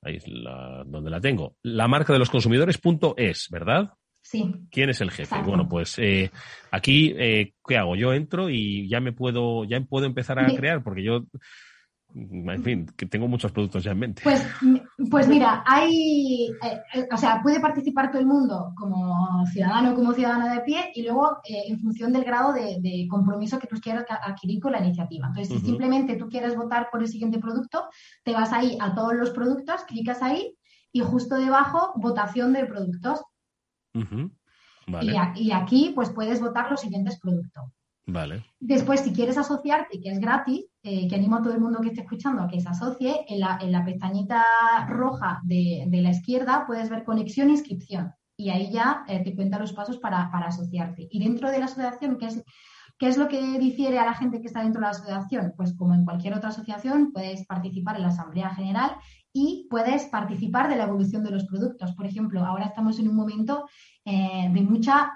ahí 0.05 0.17
es 0.17 0.25
donde 0.27 1.11
la 1.11 1.21
tengo, 1.21 1.57
la 1.63 1.89
marca 1.89 2.13
de 2.13 2.19
los 2.19 2.31
consumidores.es, 2.31 3.49
¿verdad? 3.51 3.93
Sí. 4.23 4.55
¿Quién 4.71 4.89
es 4.91 5.01
el 5.01 5.11
jefe? 5.11 5.37
Bueno, 5.45 5.69
pues 5.69 5.99
eh, 5.99 6.31
aquí, 6.71 7.15
eh, 7.19 7.53
¿qué 7.67 7.77
hago? 7.77 7.95
Yo 7.95 8.15
entro 8.15 8.49
y 8.49 8.89
ya 8.89 9.01
me 9.01 9.13
puedo, 9.13 9.65
ya 9.65 9.79
puedo 9.83 10.07
empezar 10.07 10.39
a 10.39 10.47
crear, 10.47 10.83
porque 10.83 11.03
yo 11.03 11.25
en 12.15 12.63
fin, 12.63 12.87
que 12.97 13.07
tengo 13.07 13.27
muchos 13.27 13.51
productos 13.51 13.83
ya 13.83 13.91
en 13.91 13.99
mente. 13.99 14.23
Pues, 14.23 14.47
pues 15.11 15.27
mira, 15.27 15.65
hay, 15.67 16.49
eh, 16.63 16.81
eh, 16.95 17.09
o 17.13 17.17
sea, 17.17 17.43
puede 17.43 17.59
participar 17.59 18.11
todo 18.11 18.21
el 18.21 18.27
mundo 18.27 18.73
como 18.77 19.45
ciudadano 19.47 19.95
como 19.97 20.13
ciudadana 20.13 20.55
de 20.55 20.61
pie 20.61 20.93
y 20.95 21.03
luego 21.03 21.39
eh, 21.45 21.65
en 21.67 21.81
función 21.81 22.13
del 22.13 22.25
grado 22.25 22.53
de, 22.53 23.07
compromiso 23.11 23.59
que 23.59 23.67
tú 23.67 23.77
quieras 23.81 24.05
adquirir 24.09 24.61
con 24.61 24.73
la 24.73 24.79
iniciativa. 24.79 25.27
Entonces, 25.27 25.59
si 25.59 25.67
simplemente 25.67 26.17
tú 26.17 26.29
quieres 26.29 26.57
votar 26.57 26.89
por 26.91 27.03
el 27.03 27.09
siguiente 27.09 27.39
producto, 27.39 27.89
te 28.23 28.33
vas 28.33 28.53
ahí 28.53 28.79
a 28.81 28.95
todos 28.95 29.15
los 29.15 29.31
productos, 29.31 29.83
clicas 29.85 30.23
ahí 30.23 30.57
y 30.93 31.01
justo 31.01 31.35
debajo, 31.37 31.93
votación 31.97 32.53
de 32.53 32.65
productos. 32.65 33.23
y, 35.35 35.51
aquí, 35.51 35.93
pues 35.95 36.11
puedes 36.11 36.41
votar 36.41 36.71
los 36.71 36.81
siguientes 36.81 37.19
productos. 37.19 37.65
Vale. 38.07 38.45
Después, 38.61 39.01
si 39.01 39.13
quieres 39.13 39.37
asociarte, 39.37 40.01
que 40.01 40.11
es 40.11 40.21
gratis, 40.21 40.67
eh, 40.87 41.09
que 41.09 41.15
animo 41.15 41.37
a 41.37 41.43
todo 41.43 41.55
el 41.55 41.63
mundo 41.63 41.81
que 41.81 41.89
esté 41.89 42.03
escuchando 42.03 42.43
a 42.43 42.47
que 42.47 42.61
se 42.61 42.69
asocie, 42.69 43.25
en 43.27 43.41
la, 43.41 43.59
en 43.63 43.73
la 43.73 43.87
pestañita 43.87 44.45
roja 44.87 45.41
de, 45.43 45.89
la 45.91 46.11
izquierda 46.11 46.67
puedes 46.67 46.91
ver 46.91 47.05
conexión 47.05 47.49
e 47.49 47.53
inscripción. 47.53 48.13
Y 48.37 48.51
ahí 48.51 48.71
ya 48.71 49.03
eh, 49.09 49.25
te 49.25 49.35
cuenta 49.35 49.59
los 49.59 49.73
pasos 49.73 49.97
para, 49.97 50.25
asociarte. 50.25 51.09
Y 51.11 51.25
dentro 51.25 51.51
de 51.51 51.59
la 51.59 51.65
asociación, 51.65 52.19
¿qué 52.19 52.27
es, 52.27 52.45
¿qué 52.99 53.09
es 53.09 53.17
lo 53.17 53.29
que 53.29 53.59
difiere 53.59 53.99
a 53.99 54.05
la 54.05 54.13
gente 54.13 54.43
que 54.43 54.47
está 54.47 54.63
dentro 54.63 54.81
de 54.81 54.89
la 54.89 54.91
asociación? 54.91 55.55
Pues 55.57 55.75
como 55.75 55.95
en 55.95 56.05
cualquier 56.05 56.35
otra 56.35 56.51
asociación, 56.51 57.13
puedes 57.13 57.47
participar 57.47 57.97
en 57.97 58.03
la 58.03 58.09
Asamblea 58.09 58.55
General 58.55 58.91
y 59.33 59.67
puedes 59.71 60.05
participar 60.05 60.69
de 60.69 60.77
la 60.77 60.85
evolución 60.85 61.25
de 61.25 61.31
los 61.31 61.47
productos. 61.47 61.95
Por 61.95 62.05
ejemplo, 62.05 62.45
ahora 62.45 62.67
estamos 62.67 62.99
en 62.99 63.09
un 63.09 63.17
momento 63.17 63.67
eh, 64.05 64.51
de 64.53 64.61
mucha 64.61 65.13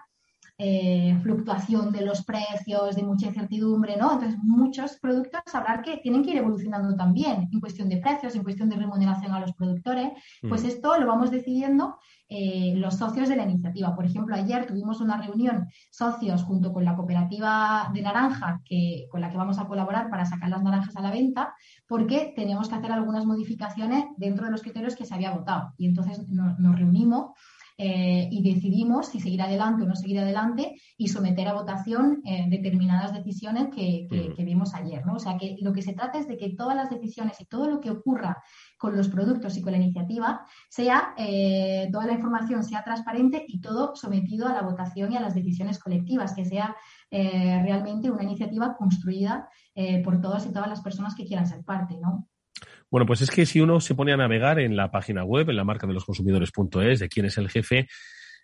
eh, 0.61 1.17
fluctuación 1.23 1.93
de 1.93 2.05
los 2.05 2.25
precios, 2.25 2.97
de 2.97 3.05
mucha 3.05 3.27
incertidumbre, 3.27 3.97
¿no? 3.97 4.15
Entonces, 4.15 4.37
muchos 4.43 4.99
productos 4.99 5.41
hablar 5.55 5.83
que 5.83 5.99
tienen 5.99 6.25
que 6.25 6.33
ir 6.33 6.39
evolucionando 6.39 6.97
también 6.97 7.49
en 7.53 7.61
cuestión 7.61 7.89
de 7.89 7.99
precios, 7.99 8.35
en 8.35 8.43
cuestión 8.43 8.69
de 8.69 8.75
remuneración 8.75 9.33
a 9.33 9.39
los 9.39 9.53
productores. 9.53 10.11
Pues 10.49 10.65
mm. 10.65 10.67
esto 10.67 10.99
lo 10.99 11.07
vamos 11.07 11.31
decidiendo 11.31 11.99
eh, 12.29 12.75
los 12.75 12.97
socios 12.97 13.29
de 13.29 13.37
la 13.37 13.45
iniciativa. 13.45 13.95
Por 13.95 14.05
ejemplo, 14.05 14.35
ayer 14.35 14.67
tuvimos 14.67 15.01
una 15.01 15.17
reunión 15.17 15.69
socios 15.91 16.43
junto 16.43 16.73
con 16.73 16.85
la 16.85 16.97
cooperativa 16.97 17.91
de 17.95 18.03
naranja 18.03 18.61
que, 18.65 19.07
con 19.13 19.21
la 19.21 19.31
que 19.31 19.37
vamos 19.37 19.61
a 19.61 19.69
colaborar 19.69 20.11
para 20.11 20.27
sacar 20.27 20.49
las 20.49 20.65
naranjas 20.65 20.97
a 20.97 21.03
la 21.03 21.13
venta, 21.13 21.55
porque 21.87 22.33
teníamos 22.35 22.69
que 22.69 22.75
hacer 22.75 22.91
algunas 22.91 23.25
modificaciones 23.25 24.07
dentro 24.17 24.45
de 24.47 24.51
los 24.51 24.63
criterios 24.63 24.97
que 24.97 25.05
se 25.07 25.15
había 25.15 25.31
votado. 25.31 25.73
Y 25.79 25.87
entonces 25.87 26.29
nos 26.29 26.77
reunimos 26.77 27.31
eh, 27.81 28.29
y 28.33 28.43
decidimos 28.43 29.07
si 29.07 29.21
seguir 29.21 29.41
adelante 29.41 29.85
o 29.85 29.87
no 29.87 29.95
seguir 29.95 30.19
adelante 30.19 30.75
y 30.97 31.07
someter 31.07 31.47
a 31.47 31.53
votación 31.53 32.21
eh, 32.25 32.47
determinadas 32.49 33.15
decisiones 33.15 33.69
que, 33.73 34.09
vimos 34.39 34.75
ayer. 34.75 35.07
¿no? 35.07 35.15
O 35.15 35.19
sea, 35.21 35.39
que 35.39 35.57
lo 35.61 35.73
que 35.73 35.83
se 35.83 35.93
trata 35.93 36.19
es 36.19 36.27
de 36.27 36.37
que 36.37 36.55
todas 36.57 36.75
las 36.75 36.91
decisiones 36.91 37.41
y 37.41 37.45
todo 37.45 37.71
lo 37.71 37.81
que 37.81 37.91
ocurra 37.91 38.43
con 38.79 38.97
los 38.97 39.09
productos 39.09 39.57
y 39.57 39.63
con 39.63 39.73
la 39.73 39.79
iniciativa 39.79 40.45
sea, 40.69 41.15
eh, 41.17 41.89
toda 41.93 42.07
la 42.07 42.15
información 42.15 42.65
sea 42.65 42.83
transparente 42.83 43.45
y 43.47 43.61
todo 43.61 43.95
sometido 43.95 44.49
a 44.49 44.55
la 44.55 44.63
votación 44.63 45.13
y 45.13 45.17
a 45.17 45.21
las 45.21 45.37
decisiones 45.37 45.79
colectivas, 45.79 46.35
que 46.35 46.45
sea 46.45 46.75
realmente 47.11 48.11
una 48.11 48.25
iniciativa 48.25 48.77
construida 48.77 49.49
por 50.05 50.21
todas 50.21 50.45
y 50.47 50.53
todas 50.53 50.69
las 50.69 50.83
personas 50.83 51.15
que 51.15 51.25
quieran 51.25 51.47
ser 51.47 51.65
parte, 51.65 51.97
¿no? 51.99 52.29
Bueno, 52.91 53.07
pues 53.07 53.21
es 53.21 53.31
que 53.31 53.47
si 53.47 53.61
uno 53.61 53.81
se 53.81 53.95
pone 53.95 54.13
a 54.13 54.17
navegar 54.17 54.59
en 54.59 54.77
la 54.77 54.91
página 54.91 55.25
web, 55.25 55.51
en 55.51 55.57
la 55.57 55.65
marca 55.65 55.87
de 55.87 55.93
los 55.93 56.05
consumidores.es, 56.05 57.01
de 57.01 57.09
quién 57.09 57.27
es 57.27 57.37
el 57.39 57.51
jefe, 57.51 57.89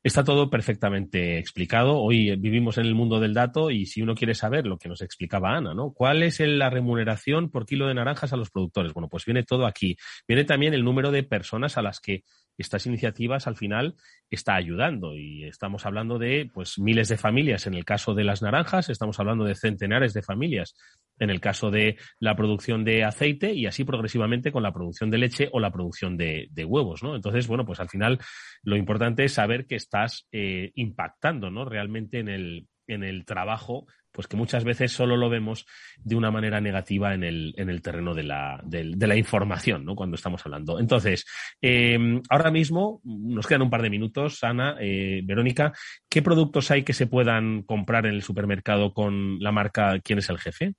Está 0.04 0.22
todo 0.22 0.50
perfectamente 0.50 1.38
explicado. 1.38 1.96
Hoy 1.96 2.36
vivimos 2.36 2.76
en 2.76 2.84
el 2.84 2.94
mundo 2.94 3.20
del 3.20 3.32
dato 3.32 3.70
y 3.70 3.86
si 3.86 4.02
uno 4.02 4.14
quiere 4.14 4.34
saber 4.34 4.66
lo 4.66 4.76
que 4.76 4.86
nos 4.86 5.00
explicaba 5.00 5.56
Ana, 5.56 5.72
¿no? 5.72 5.94
¿Cuál 5.94 6.22
es 6.22 6.40
la 6.40 6.68
remuneración 6.68 7.50
por 7.50 7.64
kilo 7.64 7.86
de 7.86 7.94
naranjas 7.94 8.34
a 8.34 8.36
los 8.36 8.50
productores? 8.50 8.92
Bueno, 8.92 9.08
pues 9.08 9.24
viene 9.24 9.44
todo 9.44 9.64
aquí. 9.64 9.96
Viene 10.28 10.44
también 10.44 10.74
el 10.74 10.84
número 10.84 11.10
de 11.10 11.22
personas 11.22 11.78
a 11.78 11.82
las 11.82 12.00
que 12.00 12.22
estas 12.58 12.86
iniciativas 12.86 13.46
al 13.46 13.56
final 13.56 13.94
está 14.30 14.54
ayudando 14.54 15.16
y 15.16 15.44
estamos 15.44 15.86
hablando 15.86 16.18
de 16.18 16.50
pues 16.52 16.78
miles 16.78 17.08
de 17.08 17.16
familias 17.16 17.66
en 17.66 17.74
el 17.74 17.84
caso 17.84 18.14
de 18.14 18.24
las 18.24 18.42
naranjas, 18.42 18.88
estamos 18.88 19.18
hablando 19.20 19.44
de 19.44 19.54
centenares 19.54 20.14
de 20.14 20.22
familias 20.22 20.76
en 21.18 21.30
el 21.30 21.40
caso 21.40 21.70
de 21.70 21.96
la 22.18 22.36
producción 22.36 22.84
de 22.84 23.04
aceite 23.04 23.52
y 23.52 23.66
así 23.66 23.84
progresivamente 23.84 24.52
con 24.52 24.62
la 24.62 24.72
producción 24.72 25.10
de 25.10 25.18
leche 25.18 25.48
o 25.52 25.60
la 25.60 25.72
producción 25.72 26.16
de, 26.16 26.48
huevos, 26.66 27.02
¿no? 27.02 27.14
Entonces, 27.14 27.46
bueno, 27.46 27.64
pues 27.64 27.80
al 27.80 27.88
final 27.88 28.18
lo 28.62 28.76
importante 28.76 29.24
es 29.24 29.32
saber 29.32 29.66
que 29.66 29.76
estás 29.76 30.26
eh, 30.32 30.72
impactando, 30.74 31.50
¿no? 31.50 31.64
Realmente 31.64 32.18
en 32.18 32.28
el, 32.28 32.66
en 32.86 33.04
el 33.04 33.24
trabajo 33.24 33.86
pues 34.14 34.28
que 34.28 34.36
muchas 34.36 34.62
veces 34.62 34.92
solo 34.92 35.16
lo 35.16 35.28
vemos 35.28 35.66
de 35.98 36.14
una 36.14 36.30
manera 36.30 36.60
negativa 36.60 37.14
en 37.14 37.24
el, 37.24 37.52
en 37.56 37.68
el 37.68 37.82
terreno 37.82 38.14
de 38.14 38.22
la, 38.22 38.60
de, 38.64 38.94
la 38.94 39.16
información, 39.16 39.84
¿no? 39.84 39.96
Cuando 39.96 40.14
estamos 40.14 40.40
hablando. 40.46 40.78
Entonces, 40.78 41.26
eh, 41.60 41.98
ahora 42.30 42.52
mismo 42.52 43.00
nos 43.02 43.46
quedan 43.46 43.62
un 43.62 43.70
par 43.70 43.82
de 43.82 43.90
minutos, 43.90 44.44
Ana, 44.44 44.76
eh, 44.80 45.20
Verónica, 45.24 45.72
¿qué 46.08 46.22
productos 46.22 46.70
hay 46.70 46.84
que 46.84 46.92
se 46.92 47.08
puedan 47.08 47.62
comprar 47.62 48.06
en 48.06 48.14
el 48.14 48.22
supermercado 48.22 48.94
con 48.94 49.40
la 49.40 49.50
marca 49.50 49.98
¿Quién 50.04 50.20
es 50.20 50.30
el 50.30 50.38
jefe? 50.38 50.74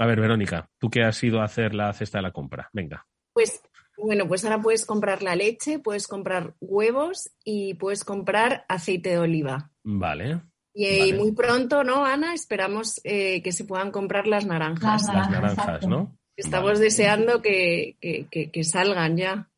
A 0.00 0.06
ver, 0.06 0.20
Verónica, 0.20 0.68
tú 0.78 0.90
que 0.90 1.04
has 1.04 1.22
ido 1.22 1.40
a 1.40 1.44
hacer 1.44 1.74
la 1.74 1.92
cesta 1.92 2.18
de 2.18 2.22
la 2.22 2.32
compra, 2.32 2.68
venga. 2.72 3.06
Pues 3.32 3.62
bueno, 3.96 4.26
pues 4.26 4.44
ahora 4.44 4.60
puedes 4.60 4.84
comprar 4.84 5.22
la 5.22 5.36
leche, 5.36 5.78
puedes 5.78 6.08
comprar 6.08 6.54
huevos 6.60 7.30
y 7.44 7.74
puedes 7.74 8.04
comprar 8.04 8.64
aceite 8.68 9.10
de 9.10 9.18
oliva. 9.18 9.70
Vale. 9.84 10.40
Y 10.78 11.12
muy 11.12 11.32
pronto, 11.32 11.82
¿no, 11.82 12.04
Ana? 12.04 12.34
Esperamos 12.34 13.00
eh, 13.02 13.42
que 13.42 13.50
se 13.50 13.64
puedan 13.64 13.90
comprar 13.90 14.28
las 14.28 14.46
naranjas. 14.46 15.02
Las 15.12 15.30
naranjas, 15.30 15.86
¿no? 15.88 16.16
Estamos 16.36 16.78
deseando 16.78 17.42
que, 17.42 17.96
que, 18.00 18.64
salgan 18.64 19.16
ya. 19.16 19.50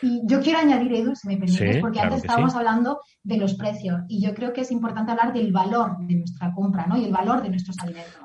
Y 0.00 0.22
yo 0.24 0.40
quiero 0.40 0.58
añadir, 0.58 0.92
Edu, 0.94 1.14
si 1.14 1.28
me 1.28 1.36
permites, 1.36 1.78
porque 1.78 2.00
antes 2.00 2.22
estábamos 2.22 2.54
hablando 2.54 3.00
de 3.22 3.36
los 3.36 3.54
precios 3.54 4.00
y 4.08 4.20
yo 4.20 4.34
creo 4.34 4.52
que 4.52 4.62
es 4.62 4.72
importante 4.72 5.12
hablar 5.12 5.32
del 5.32 5.52
valor 5.52 5.96
de 6.00 6.16
nuestra 6.16 6.52
compra 6.52 6.86
¿no? 6.86 6.96
y 6.96 7.04
el 7.04 7.12
valor 7.12 7.40
de 7.42 7.50
nuestros 7.50 7.78
alimentos. 7.78 8.16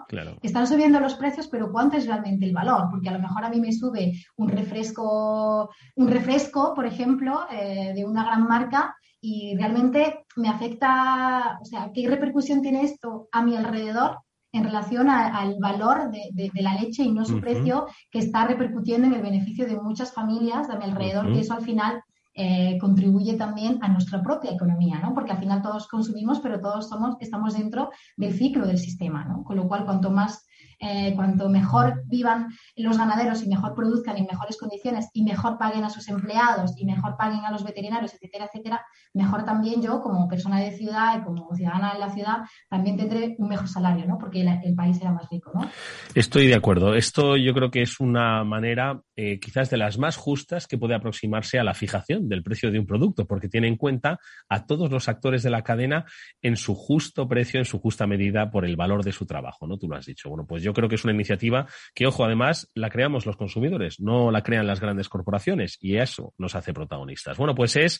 Están 0.41 0.65
subiendo 0.65 0.99
los 0.99 1.13
precios, 1.15 1.47
pero 1.49 1.71
¿cuánto 1.71 1.97
es 1.97 2.07
realmente 2.07 2.45
el 2.45 2.53
valor? 2.53 2.87
Porque 2.89 3.09
a 3.09 3.11
lo 3.11 3.19
mejor 3.19 3.43
a 3.43 3.49
mí 3.49 3.59
me 3.59 3.71
sube 3.71 4.13
un 4.37 4.49
refresco, 4.49 5.69
un 5.95 6.07
refresco 6.07 6.73
por 6.73 6.87
ejemplo, 6.87 7.45
eh, 7.51 7.91
de 7.93 8.05
una 8.05 8.23
gran 8.23 8.47
marca 8.47 8.95
y 9.21 9.55
realmente 9.55 10.25
me 10.35 10.49
afecta, 10.49 11.57
o 11.61 11.65
sea, 11.65 11.91
¿qué 11.93 12.07
repercusión 12.07 12.61
tiene 12.61 12.83
esto 12.83 13.27
a 13.31 13.41
mi 13.41 13.55
alrededor 13.55 14.19
en 14.53 14.63
relación 14.63 15.09
al 15.09 15.57
valor 15.59 16.09
de, 16.11 16.51
la 16.55 16.75
leche 16.75 17.03
y 17.03 17.11
no 17.11 17.25
su 17.25 17.39
precio 17.39 17.87
que 18.09 18.19
está 18.19 18.45
repercutiendo 18.45 19.07
en 19.07 19.13
el 19.13 19.21
beneficio 19.21 19.65
de 19.65 19.79
muchas 19.79 20.13
familias 20.13 20.67
de 20.67 20.77
mi 20.77 20.85
alrededor, 20.85 21.31
que 21.31 21.41
eso 21.41 21.53
al 21.53 21.63
final 21.63 22.01
eh, 22.33 22.77
contribuye 22.79 23.33
también 23.33 23.79
a 23.81 23.87
nuestra 23.87 24.21
propia 24.21 24.51
economía, 24.51 24.99
¿no? 24.99 25.13
Porque 25.13 25.31
al 25.31 25.39
final 25.39 25.61
todos 25.61 25.87
consumimos, 25.87 26.39
pero 26.39 26.61
todos 26.61 26.87
somos, 26.87 27.17
estamos 27.19 27.55
dentro 27.55 27.89
del 28.15 28.33
ciclo 28.33 28.65
del 28.65 28.77
sistema, 28.77 29.25
¿no? 29.25 29.43
Con 29.43 29.57
lo 29.57 29.67
cual, 29.67 29.85
cuanto 29.85 30.11
más 30.11 30.46
eh, 30.79 31.13
cuanto 31.15 31.49
mejor 31.49 32.03
vivan 32.05 32.47
los 32.75 32.97
ganaderos 32.97 33.43
y 33.43 33.49
mejor 33.49 33.73
produzcan 33.73 34.17
en 34.17 34.25
mejores 34.25 34.57
condiciones 34.57 35.09
y 35.13 35.23
mejor 35.23 35.57
paguen 35.57 35.83
a 35.83 35.89
sus 35.89 36.07
empleados 36.07 36.73
y 36.77 36.85
mejor 36.85 37.15
paguen 37.17 37.45
a 37.45 37.51
los 37.51 37.63
veterinarios, 37.63 38.13
etcétera, 38.13 38.45
etcétera, 38.45 38.85
mejor 39.13 39.43
también 39.43 39.81
yo 39.81 40.01
como 40.01 40.27
persona 40.27 40.59
de 40.59 40.71
ciudad 40.71 41.19
y 41.19 41.23
como 41.23 41.55
ciudadana 41.55 41.93
de 41.93 41.99
la 41.99 42.09
ciudad 42.09 42.37
también 42.69 42.97
tendré 42.97 43.35
un 43.39 43.49
mejor 43.49 43.67
salario, 43.67 44.05
¿no? 44.05 44.17
Porque 44.17 44.41
el, 44.41 44.75
país 44.75 44.97
será 44.97 45.11
más 45.11 45.27
rico, 45.29 45.51
¿no? 45.53 45.67
Estoy 46.13 46.47
de 46.47 46.55
acuerdo. 46.55 46.93
Esto 46.93 47.35
yo 47.35 47.53
creo 47.53 47.71
que 47.71 47.81
es 47.81 47.99
una 47.99 48.43
manera 48.43 49.01
eh, 49.19 49.39
quizás 49.39 49.71
de 49.71 49.77
las 49.77 49.97
más 49.97 50.15
justas 50.15 50.67
que 50.67 50.77
puede 50.77 50.93
aproximarse 50.93 51.57
a 51.57 51.63
la 51.63 51.73
fijación 51.73 52.29
del 52.29 52.43
precio 52.43 52.69
de 52.69 52.77
un 52.77 52.85
producto, 52.85 53.25
porque 53.25 53.49
tiene 53.49 53.67
en 53.67 53.75
cuenta 53.75 54.19
a 54.47 54.67
todos 54.67 54.91
los 54.91 55.09
actores 55.09 55.41
de 55.41 55.49
la 55.49 55.63
cadena 55.63 56.05
en 56.43 56.55
su 56.55 56.75
justo 56.75 57.27
precio, 57.27 57.59
en 57.59 57.65
su 57.65 57.79
justa 57.79 58.05
medida 58.05 58.51
por 58.51 58.63
el 58.63 58.75
valor 58.75 59.03
de 59.03 59.11
su 59.11 59.25
trabajo, 59.25 59.65
¿no? 59.65 59.79
Tú 59.79 59.87
lo 59.89 59.95
has 59.95 60.05
dicho. 60.05 60.29
Bueno, 60.29 60.45
pues 60.45 60.61
yo 60.61 60.71
creo 60.71 60.87
que 60.87 60.95
es 60.95 61.03
una 61.03 61.13
iniciativa 61.13 61.65
que, 61.95 62.05
ojo, 62.05 62.25
además 62.25 62.69
la 62.75 62.91
creamos 62.91 63.25
los 63.25 63.37
consumidores, 63.37 63.99
no 63.99 64.29
la 64.29 64.43
crean 64.43 64.67
las 64.67 64.79
grandes 64.79 65.09
corporaciones 65.09 65.79
y 65.81 65.97
eso 65.97 66.35
nos 66.37 66.53
hace 66.53 66.71
protagonistas. 66.71 67.37
Bueno, 67.37 67.55
pues 67.55 67.75
es 67.75 67.99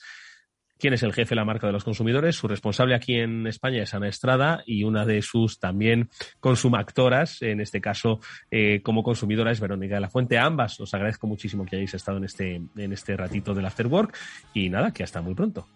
quién 0.80 0.94
es 0.94 1.04
el 1.04 1.14
jefe 1.14 1.30
de 1.30 1.36
la 1.38 1.46
marca 1.46 1.68
de 1.68 1.74
los 1.74 1.84
consumidores. 1.84 2.36
Su 2.36 2.48
responsable 2.48 2.96
aquí 2.96 3.16
en 3.16 3.48
España 3.48 3.84
es 3.84 3.94
Ana 3.94 4.08
Estrada 4.08 4.64
y 4.66 4.84
una 4.84 5.06
de 5.06 5.22
sus 5.22 5.60
también 5.60 6.10
consumactoras, 6.40 7.42
en 7.42 7.62
este 7.62 7.82
caso 7.82 8.20
eh, 8.52 8.82
como 8.82 9.04
consumidora, 9.04 9.52
es 9.52 9.60
Verónica 9.60 9.96
de 9.96 10.02
la 10.02 10.10
Fuente. 10.10 10.38
ambas 10.38 10.80
os 10.80 10.94
agradezco 10.94 11.28
muchísimo 11.28 11.66
que 11.66 11.76
hayáis 11.76 11.94
estado 11.94 12.18
en 12.18 12.26
este, 12.26 12.62
en 12.76 12.94
este 12.94 13.18
ratito 13.18 13.54
del 13.54 13.66
After 13.66 13.88
Work 13.88 14.16
y 14.54 14.70
nada, 14.70 14.92
que 14.92 15.04
hasta 15.04 15.22
muy 15.22 15.34
pronto. 15.34 15.68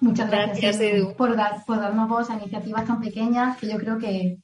Muchas 0.00 0.30
gracias, 0.30 0.78
Edu, 0.80 1.14
por, 1.14 1.34
dar, 1.36 1.64
por 1.66 1.78
darnos 1.78 2.08
voz 2.08 2.28
a 2.28 2.34
iniciativas 2.34 2.86
tan 2.86 3.00
pequeñas 3.00 3.56
que 3.56 3.68
yo 3.68 3.78
creo 3.78 3.98
que 3.98 4.36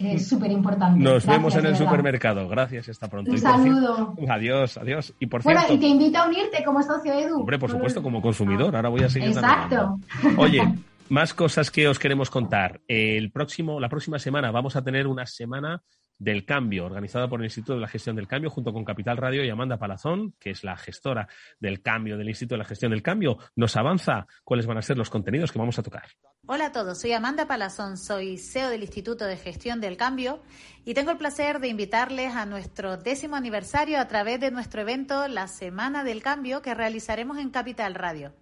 es 0.00 0.28
súper 0.28 0.50
importante. 0.50 0.98
Nos 0.98 1.26
vemos 1.26 1.54
en 1.56 1.66
el 1.66 1.76
supermercado. 1.76 2.48
Gracias, 2.48 2.88
hasta 2.88 3.08
pronto. 3.08 3.30
Un 3.30 3.38
saludo. 3.38 4.14
adiós, 4.28 4.78
adiós. 4.78 5.12
Y 5.20 5.26
por 5.26 5.42
bueno, 5.42 5.60
y 5.68 5.78
te 5.78 5.86
invito 5.86 6.18
a 6.18 6.26
unirte 6.26 6.64
como 6.64 6.82
socio 6.82 7.12
Edu. 7.12 7.40
Hombre, 7.40 7.58
por 7.58 7.70
supuesto, 7.70 8.02
como 8.02 8.22
consumidor. 8.22 8.74
Ahora 8.74 8.88
voy 8.88 9.02
a 9.02 9.10
seguir 9.10 9.28
Exacto. 9.30 9.98
Oye, 10.38 10.62
más 11.10 11.34
cosas 11.34 11.70
que 11.70 11.86
os 11.86 11.98
queremos 11.98 12.30
contar. 12.30 12.80
El 12.88 13.30
próximo, 13.30 13.78
la 13.78 13.88
próxima 13.88 14.18
semana 14.18 14.50
vamos 14.50 14.74
a 14.76 14.82
tener 14.82 15.06
una 15.06 15.26
semana 15.26 15.82
del 16.20 16.44
Cambio, 16.44 16.84
organizada 16.84 17.28
por 17.28 17.40
el 17.40 17.46
Instituto 17.46 17.74
de 17.74 17.80
la 17.80 17.88
Gestión 17.88 18.14
del 18.14 18.28
Cambio, 18.28 18.50
junto 18.50 18.72
con 18.72 18.84
Capital 18.84 19.16
Radio 19.16 19.42
y 19.42 19.48
Amanda 19.48 19.78
Palazón, 19.78 20.34
que 20.38 20.50
es 20.50 20.62
la 20.62 20.76
gestora 20.76 21.26
del 21.58 21.80
cambio 21.80 22.16
del 22.18 22.28
Instituto 22.28 22.54
de 22.54 22.58
la 22.58 22.66
Gestión 22.66 22.92
del 22.92 23.02
Cambio, 23.02 23.38
nos 23.56 23.74
avanza 23.76 24.26
cuáles 24.44 24.66
van 24.66 24.78
a 24.78 24.82
ser 24.82 24.98
los 24.98 25.08
contenidos 25.08 25.50
que 25.50 25.58
vamos 25.58 25.78
a 25.78 25.82
tocar. 25.82 26.04
Hola 26.46 26.66
a 26.66 26.72
todos, 26.72 27.00
soy 27.00 27.12
Amanda 27.12 27.46
Palazón, 27.46 27.96
soy 27.96 28.36
CEO 28.36 28.68
del 28.68 28.82
Instituto 28.82 29.24
de 29.24 29.36
Gestión 29.36 29.80
del 29.80 29.96
Cambio 29.96 30.42
y 30.84 30.92
tengo 30.92 31.10
el 31.10 31.16
placer 31.16 31.58
de 31.58 31.68
invitarles 31.68 32.34
a 32.34 32.44
nuestro 32.44 32.98
décimo 32.98 33.36
aniversario 33.36 33.98
a 33.98 34.08
través 34.08 34.40
de 34.40 34.50
nuestro 34.50 34.82
evento 34.82 35.26
La 35.26 35.48
Semana 35.48 36.04
del 36.04 36.22
Cambio 36.22 36.60
que 36.60 36.74
realizaremos 36.74 37.38
en 37.38 37.50
Capital 37.50 37.94
Radio. 37.94 38.34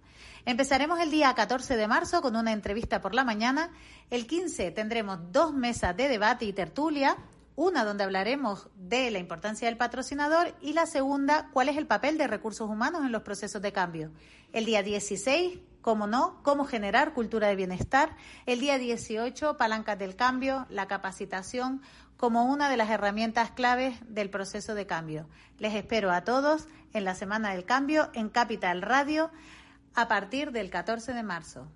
Empezaremos 0.45 0.99
el 0.99 1.11
día 1.11 1.33
14 1.33 1.77
de 1.77 1.87
marzo 1.87 2.21
con 2.21 2.35
una 2.35 2.51
entrevista 2.51 2.99
por 2.99 3.15
la 3.15 3.23
mañana. 3.23 3.71
El 4.09 4.27
15 4.27 4.71
tendremos 4.71 5.31
dos 5.31 5.53
mesas 5.53 5.95
de 5.95 6.09
debate 6.09 6.45
y 6.45 6.53
tertulia 6.53 7.15
una 7.59 7.83
donde 7.83 8.05
hablaremos 8.05 8.69
de 8.77 9.11
la 9.11 9.19
importancia 9.19 9.67
del 9.67 9.75
patrocinador 9.75 10.55
y 10.61 10.71
la 10.71 10.85
segunda, 10.85 11.49
cuál 11.51 11.67
es 11.67 11.75
el 11.75 11.87
papel 11.87 12.17
de 12.17 12.25
recursos 12.25 12.69
humanos 12.69 13.03
en 13.03 13.11
los 13.11 13.23
procesos 13.23 13.61
de 13.61 13.73
cambio. 13.73 14.11
El 14.53 14.63
día 14.63 14.81
16, 14.81 15.59
cómo 15.81 16.07
no, 16.07 16.41
cómo 16.41 16.63
generar 16.63 17.13
cultura 17.13 17.49
de 17.49 17.57
bienestar. 17.57 18.15
El 18.45 18.61
día 18.61 18.77
18, 18.77 19.57
palancas 19.57 19.99
del 19.99 20.15
cambio, 20.15 20.67
la 20.69 20.87
capacitación 20.87 21.81
como 22.15 22.45
una 22.45 22.69
de 22.69 22.77
las 22.77 22.89
herramientas 22.89 23.51
claves 23.51 23.93
del 24.07 24.29
proceso 24.29 24.73
de 24.73 24.87
cambio. 24.87 25.27
Les 25.57 25.75
espero 25.75 26.13
a 26.13 26.23
todos 26.23 26.69
en 26.93 27.03
la 27.03 27.13
Semana 27.13 27.51
del 27.51 27.65
Cambio 27.65 28.09
en 28.13 28.29
Capital 28.29 28.81
Radio 28.81 29.31
a 29.95 30.07
partir 30.07 30.53
del 30.53 30.69
14 30.69 31.11
de 31.11 31.23
marzo. 31.23 31.67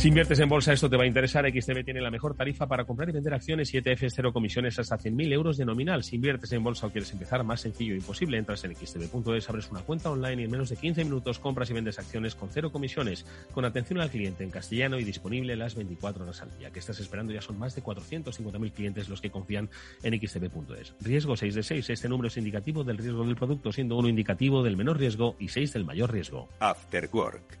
Si 0.00 0.08
inviertes 0.08 0.38
en 0.40 0.48
bolsa, 0.48 0.72
esto 0.72 0.88
te 0.88 0.96
va 0.96 1.02
a 1.02 1.06
interesar. 1.06 1.44
XTB 1.46 1.84
tiene 1.84 2.00
la 2.00 2.10
mejor 2.10 2.34
tarifa 2.34 2.66
para 2.66 2.86
comprar 2.86 3.10
y 3.10 3.12
vender 3.12 3.34
acciones 3.34 3.74
y 3.74 3.76
ETFs, 3.76 4.14
cero 4.16 4.32
comisiones 4.32 4.78
hasta 4.78 4.96
100.000 4.96 5.30
euros 5.30 5.58
de 5.58 5.66
nominal. 5.66 6.02
Si 6.02 6.16
inviertes 6.16 6.50
en 6.52 6.64
bolsa 6.64 6.86
o 6.86 6.90
quieres 6.90 7.12
empezar, 7.12 7.44
más 7.44 7.60
sencillo 7.60 7.92
y 7.92 7.98
imposible. 7.98 8.38
Entras 8.38 8.64
en 8.64 8.74
xtb.es, 8.74 9.50
abres 9.50 9.70
una 9.70 9.82
cuenta 9.82 10.10
online 10.10 10.40
y 10.40 10.44
en 10.46 10.50
menos 10.50 10.70
de 10.70 10.76
15 10.76 11.04
minutos 11.04 11.38
compras 11.38 11.68
y 11.68 11.74
vendes 11.74 11.98
acciones 11.98 12.34
con 12.34 12.48
cero 12.48 12.72
comisiones, 12.72 13.26
con 13.52 13.66
atención 13.66 14.00
al 14.00 14.08
cliente 14.08 14.42
en 14.42 14.50
castellano 14.50 14.98
y 14.98 15.04
disponible 15.04 15.54
las 15.54 15.74
24 15.74 16.24
horas 16.24 16.40
al 16.40 16.56
día. 16.56 16.70
¿Qué 16.70 16.78
estás 16.78 16.98
esperando? 16.98 17.34
Ya 17.34 17.42
son 17.42 17.58
más 17.58 17.74
de 17.74 17.82
450.000 17.82 18.72
clientes 18.72 19.06
los 19.10 19.20
que 19.20 19.28
confían 19.28 19.68
en 20.02 20.18
xtb.es. 20.18 20.94
Riesgo 21.02 21.36
6 21.36 21.54
de 21.56 21.62
6. 21.62 21.90
Este 21.90 22.08
número 22.08 22.28
es 22.28 22.38
indicativo 22.38 22.84
del 22.84 22.96
riesgo 22.96 23.26
del 23.26 23.36
producto, 23.36 23.70
siendo 23.70 23.98
uno 23.98 24.08
indicativo 24.08 24.62
del 24.62 24.78
menor 24.78 24.98
riesgo 24.98 25.36
y 25.38 25.48
6 25.48 25.74
del 25.74 25.84
mayor 25.84 26.10
riesgo. 26.10 26.48
After 26.58 27.06
Work 27.12 27.60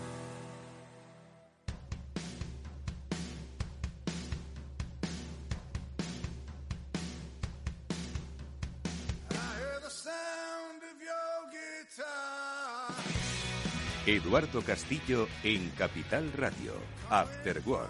Eduardo 14.05 14.61
Castillo 14.61 15.27
en 15.43 15.69
Capital 15.71 16.31
Radio, 16.33 16.73
After 17.09 17.61
Work. 17.65 17.89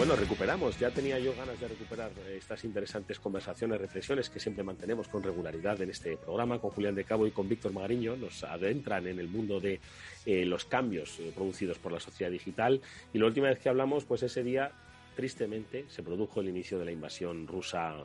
Bueno, 0.00 0.16
recuperamos. 0.16 0.78
Ya 0.78 0.90
tenía 0.90 1.18
yo 1.18 1.34
ganas 1.36 1.60
de 1.60 1.68
recuperar 1.68 2.10
eh, 2.26 2.36
estas 2.38 2.64
interesantes 2.64 3.20
conversaciones, 3.20 3.78
reflexiones 3.78 4.30
que 4.30 4.40
siempre 4.40 4.64
mantenemos 4.64 5.08
con 5.08 5.22
regularidad 5.22 5.78
en 5.82 5.90
este 5.90 6.16
programa 6.16 6.58
con 6.58 6.70
Julián 6.70 6.94
de 6.94 7.04
Cabo 7.04 7.26
y 7.26 7.32
con 7.32 7.50
Víctor 7.50 7.74
Magariño. 7.74 8.16
Nos 8.16 8.42
adentran 8.42 9.06
en 9.06 9.18
el 9.18 9.28
mundo 9.28 9.60
de 9.60 9.78
eh, 10.24 10.46
los 10.46 10.64
cambios 10.64 11.20
eh, 11.20 11.32
producidos 11.34 11.78
por 11.78 11.92
la 11.92 12.00
sociedad 12.00 12.32
digital. 12.32 12.80
Y 13.12 13.18
la 13.18 13.26
última 13.26 13.48
vez 13.50 13.58
que 13.58 13.68
hablamos, 13.68 14.06
pues 14.06 14.22
ese 14.22 14.42
día 14.42 14.72
tristemente, 15.16 15.84
se 15.88 16.02
produjo 16.02 16.40
el 16.40 16.48
inicio 16.48 16.78
de 16.78 16.86
la 16.86 16.92
invasión 16.92 17.46
rusa 17.46 17.96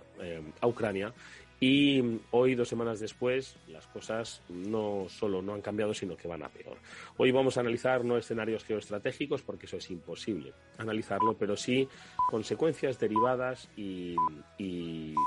a 0.60 0.68
Ucrania 0.68 1.14
y 1.60 2.20
hoy, 2.32 2.56
dos 2.56 2.68
semanas 2.68 3.00
después, 3.00 3.56
las 3.70 3.88
cosas 3.88 4.42
no 4.50 5.06
solo 5.08 5.42
no 5.42 5.54
han 5.54 5.62
cambiado, 5.62 5.94
sino 5.94 6.18
que 6.18 6.28
van 6.28 6.44
a 6.44 6.50
peor. 6.50 6.78
Hoy 7.18 7.32
vamos 7.32 7.58
a 7.58 7.62
analizar 7.62 8.04
no 8.04 8.18
escenarios 8.18 8.66
geoestratégicos, 8.66 9.42
porque 9.42 9.66
eso 9.66 9.78
es 9.78 9.90
imposible 9.90 10.54
analizarlo, 10.78 11.36
pero 11.38 11.56
sí 11.56 11.88
consecuencias 12.30 13.00
derivadas 13.00 13.70
y, 13.78 14.16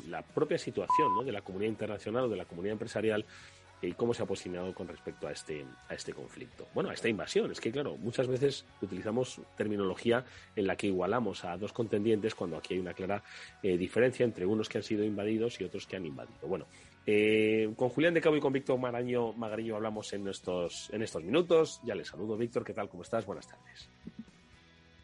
la 0.07 0.23
propia 0.23 0.59
situación 0.59 1.25
de 1.25 1.33
la 1.33 1.43
comunidad 1.43 1.71
internacional 1.71 2.25
o 2.25 2.29
de 2.29 2.37
la 2.37 2.45
comunidad 2.45 2.73
empresarial 2.73 3.25
y 3.81 3.93
cómo 3.93 4.13
se 4.13 4.23
ha 4.23 4.27
posicionado 4.27 4.75
con 4.75 4.89
respecto 4.89 5.29
a 5.29 5.33
este, 5.33 5.65
a 5.89 5.95
este 5.95 6.13
conflicto. 6.13 6.67
Bueno, 6.75 6.91
a 6.91 6.95
esta 6.95 7.09
invasión. 7.09 7.51
Es 7.51 7.61
que, 7.61 7.71
claro, 7.71 7.97
muchas 7.97 8.27
veces 8.27 8.65
utilizamos 8.83 9.41
terminología 9.57 10.25
en 10.57 10.67
la 10.67 10.77
que 10.77 10.89
igualamos 10.89 11.45
a 11.45 11.57
dos 11.57 11.73
contendientes 11.73 12.35
cuando 12.35 12.57
aquí 12.57 12.75
hay 12.75 12.81
una 12.81 12.95
clara 12.95 13.23
eh, 13.63 13.77
diferencia 13.77 14.25
entre 14.25 14.47
unos 14.47 14.69
que 14.69 14.79
han 14.79 14.85
sido 14.85 15.05
invadidos 15.05 15.61
y 15.61 15.65
otros 15.65 15.87
que 15.87 15.97
han 15.97 16.07
invadido. 16.07 16.47
Bueno, 16.47 16.67
eh, 17.07 17.73
con 17.77 17.89
Julián 17.89 18.15
de 18.15 18.21
Cabo 18.21 18.37
y 18.37 18.41
con 18.41 18.53
Víctor 18.53 18.79
Maraño 18.79 19.35
hablamos 19.75 20.13
en 20.13 20.27
estos, 20.29 20.91
en 20.93 21.03
estos 21.03 21.23
minutos. 21.23 21.81
Ya 21.85 21.95
les 21.95 22.09
saludo, 22.09 22.37
Víctor. 22.37 22.65
¿Qué 22.65 22.75
tal? 22.75 22.89
¿Cómo 22.89 23.03
estás? 23.03 23.25
Buenas 23.27 23.47
tardes. 23.47 23.89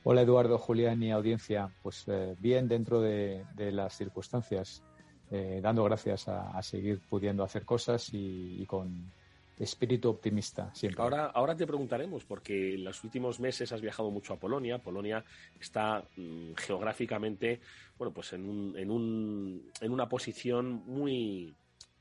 Hola 0.03 0.21
Eduardo, 0.21 0.59
Julián 0.59 1.03
y 1.03 1.13
audiencia. 1.13 1.71
Pues 1.83 2.05
eh, 2.09 2.35
bien 2.39 2.69
dentro 2.69 3.01
de 3.01 3.45
las 3.57 3.97
circunstancias. 3.97 4.83
Eh, 5.31 5.61
dando 5.63 5.85
gracias 5.85 6.29
a, 6.29 6.63
seguir 6.63 7.01
pudiendo 7.09 7.43
hacer 7.43 7.65
cosas 7.65 8.11
y, 8.13 8.65
con 8.67 9.11
espíritu 9.59 10.11
optimista 10.11 10.75
siempre. 10.75 11.03
Ahora, 11.03 11.27
ahora 11.27 11.57
te 11.57 11.67
preguntaremos, 11.67 12.25
porque 12.25 12.75
en 12.75 12.85
los 12.85 13.03
últimos 13.05 13.39
meses 13.39 13.71
has 13.73 13.81
viajado 13.81 14.11
mucho 14.11 14.35
a 14.35 14.37
Polonia. 14.39 14.79
Polonia 14.79 15.25
está 15.61 16.05
mm, 16.17 16.55
geográficamente, 16.57 17.61
bueno, 17.97 18.13
pues 18.13 18.33
en, 18.33 18.49
un, 18.49 18.77
en, 18.77 18.91
un, 18.91 19.71
en 19.81 19.93
una 19.93 20.09
posición 20.09 20.83
muy, 20.87 21.55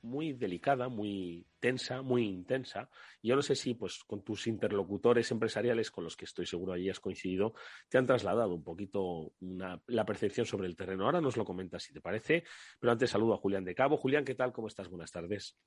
muy 0.03 0.33
delicada, 0.33 0.89
muy 0.89 1.45
tensa, 1.59 2.01
muy 2.01 2.25
intensa. 2.25 2.89
Yo 3.21 3.35
no 3.35 3.41
sé 3.41 3.55
si, 3.55 3.73
pues, 3.73 4.03
con 4.03 4.21
tus 4.21 4.47
interlocutores 4.47 5.31
empresariales, 5.31 5.89
con 5.91 6.03
los 6.03 6.15
que 6.15 6.25
estoy 6.25 6.45
seguro 6.45 6.73
allí 6.73 6.89
has 6.89 6.99
coincidido, 6.99 7.53
te 7.89 7.97
han 7.97 8.05
trasladado 8.05 8.53
un 8.53 8.63
poquito 8.63 9.33
la 9.39 10.05
percepción 10.05 10.45
sobre 10.45 10.67
el 10.67 10.75
terreno. 10.75 11.05
Ahora 11.05 11.21
nos 11.21 11.37
lo 11.37 11.45
comentas 11.45 11.83
si 11.83 11.93
te 11.93 12.01
parece, 12.01 12.43
pero 12.79 12.91
antes 12.91 13.09
saludo 13.09 13.33
a 13.33 13.37
Julián 13.37 13.63
de 13.63 13.75
Cabo. 13.75 13.97
Julián, 13.97 14.25
¿qué 14.25 14.35
tal? 14.35 14.51
¿Cómo 14.51 14.67
estás? 14.67 14.89
Buenas 14.89 15.11
tardes. 15.11 15.57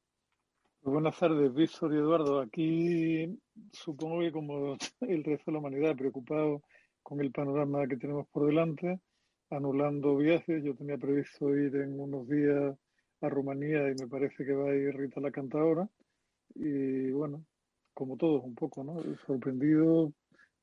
Buenas 0.82 1.18
tardes, 1.18 1.52
Víctor 1.52 1.92
y 1.94 1.96
Eduardo. 1.96 2.40
Aquí 2.40 3.40
supongo 3.72 4.20
que 4.20 4.30
como 4.30 4.76
el 5.00 5.24
resto 5.24 5.50
de 5.50 5.52
la 5.52 5.58
humanidad, 5.58 5.96
preocupado 5.96 6.62
con 7.02 7.20
el 7.20 7.32
panorama 7.32 7.86
que 7.88 7.96
tenemos 7.96 8.28
por 8.28 8.46
delante, 8.46 9.00
anulando 9.50 10.16
viajes. 10.16 10.62
Yo 10.62 10.76
tenía 10.76 10.98
previsto 10.98 11.56
ir 11.56 11.74
en 11.76 11.98
unos 11.98 12.28
días 12.28 12.76
a 13.20 13.28
Rumanía 13.28 13.90
y 13.90 13.94
me 14.00 14.08
parece 14.08 14.44
que 14.44 14.52
va 14.52 14.70
a 14.70 14.74
ir 14.74 14.94
Rita 14.96 15.20
la 15.20 15.30
cantadora. 15.30 15.88
Y 16.54 17.10
bueno, 17.10 17.44
como 17.94 18.16
todos 18.16 18.44
un 18.44 18.54
poco, 18.54 18.84
¿no? 18.84 19.02
Sorprendido, 19.26 20.12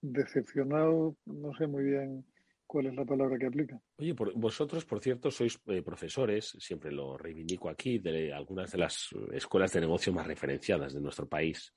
decepcionado, 0.02 1.16
no 1.26 1.56
sé 1.58 1.68
muy 1.68 1.84
bien 1.84 2.26
cuál 2.68 2.88
es 2.88 2.96
la 2.96 3.06
palabra 3.06 3.38
que 3.38 3.46
aplica. 3.46 3.80
Oye, 3.98 4.14
vosotros, 4.36 4.86
por 4.86 5.00
cierto, 5.00 5.30
sois 5.30 5.60
eh, 5.68 5.82
profesores, 5.82 6.56
siempre 6.60 6.92
lo 6.92 7.18
reivindico 7.18 7.70
aquí, 7.70 8.00
de 8.00 8.34
algunas 8.34 8.72
de 8.72 8.78
las 8.80 9.10
escuelas 9.32 9.72
de 9.74 9.82
negocio 9.82 10.12
más 10.12 10.26
referenciadas 10.26 10.94
de 10.94 11.02
nuestro 11.02 11.28
país 11.28 11.74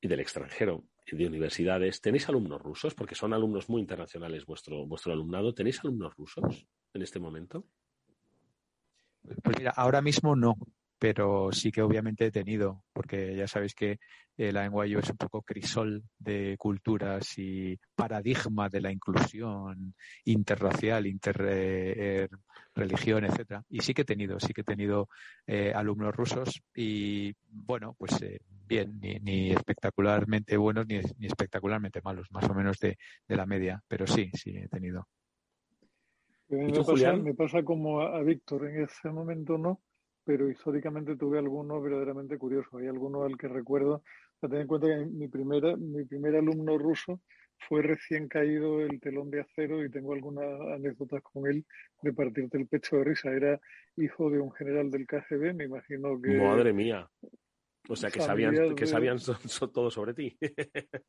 y 0.00 0.08
del 0.08 0.20
extranjero, 0.20 0.84
de 1.10 1.26
universidades. 1.26 2.00
¿Tenéis 2.00 2.28
alumnos 2.28 2.60
rusos? 2.60 2.94
Porque 2.94 3.14
son 3.14 3.32
alumnos 3.32 3.68
muy 3.68 3.80
internacionales 3.80 4.44
vuestro, 4.44 4.86
vuestro 4.86 5.12
alumnado. 5.12 5.54
¿Tenéis 5.54 5.80
alumnos 5.84 6.14
rusos 6.16 6.68
en 6.92 7.02
este 7.02 7.18
momento? 7.18 7.64
Pues 9.42 9.58
mira, 9.58 9.72
ahora 9.76 10.02
mismo 10.02 10.36
no, 10.36 10.56
pero 10.98 11.50
sí 11.52 11.70
que 11.70 11.82
obviamente 11.82 12.26
he 12.26 12.30
tenido, 12.30 12.84
porque 12.92 13.36
ya 13.36 13.46
sabéis 13.46 13.74
que 13.74 13.98
la 14.36 14.64
NYU 14.66 14.98
es 14.98 15.10
un 15.10 15.16
poco 15.16 15.42
crisol 15.42 16.02
de 16.18 16.56
culturas 16.58 17.38
y 17.38 17.78
paradigma 17.94 18.68
de 18.68 18.80
la 18.80 18.92
inclusión 18.92 19.94
interracial, 20.24 21.06
interreligión, 21.06 23.24
etcétera. 23.24 23.62
Y 23.68 23.80
sí 23.80 23.94
que 23.94 24.02
he 24.02 24.04
tenido, 24.04 24.38
sí 24.38 24.52
que 24.52 24.60
he 24.60 24.64
tenido 24.64 25.08
eh, 25.46 25.72
alumnos 25.74 26.14
rusos 26.14 26.62
y 26.74 27.34
bueno, 27.48 27.94
pues 27.98 28.20
eh, 28.22 28.40
bien, 28.66 29.00
ni, 29.00 29.52
espectacularmente 29.52 30.56
buenos 30.56 30.86
ni, 30.86 30.96
espectacularmente 31.26 32.00
malos, 32.02 32.26
más 32.30 32.48
o 32.48 32.54
menos 32.54 32.78
de 32.78 32.96
la 33.28 33.46
media, 33.46 33.82
pero 33.88 34.06
sí, 34.06 34.30
sí 34.34 34.56
he 34.56 34.68
tenido. 34.68 35.06
Me, 36.48 36.72
pasa, 36.72 37.12
me, 37.14 37.34
pasa, 37.34 37.62
como 37.62 38.00
a, 38.00 38.22
Víctor, 38.22 38.68
en 38.68 38.84
ese 38.84 39.10
momento 39.10 39.58
no, 39.58 39.80
pero 40.24 40.48
históricamente 40.48 41.16
tuve 41.16 41.38
algunos 41.38 41.82
verdaderamente 41.82 42.38
curiosos. 42.38 42.72
Hay 42.80 42.86
algunos 42.86 43.24
al 43.24 43.36
que 43.36 43.48
recuerdo, 43.48 44.02
ten 44.40 44.54
en 44.54 44.66
cuenta 44.66 44.86
que 44.86 45.06
mi, 45.06 45.28
primera, 45.28 45.76
mi 45.76 46.04
primer 46.04 46.36
alumno 46.36 46.78
ruso 46.78 47.20
fue 47.68 47.82
recién 47.82 48.28
caído 48.28 48.80
el 48.80 49.00
telón 49.00 49.30
de 49.30 49.40
acero 49.40 49.84
y 49.84 49.90
tengo 49.90 50.12
algunas 50.12 50.44
anécdotas 50.74 51.22
con 51.22 51.46
él 51.50 51.64
de 52.02 52.12
partirte 52.12 52.58
el 52.58 52.68
pecho 52.68 52.96
de 52.96 53.04
risa. 53.04 53.32
Era 53.32 53.60
hijo 53.96 54.30
de 54.30 54.38
un 54.38 54.52
general 54.52 54.90
del 54.90 55.06
KGB, 55.06 55.54
me 55.54 55.64
imagino 55.64 56.20
que... 56.20 56.36
Madre 56.36 56.72
mía. 56.72 57.08
O 57.88 57.96
sea, 57.96 58.10
que 58.10 58.20
sabían, 58.20 58.74
que 58.74 58.86
sabían 58.86 59.18
todo 59.72 59.90
sobre 59.90 60.14
ti. 60.14 60.36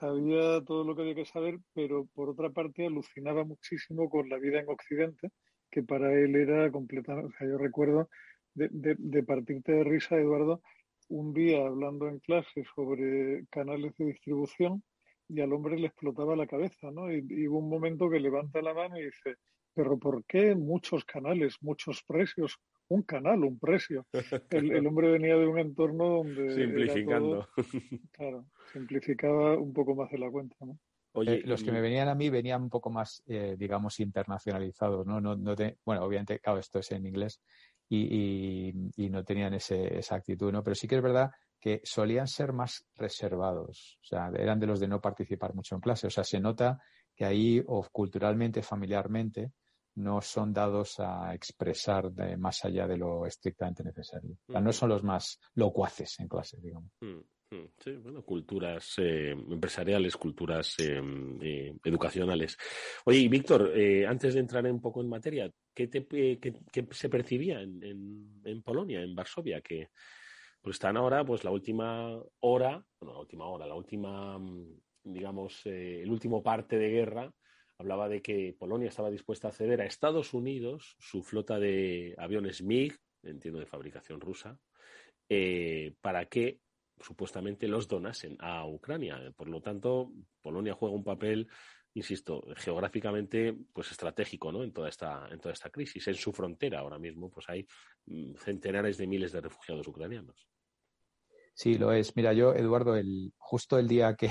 sabía 0.00 0.62
todo 0.64 0.84
lo 0.84 0.94
que 0.94 1.02
había 1.02 1.14
que 1.14 1.24
saber, 1.24 1.58
pero 1.74 2.06
por 2.14 2.30
otra 2.30 2.50
parte 2.50 2.86
alucinaba 2.86 3.44
muchísimo 3.44 4.08
con 4.08 4.28
la 4.28 4.38
vida 4.38 4.60
en 4.60 4.68
Occidente, 4.68 5.30
que 5.70 5.82
para 5.82 6.12
él 6.12 6.34
era 6.36 6.70
completamente, 6.70 7.34
o 7.34 7.38
sea, 7.38 7.48
yo 7.48 7.58
recuerdo 7.58 8.08
de, 8.54 8.68
de, 8.98 9.22
partirte 9.22 9.72
de 9.72 9.84
risa, 9.84 10.16
Eduardo, 10.16 10.62
un 11.08 11.34
día 11.34 11.66
hablando 11.66 12.08
en 12.08 12.20
clase 12.20 12.64
sobre 12.74 13.44
canales 13.50 13.94
de 13.98 14.06
distribución 14.06 14.82
y 15.28 15.40
al 15.40 15.52
hombre 15.52 15.78
le 15.78 15.88
explotaba 15.88 16.36
la 16.36 16.46
cabeza, 16.46 16.90
¿no? 16.90 17.12
Y, 17.12 17.26
y 17.28 17.48
hubo 17.48 17.58
un 17.58 17.68
momento 17.68 18.08
que 18.08 18.20
levanta 18.20 18.62
la 18.62 18.72
mano 18.72 18.98
y 18.98 19.06
dice, 19.06 19.36
pero 19.74 19.98
¿por 19.98 20.24
qué 20.24 20.54
muchos 20.54 21.04
canales, 21.04 21.56
muchos 21.60 22.02
precios? 22.06 22.56
Un 22.94 23.02
canal, 23.02 23.44
un 23.44 23.58
precio. 23.58 24.06
El, 24.50 24.86
hombre 24.86 25.10
venía 25.10 25.36
de 25.36 25.46
un 25.46 25.58
entorno 25.58 26.08
donde... 26.08 26.54
Simplificando. 26.54 27.48
claro, 28.12 28.46
simplificaba 28.72 29.58
un 29.58 29.72
poco 29.72 29.94
más 29.94 30.10
de 30.10 30.18
la 30.18 30.30
cuenta, 30.30 30.56
¿no? 30.60 30.78
Oye, 31.16 31.36
eh, 31.36 31.42
los 31.44 31.62
que 31.62 31.70
me 31.70 31.80
venían 31.80 32.08
a 32.08 32.14
mí 32.14 32.28
venían 32.28 32.62
un 32.62 32.70
poco 32.70 32.90
más, 32.90 33.22
eh, 33.26 33.54
digamos, 33.56 34.00
internacionalizados, 34.00 35.06
¿no? 35.06 35.20
no, 35.20 35.36
no 35.36 35.54
bueno, 35.84 36.04
obviamente, 36.04 36.40
claro, 36.40 36.58
esto 36.58 36.80
es 36.80 36.90
en 36.90 37.06
inglés 37.06 37.40
y, 37.88 38.72
y, 38.96 39.10
no 39.10 39.22
tenían 39.24 39.54
ese, 39.54 39.98
esa 39.98 40.16
actitud, 40.16 40.50
¿no? 40.50 40.64
Pero 40.64 40.74
sí 40.74 40.88
que 40.88 40.96
es 40.96 41.02
verdad 41.02 41.30
que 41.60 41.80
solían 41.84 42.26
ser 42.26 42.52
más 42.52 42.84
reservados, 42.96 43.98
o 44.02 44.04
sea, 44.04 44.30
eran 44.36 44.58
de 44.58 44.66
los 44.66 44.80
de 44.80 44.88
no 44.88 45.00
participar 45.00 45.54
mucho 45.54 45.76
en 45.76 45.80
clase, 45.80 46.08
o 46.08 46.10
sea, 46.10 46.24
se 46.24 46.40
nota 46.40 46.80
que 47.14 47.24
ahí, 47.24 47.62
o 47.64 47.86
culturalmente, 47.92 48.62
familiarmente, 48.62 49.52
no 49.96 50.20
son 50.20 50.52
dados 50.52 50.98
a 50.98 51.34
expresar 51.34 52.10
de, 52.10 52.36
más 52.36 52.64
allá 52.64 52.86
de 52.86 52.96
lo 52.96 53.26
estrictamente 53.26 53.84
necesario. 53.84 54.36
no 54.48 54.72
son 54.72 54.88
los 54.88 55.02
más 55.02 55.40
locuaces 55.54 56.18
en 56.20 56.28
clase, 56.28 56.58
digamos. 56.60 56.90
Sí, 57.78 57.92
bueno, 58.02 58.22
culturas 58.22 58.94
eh, 58.98 59.30
empresariales, 59.30 60.16
culturas 60.16 60.74
eh, 60.80 61.00
eh, 61.42 61.74
educacionales. 61.84 62.56
Oye, 63.04 63.18
y 63.18 63.28
Víctor, 63.28 63.72
antes 64.08 64.34
de 64.34 64.40
entrar 64.40 64.64
un 64.66 64.80
poco 64.80 65.00
en 65.00 65.08
materia, 65.08 65.50
¿qué, 65.72 65.86
te, 65.86 66.40
se 66.90 67.08
percibía 67.08 67.60
en, 67.60 68.40
en, 68.44 68.62
Polonia, 68.62 69.02
en 69.02 69.14
Varsovia? 69.14 69.60
Que 69.60 69.88
pues 70.60 70.76
están 70.76 70.96
ahora, 70.96 71.24
pues 71.24 71.44
la 71.44 71.50
última 71.50 72.18
hora, 72.40 72.84
bueno, 72.98 73.14
la 73.14 73.20
última 73.20 73.46
hora, 73.46 73.66
la 73.66 73.74
última, 73.74 74.38
mm, 74.38 74.80
digamos, 75.04 75.60
el 75.66 76.10
último 76.10 76.42
parte 76.42 76.76
de 76.76 76.88
guerra 76.88 77.32
hablaba 77.78 78.08
de 78.08 78.22
que 78.22 78.54
Polonia 78.58 78.88
estaba 78.88 79.10
dispuesta 79.10 79.48
a 79.48 79.52
ceder 79.52 79.80
a 79.80 79.86
Estados 79.86 80.34
Unidos 80.34 80.96
su 80.98 81.22
flota 81.22 81.58
de 81.58 82.14
aviones 82.18 82.62
MiG, 82.62 82.98
entiendo 83.22 83.60
de 83.60 83.66
fabricación 83.66 84.20
rusa, 84.20 84.58
eh, 85.28 85.94
para 86.00 86.26
que 86.26 86.60
supuestamente 87.00 87.68
los 87.68 87.88
donasen 87.88 88.36
a 88.40 88.66
Ucrania. 88.66 89.32
Por 89.36 89.48
lo 89.48 89.60
tanto, 89.60 90.12
Polonia 90.40 90.74
juega 90.74 90.94
un 90.94 91.04
papel, 91.04 91.48
insisto, 91.94 92.44
geográficamente 92.56 93.56
pues 93.72 93.90
estratégico 93.90 94.52
¿no? 94.52 94.62
en, 94.62 94.72
toda 94.72 94.88
esta, 94.88 95.28
en 95.30 95.40
toda 95.40 95.52
esta 95.52 95.70
crisis. 95.70 96.06
En 96.08 96.14
su 96.14 96.32
frontera 96.32 96.80
ahora 96.80 96.98
mismo 96.98 97.30
pues 97.30 97.48
hay 97.48 97.66
mm, 98.06 98.34
centenares 98.36 98.96
de 98.98 99.06
miles 99.06 99.32
de 99.32 99.40
refugiados 99.40 99.88
ucranianos. 99.88 100.48
Sí, 101.54 101.78
lo 101.78 101.92
es. 101.92 102.16
Mira, 102.16 102.32
yo, 102.32 102.52
Eduardo, 102.54 102.96
el, 102.96 103.32
justo 103.36 103.78
el 103.78 103.86
día 103.86 104.16
que, 104.16 104.28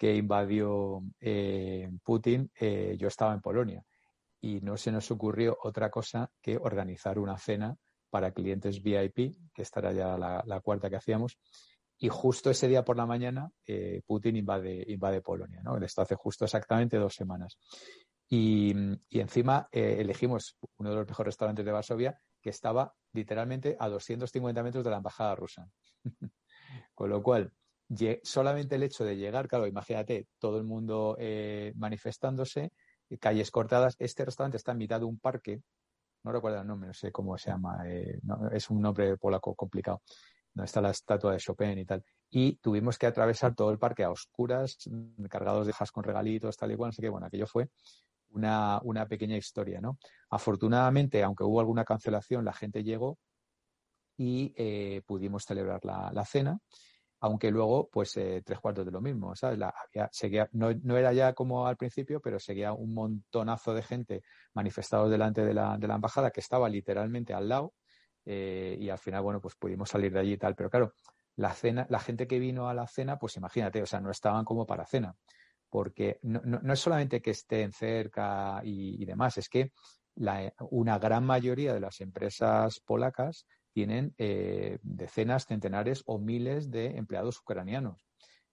que 0.00 0.16
invadió 0.16 1.02
eh, 1.20 1.90
Putin, 2.02 2.50
eh, 2.58 2.96
yo 2.98 3.08
estaba 3.08 3.34
en 3.34 3.42
Polonia 3.42 3.84
y 4.40 4.62
no 4.62 4.78
se 4.78 4.90
nos 4.90 5.10
ocurrió 5.10 5.58
otra 5.62 5.90
cosa 5.90 6.32
que 6.40 6.56
organizar 6.56 7.18
una 7.18 7.36
cena 7.36 7.76
para 8.08 8.32
clientes 8.32 8.82
VIP, 8.82 9.36
que 9.52 9.60
esta 9.60 9.80
era 9.80 9.92
ya 9.92 10.16
la, 10.16 10.60
cuarta 10.62 10.88
que 10.88 10.96
hacíamos, 10.96 11.38
y 11.98 12.08
justo 12.08 12.48
ese 12.48 12.66
día 12.66 12.82
por 12.82 12.96
la 12.96 13.04
mañana 13.04 13.50
eh, 13.66 14.00
Putin 14.06 14.36
invade, 14.36 14.86
invade 14.88 15.20
Polonia, 15.20 15.60
¿no? 15.62 15.76
Esto 15.76 16.00
hace 16.00 16.14
justo 16.14 16.46
exactamente 16.46 16.96
dos 16.96 17.14
semanas. 17.14 17.58
Y, 18.26 18.72
encima 19.10 19.68
elegimos 19.70 20.56
uno 20.78 20.88
de 20.88 20.96
los 20.96 21.08
mejores 21.08 21.26
restaurantes 21.26 21.66
de 21.66 21.72
Varsovia 21.72 22.18
que 22.40 22.48
estaba 22.48 22.94
literalmente 23.12 23.76
a 23.78 23.90
250 23.90 24.62
metros 24.62 24.82
de 24.82 24.90
la 24.92 24.96
embajada 24.96 25.34
rusa. 25.34 25.68
Con 26.94 27.10
lo 27.10 27.22
cual, 27.22 27.52
solamente 28.22 28.76
el 28.76 28.82
hecho 28.82 29.04
de 29.04 29.16
llegar, 29.16 29.48
claro, 29.48 29.66
imagínate, 29.66 30.26
todo 30.38 30.58
el 30.58 30.64
mundo 30.64 31.16
eh, 31.18 31.72
manifestándose, 31.76 32.72
calles 33.18 33.50
cortadas. 33.50 33.96
Este 33.98 34.24
restaurante 34.24 34.56
está 34.56 34.72
en 34.72 34.78
mitad 34.78 35.00
de 35.00 35.06
un 35.06 35.18
parque, 35.18 35.60
no 36.22 36.32
recuerdo 36.32 36.60
el 36.60 36.66
nombre, 36.66 36.88
no 36.88 36.94
sé 36.94 37.10
cómo 37.10 37.36
se 37.38 37.50
llama, 37.50 37.82
eh, 37.86 38.20
es 38.52 38.70
un 38.70 38.80
nombre 38.80 39.16
polaco 39.16 39.54
complicado, 39.54 40.02
donde 40.54 40.66
está 40.66 40.80
la 40.80 40.90
estatua 40.90 41.32
de 41.32 41.38
Chopin 41.38 41.78
y 41.78 41.84
tal. 41.84 42.04
Y 42.30 42.56
tuvimos 42.56 42.98
que 42.98 43.06
atravesar 43.06 43.54
todo 43.54 43.70
el 43.70 43.78
parque 43.78 44.04
a 44.04 44.10
oscuras, 44.10 44.78
cargados 45.28 45.66
de 45.66 45.72
jas 45.72 45.90
con 45.90 46.04
regalitos, 46.04 46.56
tal 46.56 46.72
y 46.72 46.76
cual, 46.76 46.90
así 46.90 47.02
que 47.02 47.08
bueno, 47.08 47.26
aquello 47.26 47.46
fue 47.46 47.68
una, 48.30 48.80
una 48.84 49.06
pequeña 49.06 49.36
historia, 49.36 49.80
¿no? 49.80 49.98
Afortunadamente, 50.30 51.22
aunque 51.24 51.42
hubo 51.42 51.58
alguna 51.58 51.84
cancelación, 51.84 52.44
la 52.44 52.52
gente 52.52 52.84
llegó 52.84 53.18
y 54.20 54.52
eh, 54.56 55.00
pudimos 55.06 55.44
celebrar 55.44 55.82
la, 55.82 56.24
cena, 56.26 56.58
aunque 57.20 57.50
luego, 57.50 57.88
pues, 57.90 58.16
eh, 58.16 58.42
tres 58.44 58.58
cuartos 58.60 58.86
de 58.86 58.92
lo 58.92 59.00
mismo, 59.00 59.36
¿sabes? 59.36 59.58
Seguía, 60.10 60.48
no, 60.52 60.70
era 60.96 61.12
ya 61.12 61.34
como 61.34 61.66
al 61.66 61.76
principio, 61.76 62.20
pero 62.20 62.38
seguía 62.38 62.72
un 62.72 62.94
montonazo 62.94 63.74
de 63.74 63.82
gente 63.82 64.22
manifestados 64.54 65.10
delante 65.10 65.44
de 65.44 65.54
la, 65.54 65.76
de 65.78 65.86
la 65.86 65.96
embajada 65.96 66.30
que 66.30 66.40
estaba 66.40 66.68
literalmente 66.68 67.34
al 67.34 67.48
lado 67.48 67.74
eh, 68.24 68.76
y 68.80 68.88
al 68.88 68.98
final, 68.98 69.22
bueno, 69.22 69.40
pues 69.40 69.54
pudimos 69.56 69.90
salir 69.90 70.12
de 70.12 70.20
allí 70.20 70.32
y 70.32 70.38
tal. 70.38 70.54
Pero 70.54 70.70
claro, 70.70 70.94
la 71.36 71.52
cena, 71.52 71.86
la 71.90 72.00
gente 72.00 72.26
que 72.26 72.38
vino 72.38 72.68
a 72.68 72.74
la 72.74 72.86
cena, 72.86 73.18
pues 73.18 73.36
imagínate, 73.36 73.82
o 73.82 73.86
sea, 73.86 74.00
no 74.00 74.10
estaban 74.10 74.44
como 74.44 74.66
para 74.66 74.86
cena 74.86 75.14
porque 75.70 76.18
no, 76.22 76.40
no, 76.44 76.72
es 76.72 76.80
solamente 76.80 77.22
que 77.22 77.30
estén 77.30 77.72
cerca 77.72 78.60
y, 78.64 79.04
demás, 79.04 79.38
es 79.38 79.48
que 79.48 79.72
una 80.70 80.98
gran 80.98 81.24
mayoría 81.24 81.72
de 81.72 81.80
las 81.80 82.00
empresas 82.00 82.80
polacas 82.80 83.46
tienen 83.72 84.14
eh, 84.18 84.78
decenas, 84.82 85.46
centenares 85.46 86.02
o 86.06 86.18
miles 86.18 86.70
de 86.70 86.96
empleados 86.96 87.40
ucranianos. 87.40 88.06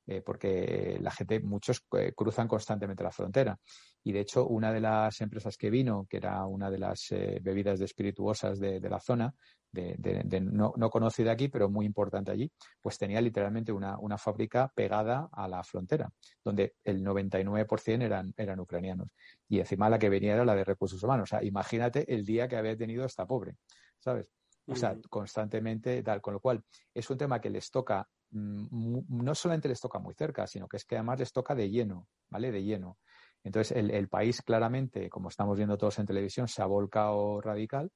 Eh, 0.10 0.22
porque 0.22 0.98
la 1.02 1.12
gente, 1.12 1.42
muchos 1.42 1.86
eh, 1.98 2.14
cruzan 2.16 2.48
constantemente 2.48 3.04
la 3.04 3.12
frontera. 3.12 3.60
Y 4.04 4.14
de 4.14 4.22
hecho, 4.22 4.48
una 4.48 4.72
de 4.72 4.80
las 4.80 5.20
empresas 5.20 5.58
que 5.58 5.70
vino, 5.70 6.08
que 6.10 6.18
era 6.18 6.46
una 6.46 6.72
de 6.72 6.78
las 6.78 7.08
bebidas 7.42 7.78
de 7.78 7.86
espirituosas 7.86 8.58
de, 8.58 8.80
la 8.80 9.02
zona, 9.02 9.36
de, 9.70 10.40
no, 10.42 10.72
no, 10.78 10.90
conocida 10.90 11.34
aquí, 11.34 11.50
pero 11.50 11.70
muy 11.70 11.86
importante 11.86 12.32
allí, 12.32 12.50
pues 12.82 12.98
tenía 12.98 13.20
literalmente 13.20 13.74
una, 13.74 14.00
una 14.00 14.18
fábrica 14.18 14.72
pegada 14.74 15.28
a 15.30 15.50
la 15.50 15.62
frontera, 15.62 16.10
donde 16.42 16.76
el 16.86 17.04
99% 17.04 18.02
eran, 18.02 18.34
eran 18.38 18.62
ucranianos. 18.62 19.10
Y 19.50 19.60
encima 19.60 19.90
la 19.90 20.00
que 20.00 20.08
venía 20.08 20.36
era 20.36 20.46
la 20.46 20.56
de 20.56 20.64
recursos 20.64 21.04
humanos. 21.04 21.24
O 21.24 21.32
sea, 21.32 21.44
imagínate 21.44 22.14
el 22.14 22.26
día 22.26 22.48
que 22.48 22.56
había 22.56 22.78
tenido 22.78 23.04
esta 23.04 23.26
pobre, 23.28 23.58
¿sabes? 24.00 24.32
O 24.68 24.76
sea, 24.76 24.98
constantemente 25.10 26.04
tal. 26.04 26.22
Con 26.22 26.34
lo 26.34 26.40
cual, 26.40 26.64
es 26.94 27.10
un 27.10 27.18
tema 27.18 27.40
que 27.40 27.50
les 27.50 27.72
toca, 27.72 28.08
mm, 28.32 29.00
no 29.10 29.36
solamente 29.36 29.70
les 29.70 29.80
toca 29.80 30.00
muy 30.00 30.14
cerca, 30.14 30.46
sino 30.48 30.68
que 30.68 30.78
es 30.78 30.86
que 30.86 30.96
además 30.96 31.20
les 31.20 31.32
toca 31.32 31.56
de 31.56 31.70
lleno, 31.70 32.08
¿vale? 32.30 32.52
De 32.52 32.64
lleno. 32.64 32.98
Entonces, 33.44 33.78
el, 33.78 33.92
el 33.92 34.10
país 34.10 34.42
claramente, 34.42 35.10
como 35.10 35.30
estamos 35.30 35.58
viendo 35.58 35.78
todos 35.78 36.00
en 36.00 36.06
televisión, 36.06 36.48
se 36.48 36.62
ha 36.62 36.66
volcado 36.66 37.40
radical 37.40 37.92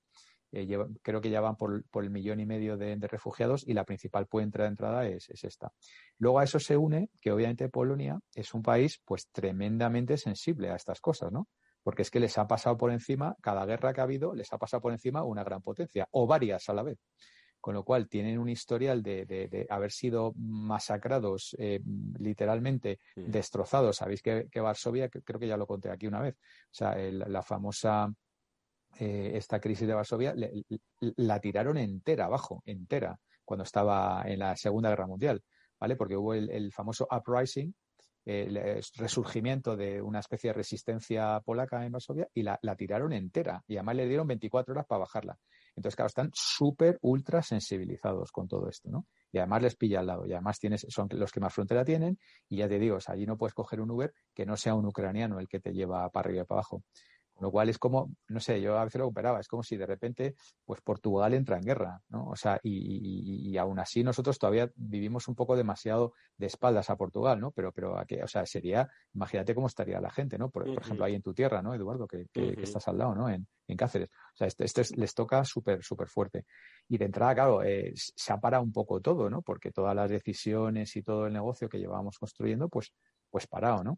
eh, 0.53 0.67
creo 1.01 1.22
que 1.22 1.30
ya 1.30 1.39
van 1.39 1.55
por, 1.55 1.86
el 1.93 2.09
millón 2.09 2.41
y 2.41 2.45
medio 2.45 2.76
de, 2.76 2.95
refugiados 2.95 3.65
y 3.65 3.74
la 3.74 3.86
principal 3.86 4.28
puerta 4.28 4.63
de 4.63 4.67
entrada 4.67 5.07
es, 5.07 5.30
esta. 5.30 5.72
Luego 6.17 6.39
a 6.39 6.43
eso 6.43 6.59
se 6.59 6.76
une 6.76 7.09
que 7.22 7.32
obviamente 7.32 7.69
Polonia 7.69 8.19
es 8.36 8.53
un 8.53 8.61
país 8.61 9.01
pues 9.05 9.30
tremendamente 9.32 10.17
sensible 10.17 10.69
a 10.69 10.76
estas 10.76 10.99
cosas, 10.99 11.32
¿no? 11.32 11.47
Porque 11.84 12.03
es 12.03 12.11
que 12.11 12.19
les 12.19 12.38
ha 12.38 12.47
pasado 12.47 12.77
por 12.77 12.91
encima, 12.91 13.36
cada 13.41 13.65
guerra 13.65 13.93
que 13.93 14.01
ha 14.01 14.03
habido, 14.03 14.34
les 14.34 14.51
ha 14.53 14.57
pasado 14.57 14.82
por 14.82 14.91
encima 14.91 15.23
una 15.23 15.43
gran 15.43 15.61
potencia, 15.61 16.07
o 16.11 16.27
varias 16.27 16.69
a 16.69 16.73
la 16.73 16.84
vez. 16.84 16.99
Con 17.59 17.75
lo 17.75 17.84
cual 17.84 18.09
tienen 18.09 18.39
un 18.39 18.49
historial 18.49 19.03
de, 19.03 19.67
haber 19.69 19.91
sido 19.91 20.34
masacrados, 20.36 21.55
eh, 21.59 21.79
literalmente 22.19 22.99
destrozados. 23.15 23.97
Sabéis 23.97 24.21
que, 24.23 24.47
Varsovia, 24.55 25.09
creo 25.09 25.39
que 25.39 25.47
ya 25.47 25.57
lo 25.57 25.67
conté 25.67 25.91
aquí 25.91 26.07
una 26.07 26.21
vez, 26.21 26.36
o 26.36 26.73
sea, 26.73 26.95
la 26.95 27.43
famosa 27.43 28.11
eh, 28.99 29.32
esta 29.36 29.59
crisis 29.59 29.88
de 29.88 29.93
Varsovia 29.93 30.36
la 30.99 31.39
tiraron 31.39 31.77
entera 31.77 32.25
abajo, 32.25 32.61
entera, 32.65 33.19
cuando 33.45 33.63
estaba 33.63 34.23
en 34.25 34.39
la 34.39 34.55
Segunda 34.55 34.89
Guerra 34.89 35.07
Mundial, 35.07 35.41
¿vale? 35.79 35.95
Porque 35.95 36.17
hubo 36.17 36.34
el, 36.34 36.71
famoso 36.71 37.07
uprising, 37.09 37.73
el 38.26 38.84
resurgimiento 38.97 39.76
de 39.76 40.01
una 40.01 40.19
especie 40.19 40.49
de 40.49 40.53
resistencia 40.53 41.39
polaca 41.43 41.86
en 41.86 41.91
Varsovia 41.91 42.28
y 42.34 42.43
la, 42.43 42.59
tiraron 42.78 43.13
entera 43.13 43.63
y 43.67 43.78
además 43.78 43.95
le 43.95 44.07
dieron 44.07 44.28
24 44.28 44.74
horas 44.74 44.86
para 44.86 44.99
bajarla. 44.99 45.38
Entonces, 45.76 45.95
claro, 45.95 46.07
están 46.07 46.30
súper 46.34 46.99
ultra 47.01 47.41
sensibilizados 47.41 48.32
con 48.32 48.47
todo 48.47 48.67
esto, 48.67 48.89
¿no? 48.89 49.07
Y 49.32 49.38
además 49.38 49.61
les 49.61 49.76
pilla 49.76 50.01
al 50.01 50.07
lado 50.07 50.26
y 50.26 50.34
además 50.34 50.59
tienes, 50.59 50.86
son 50.89 51.07
los 51.11 51.32
que 51.32 51.39
más 51.39 51.53
frontera 51.53 51.86
tienen 51.86 52.19
y 52.49 52.57
ya 52.57 52.67
te 52.67 52.78
digo, 52.78 52.97
allí 53.07 53.26
no 53.26 53.38
puedes 53.38 53.53
coger 53.53 53.80
un 53.80 53.91
Uber 53.91 54.13
que 54.34 54.45
no 54.45 54.57
sea 54.57 54.76
un 54.76 54.86
ucraniano 54.86 55.39
el 55.39 55.47
que 55.47 55.59
te 55.59 55.72
lleva 55.72 56.09
para 56.09 56.28
arriba 56.28 56.43
y 56.43 56.45
para 56.45 56.59
abajo 56.59 56.84
lo 57.41 57.51
cual 57.51 57.69
es 57.69 57.79
como, 57.79 58.11
no 58.27 58.39
sé, 58.39 58.61
yo 58.61 58.77
a 58.77 58.85
veces 58.85 58.99
lo 58.99 59.05
comparaba, 59.05 59.39
es 59.39 59.47
como 59.47 59.63
si 59.63 59.75
de 59.75 59.87
repente, 59.87 60.35
pues 60.63 60.79
Portugal 60.81 61.33
entra 61.33 61.57
en 61.57 61.63
guerra, 61.63 61.99
¿no? 62.09 62.29
O 62.29 62.35
sea, 62.35 62.59
y, 62.61 63.49
y, 63.49 63.57
aún 63.57 63.79
así 63.79 64.03
nosotros 64.03 64.37
todavía 64.37 64.71
vivimos 64.75 65.27
un 65.27 65.35
poco 65.35 65.55
demasiado 65.55 66.13
de 66.37 66.45
espaldas 66.45 66.89
a 66.89 66.95
Portugal, 66.95 67.39
¿no? 67.39 67.51
Pero, 67.51 67.71
pero, 67.71 67.95
o 67.95 68.27
sea, 68.27 68.45
sería, 68.45 68.89
imagínate 69.13 69.55
cómo 69.55 69.67
estaría 69.67 69.99
la 69.99 70.11
gente, 70.11 70.37
¿no? 70.37 70.49
Por, 70.49 70.67
ejemplo, 70.67 71.03
ahí 71.03 71.15
en 71.15 71.23
tu 71.23 71.33
tierra, 71.33 71.61
¿no, 71.63 71.73
Eduardo? 71.73 72.07
Que, 72.07 72.27
estás 72.61 72.87
al 72.87 72.97
lado, 72.99 73.15
¿no? 73.15 73.29
En, 73.29 73.47
Cáceres. 73.77 74.09
O 74.09 74.35
sea, 74.35 74.47
este, 74.47 74.65
este 74.65 74.83
les 74.97 75.13
toca 75.13 75.45
súper, 75.45 75.81
súper 75.81 76.09
fuerte. 76.09 76.45
Y 76.89 76.97
de 76.97 77.05
entrada, 77.05 77.33
claro, 77.33 77.63
eh, 77.63 77.93
se 77.95 78.33
ha 78.33 78.37
parado 78.37 78.63
un 78.63 78.73
poco 78.73 78.99
todo, 78.99 79.29
¿no? 79.29 79.41
Porque 79.41 79.71
todas 79.71 79.95
las 79.95 80.09
decisiones 80.09 80.93
y 80.97 81.03
todo 81.03 81.27
el 81.27 81.31
negocio 81.31 81.69
que 81.69 81.79
llevábamos 81.79 82.19
construyendo, 82.19 82.67
pues, 82.67 82.93
pues 83.29 83.47
parado, 83.47 83.81
¿no? 83.81 83.97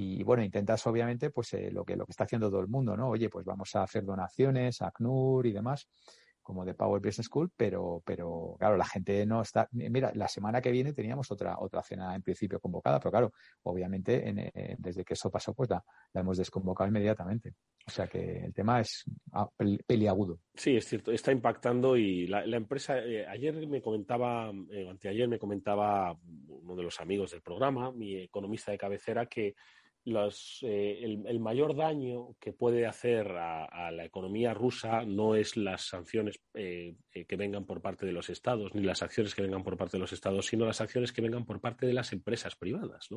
Y 0.00 0.22
bueno, 0.22 0.44
intentas 0.44 0.86
obviamente 0.86 1.30
pues 1.30 1.54
eh, 1.54 1.72
lo, 1.72 1.84
que, 1.84 1.96
lo 1.96 2.06
que 2.06 2.12
está 2.12 2.22
haciendo 2.22 2.48
todo 2.48 2.60
el 2.60 2.68
mundo, 2.68 2.96
¿no? 2.96 3.08
Oye, 3.08 3.28
pues 3.28 3.44
vamos 3.44 3.74
a 3.74 3.82
hacer 3.82 4.04
donaciones 4.04 4.80
a 4.80 4.92
CNUR 4.92 5.44
y 5.44 5.52
demás, 5.52 5.88
como 6.40 6.64
de 6.64 6.74
Power 6.74 7.02
Business 7.02 7.26
School, 7.26 7.50
pero, 7.56 8.00
pero 8.06 8.54
claro, 8.60 8.76
la 8.76 8.84
gente 8.84 9.26
no 9.26 9.42
está. 9.42 9.68
Mira, 9.72 10.12
la 10.14 10.28
semana 10.28 10.60
que 10.60 10.70
viene 10.70 10.92
teníamos 10.92 11.32
otra, 11.32 11.56
otra 11.58 11.82
cena 11.82 12.14
en 12.14 12.22
principio 12.22 12.60
convocada, 12.60 13.00
pero 13.00 13.10
claro, 13.10 13.32
obviamente 13.64 14.22
eh, 14.28 14.76
desde 14.78 15.04
que 15.04 15.14
eso 15.14 15.32
pasó, 15.32 15.52
pues 15.52 15.68
la, 15.68 15.82
hemos 16.14 16.38
desconvocado 16.38 16.88
inmediatamente. 16.88 17.54
O 17.84 17.90
sea 17.90 18.06
que 18.06 18.44
el 18.44 18.54
tema 18.54 18.80
es 18.80 19.04
ah, 19.32 19.50
peliagudo. 19.84 20.38
Sí, 20.54 20.76
es 20.76 20.86
cierto, 20.86 21.10
está 21.10 21.32
impactando 21.32 21.96
y 21.96 22.28
la, 22.28 22.44
empresa, 22.44 22.98
eh, 23.00 23.26
ayer 23.26 23.66
me 23.66 23.82
comentaba, 23.82 24.46
anteayer 24.46 25.26
me 25.26 25.40
comentaba 25.40 26.16
uno 26.46 26.76
de 26.76 26.82
los 26.84 27.00
amigos 27.00 27.32
del 27.32 27.42
programa, 27.42 27.90
mi 27.90 28.14
economista 28.16 28.70
de 28.70 28.78
cabecera, 28.78 29.26
que 29.26 29.56
eh, 30.62 31.00
el, 31.02 31.40
mayor 31.40 31.76
daño 31.76 32.34
que 32.40 32.52
puede 32.52 32.86
hacer 32.86 33.28
a, 33.28 33.90
la 33.90 34.04
economía 34.04 34.54
rusa 34.54 35.04
no 35.04 35.34
es 35.34 35.56
las 35.56 35.82
sanciones 35.88 36.40
eh, 36.54 36.94
eh, 37.12 37.24
que 37.24 37.36
vengan 37.36 37.64
por 37.64 37.80
parte 37.80 38.06
de 38.06 38.12
los 38.12 38.30
estados, 38.30 38.74
ni 38.74 38.82
las 38.82 39.02
acciones 39.02 39.34
que 39.34 39.42
vengan 39.42 39.62
por 39.62 39.76
parte 39.76 39.96
de 39.96 40.00
los 40.00 40.12
estados, 40.12 40.46
sino 40.46 40.66
las 40.66 40.80
acciones 40.80 41.12
que 41.12 41.22
vengan 41.22 41.44
por 41.44 41.60
parte 41.60 41.86
de 41.86 41.92
las 41.92 42.12
empresas 42.12 42.56
privadas. 42.56 43.08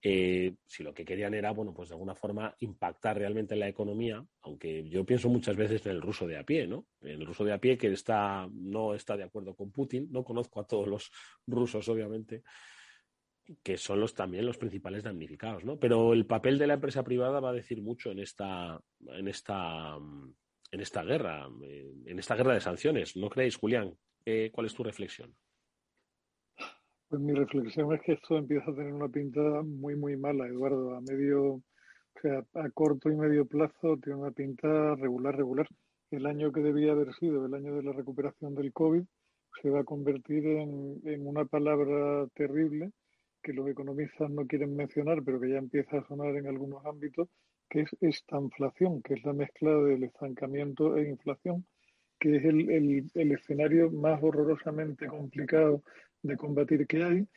si 0.00 0.82
lo 0.82 0.94
que 0.94 1.04
querían 1.04 1.34
era, 1.34 1.50
bueno, 1.50 1.74
pues 1.74 1.88
de 1.88 1.94
alguna 1.94 2.14
forma 2.14 2.54
impactar 2.60 3.18
realmente 3.18 3.54
en 3.54 3.60
la 3.60 3.68
economía, 3.68 4.24
aunque 4.42 4.88
yo 4.88 5.04
pienso 5.04 5.28
muchas 5.28 5.56
veces 5.56 5.84
en 5.86 5.92
el 5.92 6.02
ruso 6.02 6.26
de 6.26 6.38
a 6.38 6.44
pie, 6.44 6.66
¿no? 6.66 6.86
El 7.02 7.26
ruso 7.26 7.44
de 7.44 7.52
a 7.52 7.58
pie 7.58 7.76
que 7.76 7.88
está, 7.92 8.48
no 8.52 8.94
está 8.94 9.16
de 9.16 9.24
acuerdo 9.24 9.54
con 9.54 9.70
Putin, 9.70 10.08
no 10.10 10.24
conozco 10.24 10.60
a 10.60 10.66
todos 10.66 10.86
los 10.86 11.10
rusos, 11.46 11.88
obviamente, 11.88 12.42
que 13.62 13.76
son 13.76 14.00
los 14.00 14.14
también 14.14 14.46
los 14.46 14.58
principales 14.58 15.04
damnificados, 15.04 15.64
¿no? 15.64 15.78
Pero 15.78 16.12
el 16.12 16.26
papel 16.26 16.58
de 16.58 16.66
la 16.66 16.74
empresa 16.74 17.02
privada 17.02 17.40
va 17.40 17.50
a 17.50 17.54
decir 17.54 17.82
mucho 17.82 18.10
en 18.10 18.18
esta, 18.18 18.80
en 19.08 19.28
esta, 19.28 19.96
en 19.96 20.80
esta 20.80 21.02
guerra, 21.04 21.48
eh, 21.62 21.92
en 22.06 22.18
esta 22.18 22.34
guerra 22.34 22.54
de 22.54 22.60
sanciones. 22.60 23.16
¿No 23.16 23.28
creéis, 23.28 23.56
Julián? 23.56 23.94
¿Cuál 24.52 24.66
es 24.66 24.74
tu 24.74 24.82
reflexión? 24.82 25.32
Pues 27.08 27.22
mi 27.22 27.32
reflexión 27.32 27.92
es 27.94 28.00
que 28.02 28.14
esto 28.14 28.36
empieza 28.36 28.68
a 28.68 28.74
tener 28.74 28.92
una 28.92 29.08
pinta 29.08 29.40
muy, 29.62 29.94
muy 29.94 30.16
mala, 30.16 30.48
Eduardo. 30.48 30.96
A 30.96 31.00
medio, 31.00 31.54
o 31.54 31.62
sea, 32.20 32.44
a 32.54 32.70
corto 32.70 33.08
y 33.08 33.16
medio 33.16 33.46
plazo 33.46 33.96
tiene 34.02 34.18
una 34.18 34.32
pinta 34.32 34.96
regular, 34.96 35.36
regular. 35.36 35.68
El 36.10 36.26
año 36.26 36.50
que 36.50 36.60
debía 36.60 36.92
haber 36.92 37.14
sido 37.14 37.46
el 37.46 37.54
año 37.54 37.76
de 37.76 37.84
la 37.84 37.92
recuperación 37.92 38.56
del 38.56 38.72
COVID 38.72 39.04
se 39.62 39.70
va 39.70 39.80
a 39.80 39.84
convertir 39.84 40.44
en, 40.46 41.00
en 41.04 41.26
una 41.26 41.44
palabra 41.44 42.26
terrible 42.34 42.90
que 43.46 43.52
los 43.52 43.68
economistas 43.68 44.28
no 44.28 44.44
quieren 44.44 44.74
mencionar, 44.74 45.22
pero 45.22 45.40
que 45.40 45.50
ya 45.50 45.58
empieza 45.58 45.98
a 45.98 46.08
sonar 46.08 46.34
en 46.34 46.48
algunos 46.48 46.84
ámbitos, 46.84 47.28
que 47.70 47.82
es 47.82 47.96
esta 48.00 48.40
inflación, 48.40 49.02
que 49.02 49.14
es 49.14 49.24
la 49.24 49.32
mezcla 49.32 49.70
del 49.70 50.02
estancamiento 50.02 50.96
e 50.96 51.08
inflación, 51.08 51.64
que 52.18 52.38
es 52.38 52.44
el, 52.44 53.08
el, 53.14 53.32
escenario 53.32 53.88
más 53.92 54.20
horrorosamente 54.20 55.06
complicado 55.06 55.84
de 56.22 56.36
combatir 56.36 56.88
que 56.88 57.04
hay. 57.04 57.28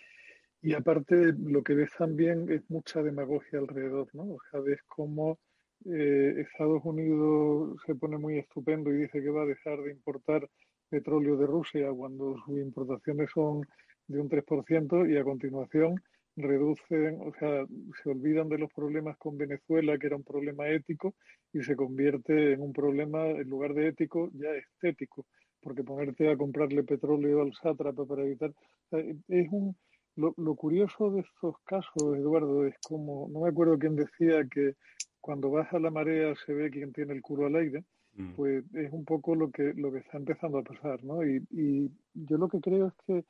Y 0.63 0.73
aparte, 0.73 1.33
lo 1.37 1.61
que 1.61 1.75
ves 1.75 1.91
también 1.95 2.51
es 2.51 2.67
mucha 2.71 3.03
demagogia 3.03 3.59
alrededor, 3.59 4.07
¿no? 4.13 4.23
O 4.23 4.39
sea, 4.49 4.61
ves 4.61 4.81
cómo 4.87 5.37
eh, 5.85 6.33
Estados 6.37 6.83
Unidos 6.85 7.79
se 7.85 7.93
pone 7.93 8.17
muy 8.17 8.39
estupendo 8.39 8.91
y 8.91 8.97
dice 9.03 9.21
que 9.21 9.29
va 9.29 9.43
a 9.43 9.53
dejar 9.53 9.79
de 9.83 9.91
importar 9.91 10.49
petróleo 10.89 11.37
de 11.37 11.45
Rusia 11.45 11.91
cuando 11.91 12.35
sus 12.43 12.57
importaciones 12.57 13.29
son 13.31 13.61
de 14.09 14.19
un 14.19 14.29
3% 14.29 15.09
y 15.09 15.17
a 15.17 15.23
continuación 15.23 15.95
reducen, 16.35 17.19
o 17.21 17.33
sea, 17.39 17.65
se 18.01 18.09
olvidan 18.09 18.49
de 18.49 18.57
los 18.57 18.71
problemas 18.73 19.17
con 19.17 19.37
Venezuela, 19.37 19.97
que 19.97 20.07
era 20.07 20.15
un 20.15 20.23
problema 20.23 20.67
ético, 20.69 21.15
y 21.53 21.61
se 21.63 21.75
convierte 21.75 22.53
en 22.53 22.61
un 22.61 22.73
problema, 22.73 23.25
en 23.27 23.49
lugar 23.49 23.73
de 23.73 23.87
ético, 23.87 24.29
ya 24.33 24.49
estético, 24.51 25.25
porque 25.61 25.83
ponerte 25.83 26.29
a 26.29 26.37
comprarle 26.37 26.83
petróleo 26.83 27.41
al 27.41 27.53
sátrapa 27.53 28.05
para 28.05 28.23
evitar... 28.23 28.53
es 28.91 29.47
un, 29.51 29.75
lo, 30.15 30.33
lo, 30.37 30.55
curioso 30.55 31.11
de 31.11 31.21
estos 31.21 31.55
casos, 31.65 32.17
Eduardo, 32.17 32.65
es 32.65 32.75
como, 32.87 33.27
no 33.31 33.41
me 33.41 33.49
acuerdo 33.49 33.77
quién 33.77 33.95
decía 33.95 34.45
que 34.49 34.73
cuando 35.19 35.49
baja 35.51 35.79
la 35.79 35.91
marea 35.91 36.33
se 36.45 36.53
ve 36.53 36.69
quién 36.69 36.93
tiene 36.93 37.13
el 37.13 37.21
culo 37.21 37.47
al 37.47 37.55
aire, 37.55 37.83
mm. 38.15 38.33
pues 38.35 38.63
es 38.73 38.91
un 38.91 39.05
poco 39.05 39.35
lo 39.35 39.51
que, 39.51 39.73
lo 39.75 39.91
que 39.91 39.99
está 39.99 40.17
empezando 40.17 40.59
a 40.59 40.63
pasar, 40.63 41.03
¿no? 41.03 41.25
Y, 41.25 41.45
y 41.51 41.91
yo 42.13 42.37
lo 42.37 42.47
que 42.47 42.59
creo 42.61 42.87
es 42.87 42.93
que 43.05 43.25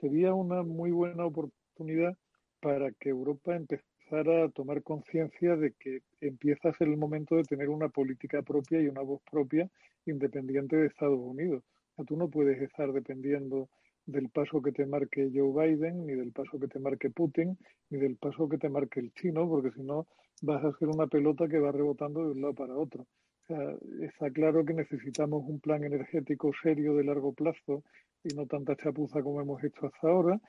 sería 0.00 0.34
una 0.34 0.62
muy 0.62 0.90
buena 0.90 1.26
oportunidad 1.26 2.16
para 2.60 2.90
que 2.92 3.10
Europa 3.10 3.54
empezara 3.54 4.44
a 4.44 4.48
tomar 4.50 4.82
conciencia 4.82 5.56
de 5.56 5.72
que 5.72 6.00
empieza 6.20 6.68
a 6.68 6.74
ser 6.74 6.88
el 6.88 6.96
momento 6.96 7.36
de 7.36 7.44
tener 7.44 7.68
una 7.68 7.88
política 7.88 8.42
propia 8.42 8.80
y 8.80 8.88
una 8.88 9.02
voz 9.02 9.20
propia 9.30 9.68
independiente 10.06 10.76
de 10.76 10.86
Estados 10.86 11.18
Unidos. 11.18 11.62
O 11.96 12.04
tú 12.04 12.16
no 12.16 12.28
puedes 12.28 12.60
estar 12.60 12.92
dependiendo 12.92 13.68
del 14.06 14.28
paso 14.28 14.62
que 14.62 14.72
te 14.72 14.86
marque 14.86 15.30
Joe 15.34 15.52
Biden, 15.52 16.06
ni 16.06 16.14
del 16.14 16.32
paso 16.32 16.58
que 16.60 16.68
te 16.68 16.78
marque 16.78 17.10
Putin, 17.10 17.58
ni 17.90 17.98
del 17.98 18.16
paso 18.16 18.48
que 18.48 18.58
te 18.58 18.68
marque 18.68 19.00
el 19.00 19.12
chino, 19.14 19.48
porque 19.48 19.72
si 19.72 19.82
no 19.82 20.06
vas 20.42 20.64
a 20.64 20.76
ser 20.78 20.88
una 20.88 21.06
pelota 21.06 21.48
que 21.48 21.58
va 21.58 21.72
rebotando 21.72 22.24
de 22.24 22.32
un 22.32 22.40
lado 22.42 22.54
para 22.54 22.76
otro. 22.76 23.02
O 23.02 23.46
sea, 23.46 23.76
está 24.00 24.30
claro 24.30 24.64
que 24.64 24.74
necesitamos 24.74 25.42
un 25.46 25.60
plan 25.60 25.82
energético 25.84 26.52
serio 26.62 26.94
de 26.94 27.04
largo 27.04 27.32
plazo 27.32 27.82
y 28.24 28.34
no 28.34 28.46
tanta 28.46 28.76
chapuza 28.76 29.22
como 29.22 29.40
hemos 29.40 29.62
hecho 29.62 29.86
hasta 29.86 30.08
ahora, 30.08 30.40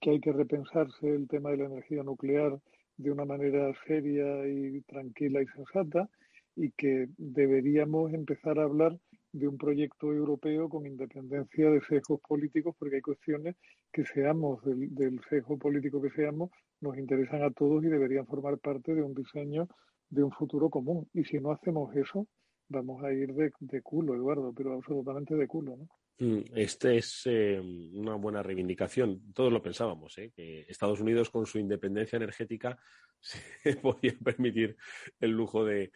que 0.00 0.10
hay 0.10 0.20
que 0.20 0.32
repensarse 0.32 1.08
el 1.08 1.28
tema 1.28 1.50
de 1.50 1.58
la 1.58 1.66
energía 1.66 2.02
nuclear 2.02 2.58
de 2.96 3.10
una 3.10 3.24
manera 3.24 3.72
seria 3.86 4.46
y 4.46 4.80
tranquila 4.82 5.42
y 5.42 5.46
sensata 5.46 6.08
y 6.56 6.70
que 6.72 7.08
deberíamos 7.16 8.12
empezar 8.12 8.58
a 8.58 8.64
hablar 8.64 8.98
de 9.32 9.46
un 9.46 9.56
proyecto 9.56 10.12
europeo 10.12 10.68
con 10.68 10.86
independencia 10.86 11.70
de 11.70 11.80
sesgos 11.82 12.20
políticos, 12.20 12.74
porque 12.78 12.96
hay 12.96 13.02
cuestiones 13.02 13.56
que 13.92 14.04
seamos 14.04 14.62
del, 14.64 14.92
del 14.94 15.20
sesgo 15.28 15.56
político 15.56 16.02
que 16.02 16.10
seamos, 16.10 16.50
nos 16.80 16.98
interesan 16.98 17.42
a 17.42 17.50
todos 17.50 17.84
y 17.84 17.88
deberían 17.88 18.26
formar 18.26 18.58
parte 18.58 18.94
de 18.94 19.02
un 19.02 19.14
diseño 19.14 19.68
de 20.08 20.24
un 20.24 20.32
futuro 20.32 20.68
común. 20.68 21.08
Y 21.14 21.24
si 21.24 21.38
no 21.38 21.52
hacemos 21.52 21.94
eso, 21.94 22.26
vamos 22.70 23.04
a 23.04 23.12
ir 23.12 23.34
de, 23.34 23.52
de 23.60 23.82
culo, 23.82 24.14
Eduardo, 24.14 24.52
pero 24.56 24.72
absolutamente 24.72 25.34
de 25.34 25.46
culo, 25.46 25.76
¿no? 25.76 25.88
Mm, 26.20 26.42
este 26.54 26.98
es 26.98 27.22
eh, 27.24 27.58
una 27.94 28.14
buena 28.14 28.42
reivindicación. 28.42 29.32
Todos 29.32 29.52
lo 29.52 29.62
pensábamos, 29.62 30.16
¿eh? 30.18 30.30
que 30.34 30.66
Estados 30.68 31.00
Unidos 31.00 31.30
con 31.30 31.46
su 31.46 31.58
independencia 31.58 32.16
energética 32.18 32.78
se 33.20 33.76
podía 33.76 34.14
permitir 34.22 34.76
el 35.18 35.30
lujo 35.30 35.64
de, 35.64 35.90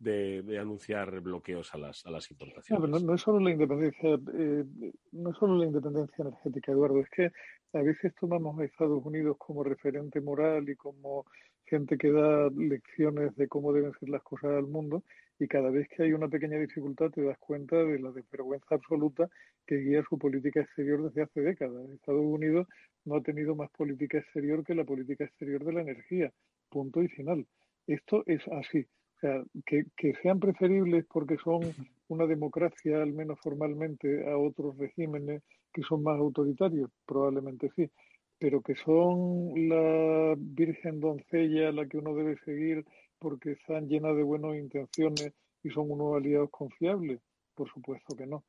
de, 0.00 0.58
anunciar 0.60 1.20
bloqueos 1.20 1.72
a 1.72 1.78
las, 1.78 2.04
a 2.04 2.10
las 2.10 2.30
importaciones. 2.30 2.90
No, 2.90 2.98
no, 2.98 3.14
es 3.14 3.20
solo 3.20 3.38
la 3.38 3.52
independencia, 3.52 4.18
eh, 4.34 4.64
no 5.12 5.30
es 5.30 5.36
solo 5.36 5.56
la 5.56 5.66
independencia 5.66 6.22
energética, 6.22 6.72
Eduardo, 6.72 7.00
es 7.00 7.10
que 7.10 7.30
a 7.74 7.82
veces 7.82 8.12
tomamos 8.20 8.58
a 8.58 8.64
Estados 8.64 9.04
Unidos 9.04 9.36
como 9.38 9.62
referente 9.62 10.20
moral 10.20 10.68
y 10.68 10.74
como 10.74 11.26
gente 11.64 11.96
que 11.96 12.10
da 12.10 12.48
lecciones 12.50 13.36
de 13.36 13.46
cómo 13.46 13.72
deben 13.72 13.92
ser 14.00 14.08
las 14.08 14.22
cosas 14.22 14.50
al 14.52 14.66
mundo 14.66 15.04
y 15.38 15.46
cada 15.46 15.70
vez 15.70 15.88
que 15.88 16.02
hay 16.02 16.12
una 16.12 16.28
pequeña 16.28 16.58
dificultad 16.58 17.10
te 17.10 17.22
das 17.22 17.38
cuenta 17.38 17.76
de 17.76 17.98
la 17.98 18.10
desvergüenza 18.10 18.74
absoluta 18.74 19.28
que 19.66 19.76
guía 19.76 20.02
su 20.08 20.18
política 20.18 20.60
exterior 20.60 21.02
desde 21.02 21.22
hace 21.22 21.40
décadas. 21.40 21.88
Estados 21.90 22.24
Unidos 22.24 22.66
no 23.04 23.16
ha 23.16 23.22
tenido 23.22 23.54
más 23.54 23.70
política 23.70 24.18
exterior 24.18 24.64
que 24.64 24.74
la 24.74 24.84
política 24.84 25.24
exterior 25.24 25.64
de 25.64 25.72
la 25.72 25.82
energía, 25.82 26.32
punto 26.68 27.02
y 27.02 27.08
final. 27.08 27.46
Esto 27.86 28.24
es 28.26 28.46
así. 28.48 28.86
O 29.16 29.20
sea, 29.20 29.42
que, 29.66 29.84
que 29.96 30.14
sean 30.22 30.40
preferibles 30.40 31.04
porque 31.12 31.36
son 31.38 31.60
una 32.08 32.26
democracia, 32.26 33.02
al 33.02 33.12
menos 33.12 33.38
formalmente, 33.40 34.28
a 34.28 34.36
otros 34.36 34.76
regímenes 34.78 35.42
que 35.72 35.82
son 35.82 36.02
más 36.02 36.18
autoritarios, 36.18 36.90
probablemente 37.06 37.70
sí, 37.76 37.90
pero 38.38 38.62
que 38.62 38.74
son 38.76 39.68
la 39.68 40.34
virgen 40.36 41.00
doncella 41.00 41.68
a 41.68 41.72
la 41.72 41.86
que 41.86 41.98
uno 41.98 42.14
debe 42.14 42.36
seguir 42.44 42.84
porque 43.18 43.52
están 43.52 43.88
llenas 43.88 44.16
de 44.16 44.22
buenas 44.22 44.56
intenciones 44.56 45.32
y 45.62 45.70
son 45.70 45.90
unos 45.90 46.16
aliados 46.16 46.50
confiables, 46.50 47.20
por 47.54 47.68
supuesto 47.70 48.16
que 48.16 48.26
no. 48.26 48.44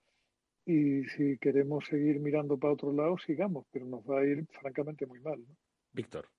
Y 0.66 1.04
si 1.06 1.38
queremos 1.40 1.86
seguir 1.86 2.20
mirando 2.20 2.58
para 2.58 2.74
otro 2.74 2.94
lado, 2.94 3.18
sigamos, 3.18 3.66
pero 3.72 3.86
nos 3.86 4.02
va 4.04 4.20
a 4.20 4.26
ir 4.26 4.46
francamente 4.62 5.06
muy 5.06 5.20
mal. 5.22 5.40
¿no? 5.40 5.56
Víctor. 5.92 6.30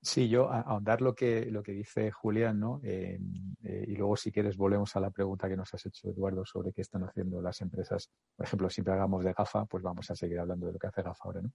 Sí, 0.00 0.28
yo 0.28 0.48
ahondar 0.48 1.00
lo 1.00 1.14
que, 1.14 1.46
lo 1.46 1.64
que 1.64 1.72
dice 1.72 2.12
Julián, 2.12 2.60
¿no? 2.60 2.80
Eh, 2.84 3.18
eh, 3.64 3.84
y 3.88 3.96
luego, 3.96 4.16
si 4.16 4.30
quieres, 4.30 4.56
volvemos 4.56 4.94
a 4.94 5.00
la 5.00 5.10
pregunta 5.10 5.48
que 5.48 5.56
nos 5.56 5.74
has 5.74 5.84
hecho, 5.84 6.10
Eduardo, 6.10 6.44
sobre 6.44 6.72
qué 6.72 6.82
están 6.82 7.02
haciendo 7.02 7.42
las 7.42 7.60
empresas. 7.60 8.08
Por 8.36 8.46
ejemplo, 8.46 8.70
siempre 8.70 8.94
hagamos 8.94 9.24
de 9.24 9.32
GAFA, 9.32 9.64
pues 9.64 9.82
vamos 9.82 10.08
a 10.08 10.14
seguir 10.14 10.38
hablando 10.38 10.66
de 10.66 10.74
lo 10.74 10.78
que 10.78 10.86
hace 10.86 11.02
GAFA 11.02 11.24
ahora, 11.24 11.42
¿no? 11.42 11.50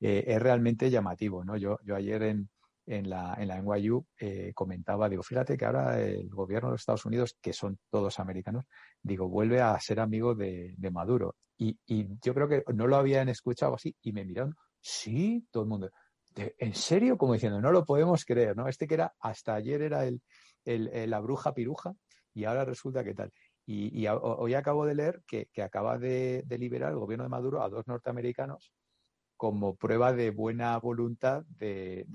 Eh, 0.00 0.24
es 0.26 0.42
realmente 0.42 0.90
llamativo, 0.90 1.44
¿no? 1.44 1.56
Yo, 1.56 1.78
yo 1.84 1.94
ayer 1.94 2.22
en, 2.24 2.48
en 2.86 3.10
la, 3.10 3.34
en 3.38 3.48
la 3.48 3.60
NYU 3.60 4.06
comentaba, 4.54 5.08
digo, 5.08 5.22
fíjate 5.22 5.56
que 5.56 5.64
ahora 5.64 6.00
el 6.00 6.28
gobierno 6.28 6.68
de 6.68 6.74
los 6.74 6.82
Estados 6.82 7.04
Unidos, 7.04 7.36
que 7.40 7.52
son 7.52 7.78
todos 7.90 8.18
americanos, 8.20 8.64
digo, 9.02 9.28
vuelve 9.28 9.60
a 9.60 9.78
ser 9.80 10.00
amigo 10.00 10.34
de, 10.34 10.74
de 10.76 10.90
Maduro. 10.90 11.36
Y, 11.58 11.78
y 11.86 12.06
yo 12.22 12.34
creo 12.34 12.48
que 12.48 12.62
no 12.74 12.86
lo 12.86 12.96
habían 12.96 13.28
escuchado 13.28 13.74
así 13.74 13.94
y 14.02 14.12
me 14.12 14.24
miraron, 14.24 14.54
sí, 14.80 15.46
todo 15.50 15.64
el 15.64 15.68
mundo 15.68 15.90
¿en 16.36 16.74
serio? 16.74 17.16
Como 17.16 17.32
diciendo, 17.32 17.60
no 17.60 17.72
lo 17.72 17.84
podemos 17.84 18.24
creer, 18.24 18.56
¿no? 18.56 18.68
Este 18.68 18.86
que 18.86 18.94
era, 18.94 19.14
hasta 19.20 19.54
ayer 19.54 19.82
era 19.82 20.04
el, 20.04 20.20
la 20.64 21.20
bruja 21.20 21.54
piruja 21.54 21.94
y 22.34 22.44
ahora 22.44 22.64
resulta 22.64 23.02
que 23.02 23.14
tal. 23.14 23.32
Y, 23.64 24.06
hoy 24.06 24.54
acabo 24.54 24.86
de 24.86 24.94
leer 24.94 25.22
que, 25.26 25.48
acaba 25.62 25.98
de, 25.98 26.44
liberar 26.58 26.92
el 26.92 26.98
gobierno 26.98 27.24
de 27.24 27.30
Maduro 27.30 27.62
a 27.62 27.68
dos 27.68 27.86
norteamericanos 27.86 28.72
como 29.36 29.76
prueba 29.76 30.12
de 30.12 30.30
buena 30.30 30.78
voluntad 30.78 31.44
de, 31.58 32.06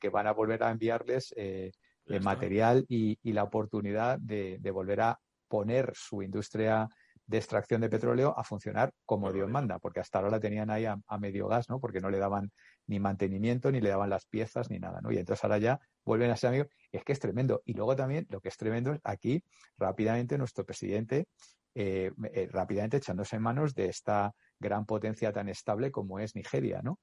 que 0.00 0.08
van 0.08 0.26
a 0.26 0.32
volver 0.32 0.62
a 0.62 0.70
enviarles 0.70 1.32
eh, 1.36 1.72
el 2.06 2.22
material 2.22 2.84
y, 2.88 3.18
la 3.32 3.44
oportunidad 3.44 4.18
de, 4.18 4.58
volver 4.72 5.00
a 5.00 5.20
poner 5.48 5.92
su 5.94 6.22
industria 6.22 6.88
de 7.26 7.38
extracción 7.38 7.80
de 7.80 7.88
petróleo 7.88 8.34
a 8.36 8.42
funcionar 8.42 8.92
como 9.06 9.32
Dios 9.32 9.48
manda, 9.48 9.78
porque 9.78 10.00
hasta 10.00 10.18
ahora 10.18 10.32
la 10.32 10.40
tenían 10.40 10.68
ahí 10.68 10.84
a, 10.84 10.98
medio 11.18 11.46
gas, 11.46 11.70
¿no? 11.70 11.78
Porque 11.78 12.00
no 12.00 12.10
le 12.10 12.18
daban 12.18 12.50
ni 12.88 12.98
mantenimiento, 12.98 13.70
ni 13.70 13.80
le 13.80 13.90
daban 13.90 14.10
las 14.10 14.26
piezas, 14.26 14.68
ni 14.68 14.80
nada, 14.80 15.00
¿no? 15.00 15.12
Y 15.12 15.18
entonces 15.18 15.44
ahora 15.44 15.58
ya 15.58 15.80
vuelven 16.04 16.32
a 16.32 16.36
ser 16.36 16.48
amigos. 16.48 16.68
Es 16.90 17.04
que 17.04 17.12
es 17.12 17.20
tremendo. 17.20 17.62
Y 17.64 17.74
luego 17.74 17.94
también 17.94 18.26
lo 18.30 18.40
que 18.40 18.48
es 18.48 18.56
tremendo 18.56 18.92
es 18.92 19.00
aquí, 19.04 19.44
rápidamente, 19.78 20.36
nuestro 20.38 20.64
presidente, 20.64 21.28
eh, 21.72 22.10
eh, 22.32 22.48
rápidamente 22.50 22.96
echándose 22.96 23.36
en 23.36 23.42
manos 23.42 23.74
de 23.74 23.86
esta 23.86 24.34
gran 24.60 24.86
potencia 24.86 25.32
tan 25.32 25.48
estable 25.48 25.90
como 25.90 26.20
es 26.20 26.36
Nigeria, 26.36 26.80
¿no? 26.82 27.00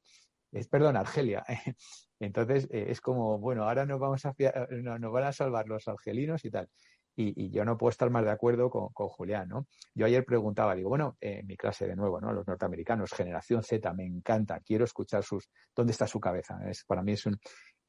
Es, 0.52 0.68
perdón, 0.68 0.96
Argelia. 0.96 1.44
Entonces, 2.20 2.68
eh, 2.72 2.86
es 2.90 3.02
como, 3.02 3.38
bueno, 3.40 3.64
ahora 3.64 3.86
nos 3.86 4.00
vamos 4.00 4.26
a 4.26 4.34
nos 4.70 5.12
van 5.12 5.24
a 5.26 5.34
salvar 5.34 5.68
los 5.68 5.88
argelinos 5.88 6.46
y 6.46 6.52
tal 6.52 6.70
y, 7.18 7.50
yo 7.50 7.66
no 7.66 7.78
puedo 7.78 7.90
estar 7.90 8.10
más 8.10 8.24
de 8.24 8.32
acuerdo 8.32 8.70
con, 8.70 8.90
Julián, 9.10 9.50
¿no? 9.50 9.68
Yo 9.96 10.06
ayer 10.06 10.24
preguntaba, 10.24 10.76
digo, 10.76 10.90
bueno, 10.90 11.18
en 11.20 11.48
mi 11.48 11.58
clase 11.58 11.88
de 11.88 11.96
nuevo, 11.96 12.22
¿no? 12.22 12.32
Los 12.32 12.48
norteamericanos, 12.48 13.12
generación 13.12 13.64
Z, 13.64 13.92
me 13.94 14.06
encanta, 14.06 14.60
quiero 14.60 14.86
escuchar 14.86 15.24
sus, 15.24 15.50
¿dónde 15.76 15.92
está 15.92 16.06
su 16.06 16.20
cabeza? 16.20 16.60
Para 16.86 17.02
mí 17.02 17.14
es 17.14 17.26
un... 17.26 17.40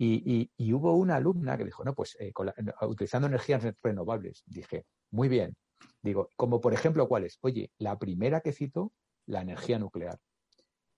Y, 0.01 0.49
y, 0.57 0.73
hubo 0.73 0.95
una 0.95 1.17
alumna 1.17 1.59
que 1.59 1.65
dijo, 1.65 1.85
no, 1.85 1.93
pues 1.93 2.17
eh, 2.21 2.33
utilizando 2.83 3.27
energías 3.27 3.65
renovables. 3.83 4.45
Dije, 4.47 4.87
muy 5.11 5.29
bien. 5.29 5.57
Digo, 6.01 6.31
como 6.37 6.61
por 6.61 6.73
ejemplo, 6.73 7.09
¿cuáles? 7.09 7.39
Oye, 7.41 7.73
la 7.79 7.99
primera 7.99 8.41
que 8.41 8.53
cito, 8.53 8.93
la 9.29 9.43
energía 9.43 9.79
nuclear. 9.79 10.19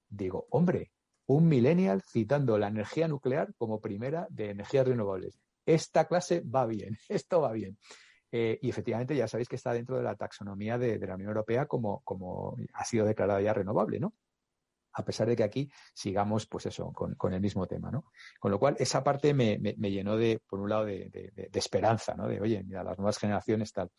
Digo, 0.08 0.46
hombre, 0.50 0.92
un 1.26 1.48
millennial 1.48 2.02
citando 2.02 2.58
la 2.58 2.68
energía 2.68 3.06
nuclear 3.06 3.54
como 3.56 3.80
primera 3.80 4.26
de 4.30 4.50
energías 4.50 4.86
renovables. 4.86 5.38
Esta 5.66 6.06
clase 6.06 6.40
va 6.40 6.66
bien, 6.66 6.96
esto 7.08 7.40
va 7.40 7.52
bien. 7.52 7.78
Eh, 8.32 8.58
y 8.62 8.70
efectivamente 8.70 9.16
ya 9.16 9.26
sabéis 9.26 9.48
que 9.48 9.56
está 9.56 9.72
dentro 9.72 9.96
de 9.96 10.04
la 10.04 10.14
taxonomía 10.14 10.78
de, 10.78 10.98
la 10.98 11.16
Unión 11.16 11.30
Europea 11.30 11.66
como, 11.66 12.00
como, 12.02 12.56
ha 12.74 12.84
sido 12.84 13.04
declarada 13.04 13.40
ya 13.40 13.52
renovable, 13.52 13.98
¿no? 13.98 14.14
A 14.92 15.04
pesar 15.04 15.28
de 15.28 15.36
que 15.36 15.42
aquí 15.42 15.70
sigamos, 15.94 16.46
pues 16.46 16.66
eso, 16.66 16.92
con, 16.92 17.32
el 17.32 17.40
mismo 17.40 17.66
tema, 17.66 17.90
¿no? 17.90 18.04
Con 18.38 18.50
lo 18.50 18.58
cual, 18.58 18.76
esa 18.78 19.02
parte 19.02 19.34
me, 19.34 19.58
llenó 19.58 20.16
de, 20.16 20.40
por 20.48 20.60
un 20.60 20.68
lado, 20.68 20.84
de, 20.84 21.30
esperanza, 21.54 22.14
¿no? 22.14 22.26
De, 22.26 22.40
oye, 22.40 22.62
mira, 22.64 22.82
las 22.82 22.98
nuevas 22.98 23.18
generaciones 23.18 23.72
tal. 23.72 23.90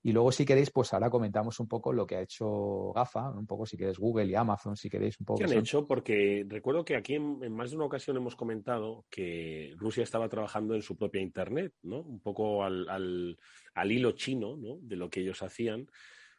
Y 0.00 0.12
luego, 0.12 0.30
si 0.30 0.44
queréis, 0.44 0.70
pues 0.70 0.94
ahora 0.94 1.10
comentamos 1.10 1.58
un 1.58 1.66
poco 1.66 1.92
lo 1.92 2.06
que 2.06 2.16
ha 2.16 2.22
hecho 2.22 2.92
GAFA, 2.94 3.30
un 3.30 3.46
poco 3.46 3.66
si 3.66 3.76
queréis 3.76 3.98
Google 3.98 4.26
y 4.26 4.34
Amazon, 4.36 4.76
si 4.76 4.88
queréis 4.88 5.18
un 5.18 5.26
poco. 5.26 5.38
¿Qué 5.40 5.44
han 5.44 5.58
hecho? 5.58 5.86
Porque 5.86 6.46
recuerdo 6.48 6.84
que 6.84 6.94
aquí 6.94 7.16
en, 7.16 7.52
más 7.52 7.70
de 7.70 7.76
una 7.76 7.86
ocasión 7.86 8.16
hemos 8.16 8.36
comentado 8.36 9.06
que 9.10 9.74
Rusia 9.76 10.04
estaba 10.04 10.28
trabajando 10.28 10.74
en 10.74 10.82
su 10.82 10.96
propia 10.96 11.20
Internet, 11.20 11.74
¿no? 11.82 12.00
Un 12.02 12.20
poco 12.20 12.62
al, 12.62 12.88
al 12.88 13.92
hilo 13.92 14.12
chino, 14.12 14.56
¿no? 14.56 14.78
De 14.80 14.94
lo 14.94 15.10
que 15.10 15.20
ellos 15.20 15.42
hacían 15.42 15.88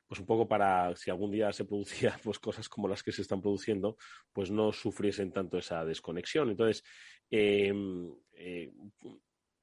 pues 0.09 0.19
un 0.19 0.25
poco 0.25 0.47
para 0.47 0.95
si 0.95 1.11
algún 1.11 1.29
día 1.29 1.53
se 1.53 1.65
producía 1.65 2.19
pues 2.23 2.39
cosas 2.39 2.67
como 2.67 2.87
las 2.87 3.03
que 3.03 3.11
se 3.11 3.21
están 3.21 3.41
produciendo, 3.41 3.95
pues 4.33 4.49
no 4.49 4.73
sufriesen 4.73 5.31
tanto 5.31 5.59
esa 5.59 5.85
desconexión. 5.85 6.49
Entonces, 6.49 6.83
em, 7.29 8.11
eh, 8.33 8.73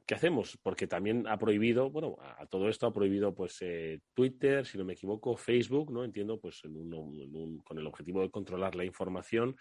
¿qué 0.07 0.14
hacemos? 0.14 0.57
Porque 0.62 0.86
también 0.86 1.26
ha 1.26 1.36
prohibido, 1.36 1.90
bueno, 1.90 2.16
a, 2.20 2.47
todo 2.47 2.68
esto 2.68 2.86
ha 2.86 2.92
prohibido 2.92 3.34
pues 3.34 3.59
eh, 3.61 3.99
Twitter, 4.14 4.64
si 4.64 4.78
no 4.78 4.84
me 4.84 4.92
equivoco, 4.92 5.36
Facebook, 5.36 5.90
¿no? 5.90 6.05
Entiendo, 6.05 6.40
pues 6.40 6.62
con 6.62 7.78
el 7.78 7.86
objetivo 7.86 8.22
de 8.22 8.30
controlar 8.30 8.76
la 8.76 8.84
información. 8.84 9.57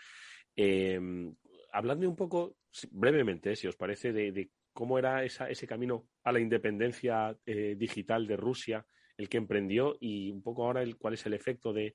Em, 0.56 1.36
habladme 1.74 2.06
un 2.06 2.16
poco, 2.16 2.58
brevemente, 2.92 3.56
si 3.56 3.66
os 3.66 3.76
parece, 3.76 4.14
de, 4.14 4.52
cómo 4.72 5.00
era 5.00 5.24
ese 5.24 5.66
camino 5.66 6.06
a 6.24 6.32
la 6.32 6.40
independencia 6.40 7.36
eh, 7.46 7.76
digital 7.76 8.28
de 8.28 8.38
Rusia 8.38 8.86
el 9.18 9.30
que 9.30 9.38
emprendió 9.38 9.98
y 10.00 10.32
un 10.32 10.42
poco 10.42 10.66
ahora 10.66 10.82
el, 10.82 10.98
cuál 10.98 11.14
es 11.14 11.26
el 11.26 11.34
efecto 11.34 11.74
de, 11.74 11.94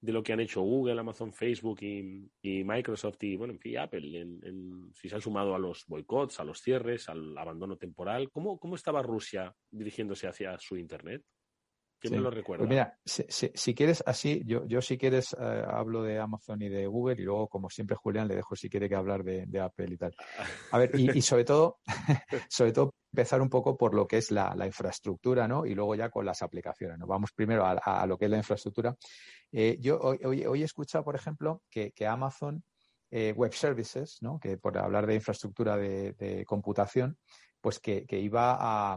lo 0.00 0.22
que 0.22 0.32
han 0.32 0.40
hecho 0.40 0.62
Google, 0.62 0.98
Amazon, 0.98 1.32
Facebook 1.32 1.80
y, 1.82 2.30
Microsoft 2.42 3.22
y, 3.22 3.36
bueno, 3.36 3.52
en 3.52 3.60
fin, 3.60 3.78
Apple, 3.78 4.20
en, 4.20 4.90
si 4.94 5.08
se 5.08 5.14
han 5.14 5.20
sumado 5.20 5.54
a 5.54 5.58
los 5.58 5.84
boicots, 5.86 6.40
a 6.40 6.44
los 6.44 6.60
cierres, 6.60 7.08
al 7.08 7.36
abandono 7.36 7.76
temporal. 7.76 8.30
¿Cómo, 8.30 8.58
cómo 8.58 8.76
estaba 8.76 9.02
Rusia 9.02 9.54
dirigiéndose 9.70 10.26
hacia 10.26 10.58
su 10.58 10.76
Internet? 10.76 11.22
¿Quién 12.00 12.14
me 12.14 12.20
lo? 12.20 12.42
Pues 12.42 12.60
mira, 12.66 12.98
si, 13.04 13.74
quieres 13.74 14.02
así, 14.06 14.42
yo, 14.46 14.64
yo 14.66 14.80
si 14.80 14.96
quieres 14.96 15.36
eh, 15.38 15.64
hablo 15.68 16.02
de 16.02 16.18
Amazon 16.18 16.62
y 16.62 16.70
de 16.70 16.86
Google 16.86 17.20
y 17.20 17.24
luego, 17.24 17.46
como 17.48 17.68
siempre, 17.68 17.94
Julián, 17.94 18.26
le 18.26 18.36
dejo 18.36 18.56
si 18.56 18.70
quiere 18.70 18.88
que 18.88 18.94
hablar 18.94 19.22
de, 19.22 19.60
Apple 19.60 19.88
y 19.90 19.96
tal. 19.98 20.14
A 20.70 20.78
ver, 20.78 20.98
y, 20.98 21.20
sobre 21.20 21.44
todo, 21.44 21.78
sobre 22.48 22.72
todo 22.72 22.94
empezar 23.12 23.42
un 23.42 23.50
poco 23.50 23.76
por 23.76 23.94
lo 23.94 24.06
que 24.06 24.16
es 24.16 24.30
la, 24.30 24.54
infraestructura, 24.64 25.46
¿no? 25.46 25.66
Y 25.66 25.74
luego 25.74 25.94
ya 25.94 26.08
con 26.08 26.24
las 26.24 26.40
aplicaciones, 26.40 26.98
¿no? 26.98 27.06
Vamos 27.06 27.32
primero 27.32 27.66
a, 27.66 28.06
lo 28.06 28.16
que 28.16 28.24
es 28.24 28.30
la 28.30 28.38
infraestructura. 28.38 28.96
Eh, 29.52 29.76
yo 29.78 29.98
hoy, 30.00 30.44
hoy, 30.46 30.62
he 30.62 30.64
escuchado, 30.64 31.04
por 31.04 31.16
ejemplo, 31.16 31.62
que, 31.68 31.92
Amazon 32.06 32.64
eh, 33.10 33.34
Web 33.36 33.52
Services, 33.52 34.18
¿no? 34.22 34.40
Que 34.40 34.56
por 34.56 34.78
hablar 34.78 35.06
de 35.06 35.16
infraestructura 35.16 35.76
de, 35.76 36.44
computación, 36.46 37.18
pues 37.60 37.78
que 37.78 38.06
iba 38.10 38.56
a 38.58 38.96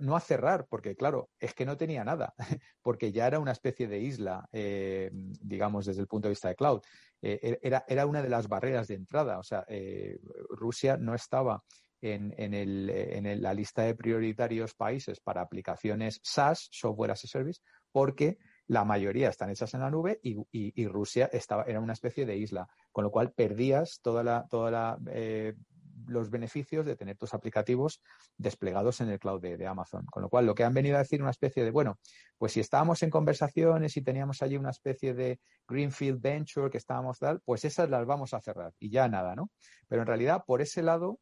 no, 0.00 0.16
a 0.16 0.20
cerrar, 0.20 0.66
porque 0.68 0.94
claro, 0.94 1.30
es 1.38 1.54
que 1.54 1.64
no 1.64 1.76
tenía 1.76 2.04
nada, 2.04 2.34
porque 2.82 3.12
ya 3.12 3.26
era 3.26 3.38
una 3.38 3.52
especie 3.52 3.88
de 3.88 3.98
isla, 3.98 4.48
eh, 4.52 5.10
digamos, 5.12 5.86
desde 5.86 6.00
el 6.00 6.06
punto 6.06 6.28
de 6.28 6.32
vista 6.32 6.48
de 6.48 6.56
cloud. 6.56 6.80
Eh, 7.22 7.38
er, 7.42 7.60
era, 7.62 7.84
era, 7.88 8.06
una 8.06 8.22
de 8.22 8.28
las 8.28 8.48
barreras 8.48 8.88
de 8.88 8.94
entrada. 8.94 9.38
O 9.38 9.42
sea, 9.42 9.64
eh, 9.68 10.18
Rusia 10.50 10.96
no 10.96 11.14
estaba 11.14 11.62
en, 12.00 12.34
en, 12.38 13.42
la 13.42 13.52
lista 13.52 13.82
de 13.82 13.94
prioritarios 13.94 14.74
países 14.74 15.20
para 15.20 15.42
aplicaciones 15.42 16.20
SaaS, 16.22 16.68
Software 16.70 17.10
as 17.10 17.24
a 17.24 17.28
Service, 17.28 17.60
porque 17.92 18.38
la 18.68 18.84
mayoría 18.84 19.28
están 19.28 19.50
hechas 19.50 19.74
en 19.74 19.80
la 19.80 19.90
nube 19.90 20.20
y, 20.22 20.86
Rusia 20.86 21.28
estaba, 21.32 21.64
era 21.64 21.80
una 21.80 21.92
especie 21.92 22.24
de 22.24 22.36
isla, 22.36 22.68
con 22.92 23.04
lo 23.04 23.10
cual 23.10 23.32
perdías 23.32 24.00
toda 24.00 24.22
la, 24.22 24.46
toda 24.48 24.70
la 24.70 24.98
los 26.10 26.30
beneficios 26.30 26.84
de 26.84 26.96
tener 26.96 27.16
tus 27.16 27.32
aplicativos 27.34 28.02
desplegados 28.36 29.00
en 29.00 29.08
el 29.08 29.18
cloud 29.18 29.40
de, 29.40 29.66
Amazon. 29.66 30.04
Con 30.06 30.22
lo 30.22 30.28
cual, 30.28 30.46
lo 30.46 30.54
que 30.54 30.64
han 30.64 30.74
venido 30.74 30.96
a 30.96 31.00
decir 31.00 31.22
una 31.22 31.30
especie 31.30 31.64
de, 31.64 31.70
bueno, 31.70 31.98
pues 32.36 32.52
si 32.52 32.60
estábamos 32.60 33.02
en 33.02 33.10
conversaciones 33.10 33.96
y 33.96 34.02
teníamos 34.02 34.42
allí 34.42 34.56
una 34.56 34.70
especie 34.70 35.14
de 35.14 35.40
Greenfield 35.68 36.20
Venture 36.20 36.70
que 36.70 36.78
estábamos 36.78 37.18
tal, 37.18 37.40
pues 37.44 37.64
esas 37.64 37.88
las 37.88 38.04
vamos 38.06 38.34
a 38.34 38.40
cerrar 38.40 38.72
y 38.78 38.90
ya 38.90 39.08
nada, 39.08 39.34
¿no? 39.34 39.50
Pero 39.88 40.02
en 40.02 40.08
realidad, 40.08 40.44
por 40.46 40.60
ese 40.60 40.82
lado, 40.82 41.18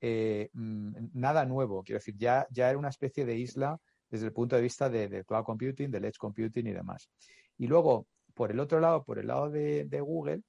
eh, 0.00 0.50
mm, 0.52 1.10
nada 1.14 1.44
nuevo. 1.46 1.82
Quiero 1.82 1.98
decir, 1.98 2.16
ya, 2.16 2.46
ya 2.50 2.68
era 2.68 2.78
una 2.78 2.88
especie 2.88 3.24
de 3.24 3.36
isla 3.36 3.78
desde 4.10 4.26
el 4.26 4.32
punto 4.32 4.56
de 4.56 4.62
vista 4.62 4.90
de, 4.90 5.24
cloud 5.24 5.44
computing, 5.44 5.90
del 5.90 6.04
edge 6.04 6.18
computing 6.18 6.66
y 6.66 6.72
demás. 6.72 7.08
Y 7.56 7.66
luego, 7.66 8.06
por 8.34 8.50
el 8.50 8.60
otro 8.60 8.80
lado, 8.80 9.04
por 9.04 9.18
el 9.18 9.28
lado 9.28 9.50
de 9.50 10.00
Google, 10.00 10.42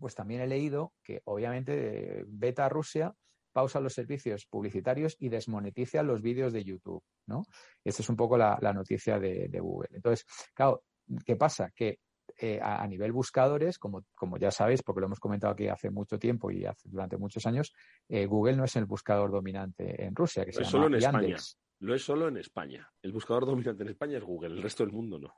pues 0.00 0.14
también 0.14 0.40
he 0.40 0.46
leído 0.46 0.94
que 1.02 1.20
obviamente 1.24 2.24
Beta 2.26 2.68
Rusia 2.68 3.14
pausa 3.52 3.80
los 3.80 3.94
servicios 3.94 4.46
publicitarios 4.46 5.16
y 5.18 5.28
desmonetiza 5.28 6.02
los 6.02 6.22
vídeos 6.22 6.52
de 6.52 6.64
YouTube, 6.64 7.02
¿no? 7.26 7.44
Esta 7.84 8.02
es 8.02 8.08
un 8.08 8.16
poco 8.16 8.36
la, 8.36 8.58
noticia 8.72 9.18
de, 9.18 9.48
Google. 9.60 9.88
Entonces, 9.92 10.26
claro, 10.54 10.84
¿qué 11.24 11.36
pasa? 11.36 11.70
Que 11.74 11.98
eh, 12.38 12.60
a, 12.62 12.86
nivel 12.86 13.12
buscadores, 13.12 13.78
como, 13.78 14.04
como 14.14 14.38
ya 14.38 14.50
sabéis, 14.50 14.82
porque 14.82 15.00
lo 15.00 15.06
hemos 15.06 15.20
comentado 15.20 15.52
aquí 15.52 15.68
hace 15.68 15.90
mucho 15.90 16.18
tiempo 16.18 16.50
y 16.50 16.64
hace, 16.64 16.88
durante 16.88 17.16
muchos 17.16 17.44
años, 17.46 17.72
eh, 18.08 18.26
Google 18.26 18.56
no 18.56 18.64
es 18.64 18.76
el 18.76 18.86
buscador 18.86 19.30
dominante 19.30 20.04
en 20.04 20.14
Rusia, 20.14 20.44
que 20.44 20.52
se 20.52 20.62
es 20.62 20.68
solo 20.68 20.86
en 20.86 20.94
España. 20.94 21.36
Lo 21.80 21.94
es 21.94 22.02
solo 22.02 22.28
en 22.28 22.36
España. 22.36 22.88
El 23.02 23.12
buscador 23.12 23.46
dominante 23.46 23.82
en 23.82 23.88
España 23.88 24.18
es 24.18 24.24
Google, 24.24 24.54
el 24.54 24.62
resto 24.62 24.84
del 24.84 24.92
mundo 24.92 25.18
no. 25.18 25.34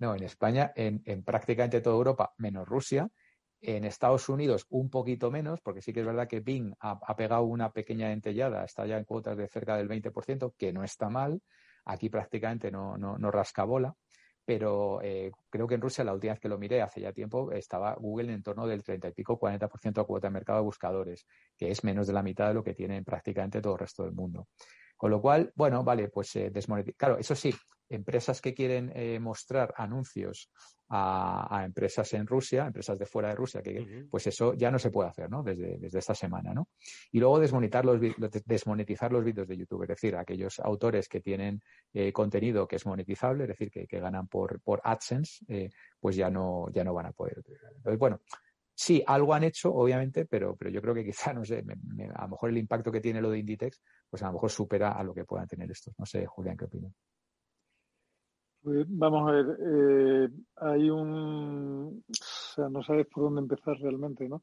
No, 0.00 0.14
en 0.14 0.24
España, 0.24 0.72
en, 0.74 1.02
en 1.06 1.22
prácticamente 1.22 1.80
toda 1.80 1.96
Europa, 1.96 2.34
menos 2.38 2.68
Rusia, 2.68 3.08
en 3.66 3.84
Estados 3.84 4.28
Unidos 4.28 4.66
un 4.68 4.90
poquito 4.90 5.30
menos, 5.30 5.60
porque 5.60 5.80
sí 5.80 5.92
que 5.92 6.00
es 6.00 6.06
verdad 6.06 6.28
que 6.28 6.40
Bing 6.40 6.74
ha, 6.80 7.16
pegado 7.16 7.44
una 7.44 7.72
pequeña 7.72 8.12
entellada, 8.12 8.64
está 8.64 8.86
ya 8.86 8.98
en 8.98 9.04
cuotas 9.04 9.36
de 9.36 9.48
cerca 9.48 9.76
del 9.76 9.88
20%, 9.88 10.54
que 10.56 10.72
no 10.72 10.84
está 10.84 11.08
mal. 11.08 11.40
Aquí 11.86 12.08
prácticamente 12.08 12.70
no, 12.70 12.96
no, 12.98 13.18
no 13.18 13.30
rasca 13.30 13.64
bola. 13.64 13.94
Pero 14.44 15.00
eh, 15.02 15.30
creo 15.48 15.66
que 15.66 15.76
en 15.76 15.80
Rusia, 15.80 16.04
la 16.04 16.12
última 16.12 16.34
vez 16.34 16.40
que 16.40 16.50
lo 16.50 16.58
miré, 16.58 16.82
hace 16.82 17.00
ya 17.00 17.12
tiempo, 17.12 17.50
estaba 17.52 17.94
Google 17.94 18.32
en 18.34 18.42
torno 18.42 18.66
del 18.66 18.82
30 18.82 19.08
y 19.08 19.12
pico, 19.12 19.38
40% 19.38 20.00
a 20.00 20.04
cuota 20.04 20.26
de 20.26 20.32
mercado 20.32 20.58
de 20.58 20.64
buscadores, 20.64 21.26
que 21.56 21.70
es 21.70 21.82
menos 21.82 22.06
de 22.06 22.12
la 22.12 22.22
mitad 22.22 22.48
de 22.48 22.54
lo 22.54 22.62
que 22.62 22.74
tienen 22.74 23.04
prácticamente 23.04 23.62
todo 23.62 23.72
el 23.72 23.78
resto 23.78 24.04
del 24.04 24.12
mundo. 24.12 24.48
Con 24.96 25.10
lo 25.10 25.20
cual, 25.20 25.52
bueno, 25.54 25.82
vale, 25.82 26.08
pues 26.08 26.34
eh, 26.36 26.52
Claro, 26.96 27.18
eso 27.18 27.34
sí, 27.34 27.52
empresas 27.88 28.40
que 28.40 28.54
quieren 28.54 28.92
eh, 28.94 29.18
mostrar 29.20 29.74
anuncios 29.76 30.50
a, 30.88 31.62
empresas 31.64 32.12
en 32.14 32.26
Rusia, 32.26 32.66
empresas 32.66 32.98
de 32.98 33.06
fuera 33.06 33.30
de 33.30 33.34
Rusia, 33.34 33.62
que 33.62 34.06
pues 34.10 34.26
eso 34.26 34.54
ya 34.54 34.70
no 34.70 34.78
se 34.78 34.90
puede 34.90 35.08
hacer, 35.08 35.28
¿no? 35.28 35.42
Desde, 35.42 35.78
desde 35.78 35.98
esta 35.98 36.14
semana, 36.14 36.52
¿no? 36.54 36.68
Y 37.10 37.18
luego 37.18 37.40
desmonetizar 37.40 37.84
los, 37.84 38.00
desmonetizar 38.44 39.10
los 39.10 39.24
vídeos 39.24 39.48
de 39.48 39.56
YouTube, 39.56 39.82
es 39.82 39.88
decir, 39.88 40.14
aquellos 40.14 40.60
autores 40.60 41.08
que 41.08 41.20
tienen 41.20 41.60
eh, 41.92 42.12
contenido 42.12 42.68
que 42.68 42.76
es 42.76 42.86
monetizable, 42.86 43.44
es 43.44 43.48
decir, 43.48 43.70
que, 43.70 43.98
ganan 43.98 44.28
por, 44.28 44.60
por 44.60 44.80
AdSense, 44.84 45.44
eh, 45.48 45.70
pues 45.98 46.16
ya 46.16 46.30
no, 46.30 46.70
ya 46.72 46.84
no 46.84 46.92
van 46.94 47.06
a 47.06 47.12
poder. 47.12 47.42
Entonces, 47.76 47.98
bueno, 47.98 48.20
sí, 48.74 49.02
algo 49.06 49.34
han 49.34 49.44
hecho, 49.44 49.72
obviamente, 49.72 50.26
pero, 50.26 50.56
pero 50.56 50.70
yo 50.70 50.80
creo 50.82 50.94
que 50.94 51.04
quizá, 51.04 51.32
no 51.34 51.44
sé, 51.44 51.64
a 52.14 52.22
lo 52.22 52.28
mejor 52.28 52.50
el 52.50 52.58
impacto 52.58 52.90
que 52.90 53.00
tiene 53.00 53.20
lo 53.20 53.30
de 53.30 53.38
Inditex, 53.38 53.80
pues 54.10 54.22
a 54.22 54.26
lo 54.26 54.34
mejor 54.34 54.50
supera 54.50 54.92
a 54.92 55.02
lo 55.02 55.14
que 55.14 55.24
puedan 55.24 55.48
tener 55.48 55.70
estos. 55.70 55.94
No 55.98 56.06
sé, 56.06 56.26
Julián, 56.26 56.56
¿qué 56.56 56.64
opinas? 56.64 56.92
Pues 58.62 58.86
vamos 58.88 59.28
a 59.28 59.32
ver, 59.32 59.46
eh, 59.60 60.28
hay 60.56 60.88
un, 60.88 62.02
o 62.08 62.14
sea, 62.54 62.68
no 62.70 62.82
sabes 62.82 63.06
por 63.08 63.24
dónde 63.24 63.42
empezar 63.42 63.76
realmente, 63.76 64.26
¿no? 64.26 64.40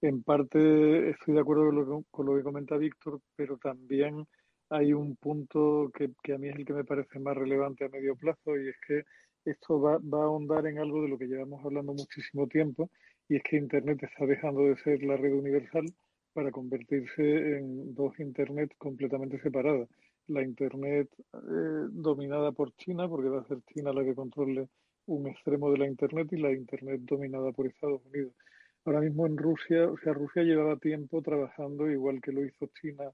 En 0.00 0.22
parte 0.22 1.10
estoy 1.10 1.34
de 1.34 1.40
acuerdo 1.40 2.04
con 2.10 2.26
lo, 2.26 2.36
que 2.36 2.44
comenta 2.44 2.76
Víctor, 2.76 3.20
pero 3.34 3.56
también 3.56 4.24
hay 4.68 4.92
un 4.92 5.16
punto 5.16 5.90
que, 5.92 6.32
a 6.32 6.38
mí 6.38 6.48
es 6.48 6.56
el 6.56 6.64
que 6.64 6.74
me 6.74 6.84
parece 6.84 7.18
más 7.18 7.36
relevante 7.36 7.84
a 7.84 7.88
medio 7.88 8.14
plazo 8.14 8.56
y 8.56 8.68
es 8.68 8.76
que 8.86 9.02
esto 9.44 9.80
va, 9.80 9.98
va 9.98 10.22
a 10.22 10.26
ahondar 10.26 10.66
en 10.66 10.78
algo 10.78 11.02
de 11.02 11.08
lo 11.08 11.18
que 11.18 11.26
llevamos 11.26 11.64
hablando 11.64 11.92
muchísimo 11.92 12.46
tiempo 12.46 12.90
y 13.28 13.36
es 13.36 13.42
que 13.42 13.56
Internet 13.56 14.02
está 14.02 14.26
dejando 14.26 14.64
de 14.64 14.76
ser 14.78 15.02
la 15.02 15.16
red 15.16 15.32
universal 15.32 15.86
para 16.32 16.50
convertirse 16.50 17.58
en 17.58 17.94
dos 17.94 18.18
Internet 18.20 18.72
completamente 18.78 19.40
separadas 19.40 19.88
la 20.28 20.42
Internet 20.42 21.08
eh, 21.34 21.86
dominada 21.90 22.52
por 22.52 22.74
China, 22.76 23.08
porque 23.08 23.28
va 23.28 23.40
a 23.40 23.48
ser 23.48 23.58
China 23.72 23.92
la 23.92 24.04
que 24.04 24.14
controle 24.14 24.68
un 25.06 25.28
extremo 25.28 25.70
de 25.70 25.78
la 25.78 25.86
Internet 25.86 26.28
y 26.32 26.36
la 26.36 26.52
Internet 26.52 27.00
dominada 27.02 27.52
por 27.52 27.66
Estados 27.66 28.02
Unidos. 28.06 28.32
Ahora 28.84 29.00
mismo 29.00 29.26
en 29.26 29.36
Rusia, 29.36 29.88
o 29.88 29.96
sea, 29.98 30.12
Rusia 30.12 30.42
llevaba 30.42 30.76
tiempo 30.76 31.22
trabajando 31.22 31.90
igual 31.90 32.20
que 32.20 32.32
lo 32.32 32.44
hizo 32.44 32.66
China 32.80 33.04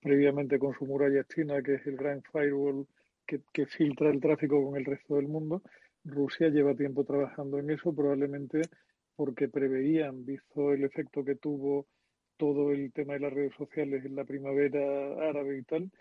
previamente 0.00 0.58
con 0.58 0.74
su 0.74 0.84
muralla 0.84 1.24
china, 1.24 1.62
que 1.62 1.74
es 1.74 1.86
el 1.86 1.96
gran 1.96 2.22
firewall 2.22 2.86
que, 3.26 3.40
que 3.52 3.66
filtra 3.66 4.10
el 4.10 4.20
tráfico 4.20 4.64
con 4.64 4.76
el 4.76 4.84
resto 4.84 5.16
del 5.16 5.28
mundo. 5.28 5.62
Rusia 6.04 6.48
lleva 6.48 6.74
tiempo 6.74 7.04
trabajando 7.04 7.58
en 7.58 7.70
eso, 7.70 7.94
probablemente 7.94 8.62
porque 9.22 9.48
preveían, 9.48 10.24
visto 10.24 10.72
el 10.72 10.82
efecto 10.82 11.24
que 11.24 11.36
tuvo 11.36 11.86
todo 12.38 12.72
el 12.72 12.92
tema 12.92 13.12
de 13.12 13.20
las 13.20 13.32
redes 13.32 13.52
sociales 13.56 14.04
en 14.04 14.16
la 14.16 14.24
primavera 14.24 15.28
árabe 15.28 15.58
y 15.58 15.62
tal, 15.62 15.92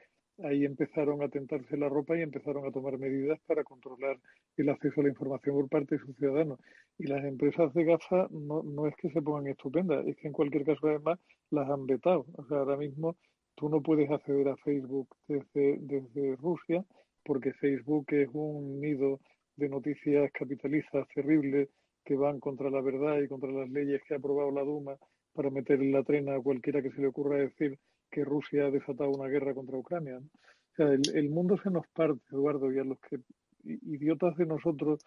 ahí 0.44 0.66
empezaron 0.66 1.22
a 1.22 1.30
tentarse 1.30 1.78
la 1.78 1.88
ropa 1.88 2.18
y 2.18 2.24
empezaron 2.24 2.66
a 2.66 2.72
tomar 2.72 2.98
medidas 2.98 3.40
para 3.46 3.64
controlar 3.64 4.18
el 4.58 4.70
acceso 4.70 5.02
a 5.02 5.04
la 5.04 5.10
información 5.10 5.56
por 5.56 5.70
parte 5.70 5.98
de 5.98 6.02
sus 6.02 6.18
ciudadanos. 6.18 6.60
Y 6.98 7.06
las 7.06 7.24
empresas 7.24 7.72
de 7.76 7.96
no, 8.32 8.64
no 8.64 8.88
es 8.88 8.96
que 8.96 9.12
se 9.12 9.22
pongan 9.22 9.46
estupendas, 9.46 10.04
es 10.08 10.18
que 10.18 10.28
en 10.28 10.34
cualquier 10.34 10.66
caso 10.66 10.88
además 10.88 11.20
las 11.52 11.70
han 11.70 11.86
vetado. 11.86 12.26
O 12.34 12.46
sea, 12.46 12.58
ahora 12.58 12.78
mismo 12.78 13.18
tú 13.54 13.70
no 13.70 13.84
puedes 13.84 14.10
acceder 14.10 14.48
a 14.48 14.58
Facebook 14.58 15.10
desde, 15.28 15.78
desde 15.80 16.38
Rusia 16.38 16.84
porque 17.24 17.54
Facebook 17.54 18.08
es 18.14 18.30
un 18.34 18.82
nido 18.82 19.20
de 19.58 19.70
noticias 19.70 20.32
capitalistas 20.32 21.08
terribles 21.14 21.70
que 22.12 22.18
van 22.18 22.42
contra 22.42 22.70
la 22.70 22.82
verdad 22.82 23.22
y 23.22 23.30
contra 23.30 23.50
las 23.50 23.70
leyes 23.70 24.02
que 24.06 24.14
ha 24.14 24.18
aprobado 24.18 24.52
la 24.52 24.64
Duma 24.64 24.98
para 25.32 25.50
meter 25.50 25.82
en 25.82 25.94
la 25.94 26.04
trena 26.04 26.36
a 26.36 26.42
cualquiera 26.42 26.82
que 26.82 26.92
se 26.92 27.00
le 27.00 27.08
ocurra 27.08 27.38
decir 27.38 27.80
que 28.12 28.26
Rusia 28.26 28.66
ha 28.66 28.70
desatado 28.70 29.12
una 29.12 29.30
guerra 29.30 29.54
contra 29.54 29.78
Ucrania. 29.78 30.18
O 30.18 30.76
sea, 30.76 30.88
el, 30.90 31.30
mundo 31.30 31.58
se 31.64 31.70
nos 31.70 31.88
parte, 31.88 32.20
Eduardo, 32.34 32.70
y 32.70 32.80
a 32.80 32.84
los 32.84 33.00
que 33.00 33.20
idiotas 33.64 34.36
de 34.36 34.46
nosotros 34.46 35.00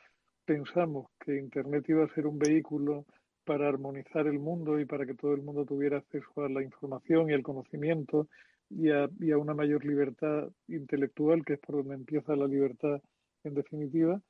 pensamos 0.46 1.08
que 1.20 1.38
Internet 1.38 1.84
iba 1.88 2.04
a 2.04 2.14
ser 2.14 2.26
un 2.26 2.38
vehículo 2.38 3.04
para 3.44 3.68
armonizar 3.68 4.26
el 4.26 4.38
mundo 4.38 4.80
y 4.80 4.86
para 4.86 5.04
que 5.04 5.12
todo 5.12 5.34
el 5.34 5.42
mundo 5.42 5.66
tuviera 5.66 5.98
acceso 5.98 6.32
a 6.36 6.48
la 6.48 6.62
información 6.62 7.28
y 7.28 7.34
al 7.34 7.42
conocimiento 7.42 8.28
y 8.70 8.88
a 8.88 9.36
una 9.36 9.52
mayor 9.52 9.84
libertad 9.84 10.48
intelectual, 10.68 11.44
que 11.44 11.54
es 11.54 11.60
por 11.60 11.76
donde 11.76 11.96
empieza 11.96 12.34
la 12.34 12.46
libertad 12.46 13.02
en 13.42 13.52
definitiva, 13.52 14.22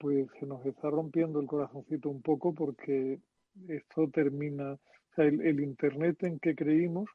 pues 0.00 0.28
se 0.40 0.46
nos 0.46 0.64
está 0.64 0.88
rompiendo 0.88 1.40
el 1.40 1.46
corazoncito 1.46 2.08
un 2.08 2.22
poco 2.22 2.54
porque 2.54 3.20
esto 3.68 4.08
termina, 4.08 4.72
o 4.72 5.14
sea, 5.14 5.26
el, 5.26 5.60
Internet 5.60 6.22
en 6.22 6.38
que 6.40 6.54
creímos 6.54 7.10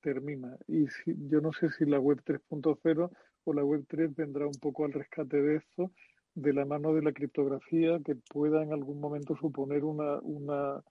termina. 0.00 0.56
Y 0.66 0.86
si, 0.86 1.14
yo 1.28 1.42
no 1.42 1.52
sé 1.52 1.68
si 1.72 1.84
la 1.84 2.00
web 2.00 2.22
3.0 2.24 3.10
o 3.44 3.52
la 3.52 3.62
web 3.62 3.84
3 3.86 4.16
vendrá 4.16 4.46
un 4.46 4.58
poco 4.58 4.86
al 4.86 4.94
rescate 4.94 5.36
de 5.42 5.56
esto, 5.56 5.92
de 6.34 6.54
la 6.54 6.64
mano 6.64 6.94
de 6.94 7.02
la 7.02 7.12
criptografía, 7.12 8.00
que 8.02 8.16
pueda 8.16 8.62
en 8.62 8.72
algún 8.72 9.00
momento 9.00 9.36
suponer 9.36 9.84
una, 9.84 10.18
una 10.20 10.82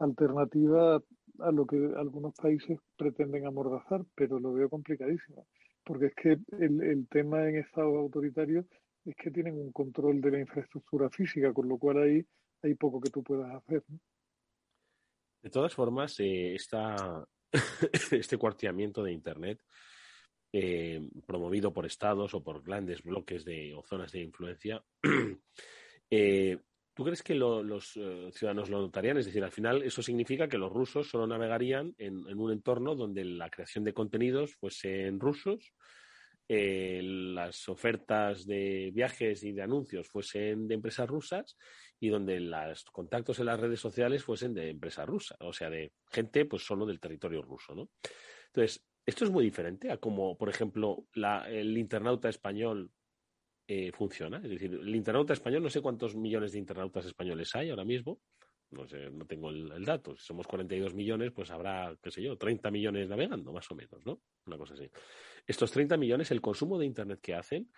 alternativa 0.00 1.00
a 1.38 1.52
lo 1.52 1.64
que 1.64 1.76
algunos 1.96 2.34
países 2.34 2.80
pretenden 2.98 3.46
amordazar, 3.46 4.02
pero 4.16 4.40
lo 4.40 4.52
veo 4.52 4.68
complicadísimo, 4.68 5.46
porque 5.84 6.06
es 6.06 6.14
que 6.16 6.38
el, 6.58 6.82
el 6.82 7.06
tema 7.06 7.48
en 7.48 7.56
estados 7.58 7.96
autoritarios 7.96 8.66
es 9.04 9.16
que 9.16 9.30
tienen 9.30 9.58
un 9.58 9.72
control 9.72 10.20
de 10.20 10.30
la 10.30 10.40
infraestructura 10.40 11.10
física, 11.10 11.52
con 11.52 11.68
lo 11.68 11.78
cual 11.78 12.02
ahí 12.02 12.24
hay 12.62 12.74
poco 12.74 13.00
que 13.00 13.10
tú 13.10 13.22
puedas 13.22 13.54
hacer. 13.54 13.82
De 15.42 15.50
todas 15.50 15.74
formas, 15.74 16.14
eh, 16.20 16.56
este 18.12 18.38
cuarteamiento 18.38 19.02
de 19.02 19.12
Internet, 19.12 19.60
eh, 20.52 21.08
promovido 21.26 21.72
por 21.72 21.86
estados 21.86 22.34
o 22.34 22.42
por 22.42 22.62
grandes 22.62 23.02
bloques 23.02 23.44
de, 23.44 23.74
o 23.74 23.82
zonas 23.82 24.12
de 24.12 24.20
influencia, 24.20 24.84
eh, 26.10 26.58
¿tú 26.94 27.04
crees 27.04 27.22
que 27.22 27.34
los 27.34 27.98
ciudadanos 28.32 28.70
lo 28.70 28.80
notarían? 28.80 29.18
Es 29.18 29.26
decir, 29.26 29.42
al 29.42 29.50
final 29.50 29.82
eso 29.82 30.02
significa 30.02 30.48
que 30.48 30.58
los 30.58 30.72
rusos 30.72 31.08
solo 31.08 31.26
navegarían 31.26 31.94
en, 31.98 32.28
en 32.28 32.38
un 32.38 32.52
entorno 32.52 32.94
donde 32.94 33.24
la 33.24 33.50
creación 33.50 33.82
de 33.82 33.94
contenidos 33.94 34.54
fuesen 34.54 35.18
rusos 35.18 35.72
eh, 36.48 37.00
las 37.02 37.68
ofertas 37.68 38.46
de 38.46 38.90
viajes 38.92 39.42
y 39.44 39.52
de 39.52 39.62
anuncios 39.62 40.08
fuesen 40.08 40.68
de 40.68 40.74
empresas 40.74 41.08
rusas 41.08 41.56
y 42.00 42.08
donde 42.08 42.40
los 42.40 42.84
contactos 42.84 43.38
en 43.38 43.46
las 43.46 43.60
redes 43.60 43.80
sociales 43.80 44.24
fuesen 44.24 44.52
de 44.54 44.70
empresas 44.70 45.06
rusas, 45.06 45.38
o 45.40 45.52
sea, 45.52 45.70
de 45.70 45.92
gente 46.10 46.44
pues 46.44 46.64
solo 46.64 46.84
del 46.84 47.00
territorio 47.00 47.42
ruso, 47.42 47.74
¿no? 47.74 47.90
Entonces, 48.46 48.84
esto 49.04 49.24
es 49.24 49.30
muy 49.30 49.44
diferente 49.44 49.90
a 49.90 49.96
como, 49.96 50.36
por 50.36 50.48
ejemplo, 50.48 51.06
el 51.48 51.78
internauta 51.78 52.28
español 52.28 52.90
eh, 53.66 53.90
funciona. 53.92 54.38
Es 54.38 54.50
decir, 54.50 54.74
el 54.74 54.94
internauta 54.94 55.32
español, 55.32 55.62
no 55.62 55.70
sé 55.70 55.80
cuántos 55.80 56.14
millones 56.14 56.52
de 56.52 56.58
internautas 56.58 57.06
españoles 57.06 57.54
hay 57.54 57.70
ahora 57.70 57.84
mismo, 57.84 58.20
no 58.70 58.86
sé, 58.86 59.10
no 59.10 59.26
tengo 59.26 59.50
el, 59.50 59.84
dato. 59.84 60.16
Si 60.16 60.24
somos 60.24 60.46
42 60.46 60.94
millones, 60.94 61.32
pues 61.32 61.50
habrá, 61.50 61.96
qué 62.02 62.10
sé 62.10 62.22
yo, 62.22 62.36
30 62.36 62.70
millones 62.70 63.08
navegando, 63.08 63.52
más 63.52 63.70
o 63.70 63.74
menos, 63.74 64.04
¿no? 64.04 64.20
Una 64.46 64.58
cosa 64.58 64.74
así. 64.74 64.90
Estos 65.46 65.70
30 65.72 65.96
millones, 65.96 66.30
el 66.30 66.40
consumo 66.40 66.78
de 66.78 66.86
Internet 66.86 67.20
que 67.20 67.34
hacen, 67.34 67.70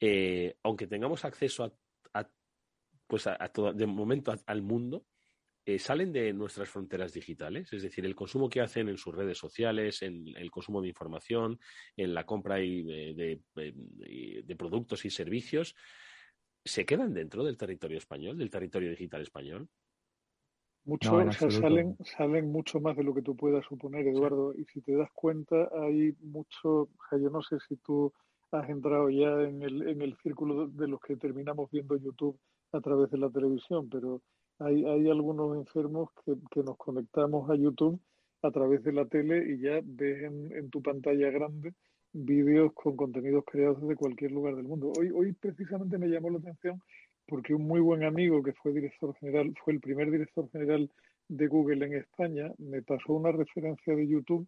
eh, 0.00 0.56
aunque 0.62 0.86
tengamos 0.86 1.24
acceso 1.24 1.64
a, 1.64 2.28
pues 3.06 3.26
a, 3.26 3.36
todo, 3.48 3.72
de 3.72 3.86
momento 3.86 4.34
al 4.46 4.62
mundo, 4.62 5.06
eh, 5.64 5.78
salen 5.78 6.12
de 6.12 6.32
nuestras 6.32 6.68
fronteras 6.68 7.12
digitales, 7.12 7.72
es 7.72 7.82
decir, 7.82 8.04
el 8.04 8.16
consumo 8.16 8.48
que 8.48 8.60
hacen 8.60 8.88
en 8.88 8.98
sus 8.98 9.14
redes 9.14 9.38
sociales, 9.38 10.02
en 10.02 10.24
el 10.36 10.50
consumo 10.50 10.82
de 10.82 10.88
información, 10.88 11.60
en 11.96 12.14
la 12.14 12.26
compra 12.26 12.56
de, 12.56 13.40
de 13.54 14.56
productos 14.56 15.04
y 15.04 15.10
servicios, 15.10 15.76
se 16.64 16.84
quedan 16.84 17.12
dentro 17.12 17.44
del 17.44 17.56
territorio 17.56 17.98
español, 17.98 18.38
del 18.38 18.50
territorio 18.50 18.90
digital 18.90 19.22
español. 19.22 19.68
Mucho, 20.84 21.14
o 21.14 21.32
sea, 21.32 21.50
salen, 21.50 21.96
salen 22.04 22.50
mucho 22.50 22.80
más 22.80 22.96
de 22.96 23.04
lo 23.04 23.14
que 23.14 23.22
tú 23.22 23.36
puedas 23.36 23.64
suponer, 23.66 24.06
Eduardo. 24.06 24.52
Y 24.54 24.64
si 24.64 24.80
te 24.80 24.96
das 24.96 25.10
cuenta, 25.14 25.68
hay 25.80 26.14
mucho, 26.20 26.82
o 26.82 26.88
sea, 27.08 27.18
yo 27.18 27.30
no 27.30 27.40
sé 27.42 27.58
si 27.68 27.76
tú 27.76 28.12
has 28.50 28.68
entrado 28.68 29.08
ya 29.08 29.42
en 29.42 29.62
el, 29.62 29.88
en 29.88 30.02
el 30.02 30.16
círculo 30.22 30.66
de 30.66 30.88
los 30.88 31.00
que 31.00 31.16
terminamos 31.16 31.70
viendo 31.70 31.96
YouTube 31.96 32.38
a 32.72 32.80
través 32.80 33.10
de 33.10 33.18
la 33.18 33.30
televisión, 33.30 33.88
pero 33.88 34.22
hay, 34.58 34.84
hay 34.84 35.08
algunos 35.08 35.56
enfermos 35.56 36.10
que, 36.24 36.34
que 36.50 36.62
nos 36.62 36.76
conectamos 36.76 37.48
a 37.48 37.54
YouTube 37.54 38.00
a 38.42 38.50
través 38.50 38.82
de 38.82 38.92
la 38.92 39.06
tele 39.06 39.52
y 39.52 39.60
ya 39.60 39.80
ves 39.82 40.24
en, 40.24 40.52
en 40.52 40.70
tu 40.70 40.82
pantalla 40.82 41.30
grande 41.30 41.74
vídeos 42.12 42.72
con 42.74 42.96
contenidos 42.96 43.44
creados 43.46 43.80
desde 43.80 43.96
cualquier 43.96 44.32
lugar 44.32 44.56
del 44.56 44.66
mundo. 44.66 44.92
Hoy, 44.98 45.10
hoy 45.10 45.32
precisamente 45.32 45.98
me 45.98 46.08
llamó 46.08 46.30
la 46.30 46.38
atención 46.38 46.80
porque 47.26 47.54
un 47.54 47.66
muy 47.66 47.80
buen 47.80 48.04
amigo 48.04 48.42
que 48.42 48.52
fue 48.52 48.72
director 48.72 49.14
general, 49.16 49.54
fue 49.64 49.74
el 49.74 49.80
primer 49.80 50.10
director 50.10 50.50
general 50.50 50.90
de 51.28 51.46
Google 51.46 51.86
en 51.86 51.94
España, 51.94 52.52
me 52.58 52.82
pasó 52.82 53.14
una 53.14 53.32
referencia 53.32 53.94
de 53.94 54.06
YouTube 54.06 54.46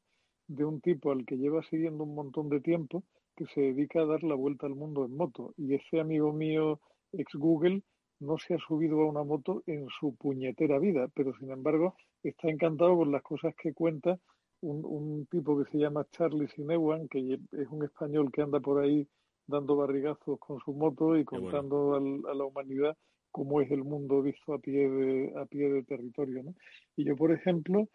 de 0.48 0.64
un 0.64 0.80
tipo 0.80 1.10
al 1.12 1.24
que 1.24 1.36
lleva 1.36 1.62
siguiendo 1.62 2.04
un 2.04 2.14
montón 2.14 2.48
de 2.48 2.60
tiempo 2.60 3.04
que 3.36 3.46
se 3.46 3.60
dedica 3.60 4.00
a 4.00 4.06
dar 4.06 4.22
la 4.22 4.34
vuelta 4.34 4.66
al 4.66 4.74
mundo 4.74 5.04
en 5.04 5.16
moto. 5.16 5.54
Y 5.56 5.74
ese 5.74 6.00
amigo 6.00 6.32
mío, 6.32 6.80
ex 7.12 7.34
Google, 7.34 7.82
no 8.20 8.38
se 8.38 8.54
ha 8.54 8.58
subido 8.58 9.00
a 9.00 9.08
una 9.08 9.24
moto 9.24 9.62
en 9.66 9.88
su 9.88 10.14
puñetera 10.14 10.78
vida, 10.78 11.08
pero 11.14 11.34
sin 11.38 11.50
embargo 11.50 11.96
está 12.22 12.48
encantado 12.48 12.96
con 12.96 13.10
las 13.10 13.22
cosas 13.22 13.54
que 13.56 13.72
cuenta 13.72 14.18
un, 14.60 14.84
un 14.84 15.26
tipo 15.26 15.58
que 15.58 15.70
se 15.70 15.78
llama 15.78 16.06
Charlie 16.10 16.48
Sinewan, 16.48 17.08
que 17.08 17.34
es 17.34 17.68
un 17.70 17.84
español 17.84 18.30
que 18.32 18.42
anda 18.42 18.60
por 18.60 18.82
ahí 18.82 19.06
dando 19.46 19.76
barrigazos 19.76 20.38
con 20.38 20.58
su 20.60 20.72
moto 20.72 21.16
y 21.16 21.24
contando 21.24 21.94
a 21.94 22.34
la 22.34 22.44
humanidad 22.44 22.96
cómo 23.34 23.60
es 23.60 23.70
el 23.72 23.82
mundo 23.82 24.22
visto 24.22 24.54
a 24.54 24.58
pie 24.58 24.88
de, 24.88 25.32
a 25.36 25.44
pie 25.46 25.68
de 25.68 25.82
territorio. 25.82 26.44
¿no? 26.44 26.54
Y 26.96 27.04
yo, 27.04 27.16
por 27.16 27.32
ejemplo, 27.32 27.88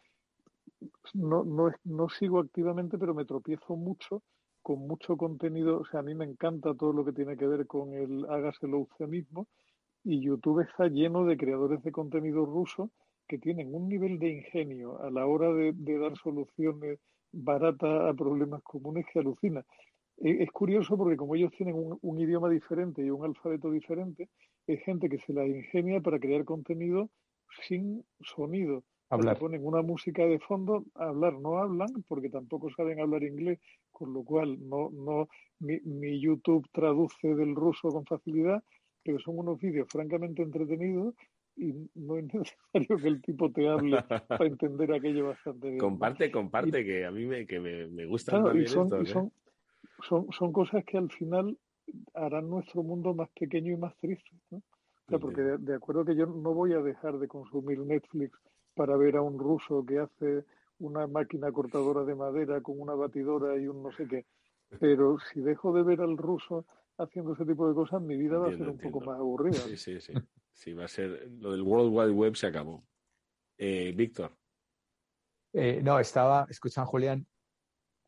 no, 1.14 1.46
no, 1.46 1.72
no 1.86 2.10
sigo 2.10 2.40
activamente, 2.40 2.98
pero 2.98 3.14
me 3.14 3.24
tropiezo 3.24 3.78
mucho 3.78 4.22
con 4.62 4.86
mucho 4.86 5.16
contenido. 5.16 5.80
O 5.80 5.86
sea, 5.86 6.02
a 6.02 6.04
mí 6.04 6.14
me 6.14 6.26
encanta 6.26 6.74
todo 6.74 6.92
lo 6.92 7.06
que 7.06 7.14
tiene 7.14 7.38
que 7.38 7.48
ver 7.48 7.66
con 7.68 7.94
el 7.94 8.26
hágaselo 8.30 8.80
usted 8.80 9.08
mismo. 9.08 9.48
Y 10.04 10.20
YouTube 10.20 10.60
está 10.62 10.88
lleno 10.88 11.26
de 11.26 11.38
creadores 11.38 11.82
de 11.84 11.92
contenido 11.94 12.46
ruso 12.46 12.92
que 13.26 13.38
tienen 13.38 13.74
un 13.74 13.88
nivel 13.88 14.20
de 14.20 14.30
ingenio 14.30 15.02
a 15.02 15.10
la 15.10 15.26
hora 15.26 15.54
de, 15.54 15.72
de 15.74 16.00
dar 16.00 16.18
soluciones 16.18 17.00
baratas 17.32 18.10
a 18.10 18.14
problemas 18.14 18.62
comunes 18.64 19.06
que 19.12 19.20
alucina. 19.20 19.66
Es 20.22 20.52
curioso 20.52 20.98
porque 20.98 21.16
como 21.16 21.36
ellos 21.36 21.52
tienen 21.52 21.76
un, 21.78 22.20
idioma 22.20 22.50
diferente 22.50 23.02
y 23.02 23.10
un 23.10 23.24
alfabeto 23.24 23.72
diferente, 23.72 24.28
es 24.68 24.84
gente 24.84 25.08
que 25.08 25.18
se 25.20 25.34
la 25.34 25.48
ingenia 25.48 26.02
para 26.02 26.20
crear 26.20 26.44
contenido 26.44 27.10
sin 27.62 28.04
sonido. 28.22 28.84
Hablar. 29.10 29.40
Ponen 29.40 29.66
una 29.66 29.82
música 29.82 30.26
de 30.26 30.38
fondo, 30.40 30.84
hablar 30.94 31.40
no 31.40 31.58
hablan 31.58 31.88
porque 32.08 32.30
tampoco 32.30 32.70
saben 32.70 33.00
hablar 33.00 33.24
inglés, 33.24 33.60
con 33.92 34.14
lo 34.14 34.24
cual 34.24 34.58
no, 34.70 34.92
no, 34.92 35.28
mi, 35.60 36.20
YouTube 36.20 36.68
traduce 36.72 37.34
del 37.34 37.56
ruso 37.56 37.90
con 37.90 38.06
facilidad, 38.06 38.62
pero 39.04 39.18
son 39.20 39.40
unos 39.40 39.60
vídeos 39.60 39.88
francamente 39.90 40.44
entretenidos 40.44 41.16
y 41.56 41.74
no 41.96 42.18
es 42.18 42.26
necesario 42.34 42.98
que 42.98 43.08
el 43.08 43.22
tipo 43.22 43.52
te 43.52 43.68
hable 43.68 43.98
para 44.28 44.46
entender 44.46 44.94
aquello 44.94 45.28
bastante 45.30 45.70
bien. 45.70 45.80
Comparte, 45.80 46.30
comparte, 46.30 46.84
que 46.86 47.06
a 47.06 47.12
mí 47.12 47.26
me, 47.26 47.48
que 47.48 47.60
me, 47.60 47.88
me 47.88 48.06
gusta 48.06 48.44
y 48.54 48.68
son, 48.68 48.90
¿eh? 48.94 49.32
Son, 50.08 50.32
son 50.32 50.52
cosas 50.52 50.84
que 50.86 50.98
al 50.98 51.10
final 51.12 51.58
harán 52.14 52.50
nuestro 52.50 52.84
mundo 52.84 53.14
más 53.14 53.30
pequeño 53.30 53.74
y 53.74 53.78
más 53.78 53.96
triste. 53.98 54.30
¿no? 54.52 54.62
porque 55.20 55.42
de, 55.42 55.74
acuerdo 55.74 56.06
que 56.06 56.16
yo 56.16 56.28
no 56.28 56.54
voy 56.54 56.74
a 56.74 56.82
dejar 56.82 57.18
de 57.18 57.28
consumir 57.28 57.80
Netflix 57.80 58.38
para 58.76 58.96
ver 58.96 59.16
a 59.16 59.24
un 59.24 59.40
ruso 59.40 59.84
que 59.84 59.98
hace 59.98 60.46
una 60.78 61.08
máquina 61.08 61.52
cortadora 61.52 62.04
de 62.04 62.14
madera 62.14 62.62
con 62.62 62.80
una 62.80 62.94
batidora 62.94 63.58
y 63.58 63.68
un 63.68 63.82
no 63.82 63.92
sé 63.92 64.08
qué. 64.08 64.26
Pero 64.80 65.18
si 65.34 65.42
dejo 65.42 65.74
de 65.74 65.82
ver 65.82 66.02
al 66.02 66.16
ruso 66.16 66.66
haciendo 66.98 67.34
ese 67.34 67.46
tipo 67.46 67.68
de 67.68 67.74
cosas, 67.74 68.02
mi 68.02 68.16
vida 68.16 68.38
va 68.38 68.50
a 68.50 68.58
ser 68.58 68.70
un 68.70 68.78
poco 68.78 69.00
más 69.02 69.18
aburrida. 69.18 69.56
Sí, 69.56 69.78
sí, 69.78 70.00
sí. 70.00 70.14
Sí, 70.54 70.74
va 70.74 70.86
a 70.86 70.88
ser. 70.90 71.30
Lo 71.40 71.54
del 71.54 71.62
World 71.62 71.92
Wide 71.92 72.12
Web 72.12 72.36
se 72.36 72.48
acabó. 72.48 72.84
Eh, 73.58 73.94
Víctor. 73.96 74.32
Eh, 75.54 75.82
no, 75.82 76.00
estaba, 76.00 76.46
escuchan 76.50 76.86
Julián, 76.86 77.26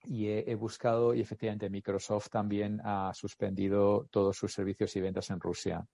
y 0.05 0.27
he, 0.27 0.55
buscado 0.55 1.13
y 1.13 1.21
efectivamente 1.21 1.69
Microsoft 1.69 2.29
también 2.29 2.81
ha 2.83 3.13
suspendido 3.13 4.07
todos 4.09 4.35
sus 4.35 4.53
servicios 4.53 4.95
y 4.95 5.01
ventas 5.01 5.29
en 5.29 5.39
Rusia. 5.39 5.85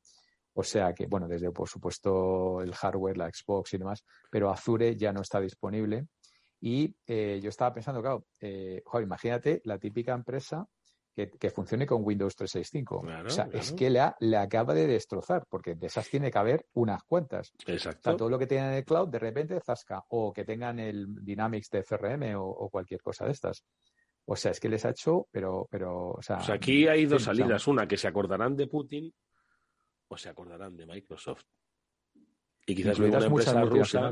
O 0.53 0.63
sea 0.63 0.93
que, 0.93 1.05
bueno, 1.05 1.27
desde 1.27 1.51
por 1.51 1.67
supuesto 1.67 2.61
el 2.61 2.73
hardware, 2.73 3.17
la 3.17 3.29
Xbox 3.29 3.73
y 3.73 3.77
demás, 3.77 4.03
pero 4.31 4.49
Azure 4.49 4.95
ya 4.95 5.13
no 5.13 5.21
está 5.21 5.39
disponible. 5.39 6.07
Y 6.59 6.95
eh, 7.05 7.39
yo 7.41 7.49
estaba 7.49 7.73
pensando, 7.73 8.01
claro, 8.01 8.25
eh, 8.41 8.81
imagínate 8.99 9.61
la 9.65 9.77
típica 9.77 10.13
empresa 10.13 10.67
que, 11.25 11.49
funcione 11.49 11.87
con 11.87 12.03
Windows 12.05 12.35
365. 12.35 13.03
o 13.25 13.29
sea, 13.29 13.49
es 13.51 13.71
que 13.71 13.89
le, 13.89 14.01
le, 14.19 14.37
acaba 14.37 14.73
de 14.73 14.85
destrozar, 14.85 15.47
porque 15.49 15.73
de 15.73 15.87
esas 15.87 16.07
tiene 16.09 16.29
que 16.29 16.37
haber 16.37 16.67
unas 16.73 17.03
cuantas. 17.03 17.51
Exacto. 17.65 18.15
todo 18.15 18.29
lo 18.29 18.37
que 18.37 18.45
tienen 18.45 18.69
en 18.69 18.75
el 18.75 18.85
cloud, 18.85 19.07
de 19.07 19.17
repente 19.17 19.59
zasca, 19.59 20.03
o 20.09 20.31
que 20.31 20.45
tengan 20.45 20.79
el 20.79 21.07
Dynamics 21.23 21.69
de 21.71 21.83
CRM 21.83 22.35
o, 22.37 22.69
cualquier 22.69 23.01
cosa 23.01 23.25
de 23.25 23.31
estas. 23.31 23.63
O 24.30 24.36
sea, 24.36 24.51
es 24.51 24.59
que 24.59 24.67
les 24.67 24.84
ha 24.84 24.89
hecho, 24.89 25.28
pero, 25.32 25.67
pero, 25.71 26.09
o 26.09 26.21
sea. 26.21 26.39
aquí 26.51 26.86
hay 26.88 27.05
dos 27.05 27.23
salidas. 27.23 27.65
Una, 27.67 27.88
que 27.88 27.95
se 27.95 28.09
acordarán 28.09 28.57
de 28.57 28.67
Putin 28.67 29.13
o 30.09 30.17
se 30.17 30.28
acordarán 30.28 30.75
de 30.75 30.86
Microsoft. 30.86 31.43
Y 32.65 32.75
quizás 32.75 32.99
una 32.99 33.25
empresa 33.25 33.61
rusa 33.63 34.11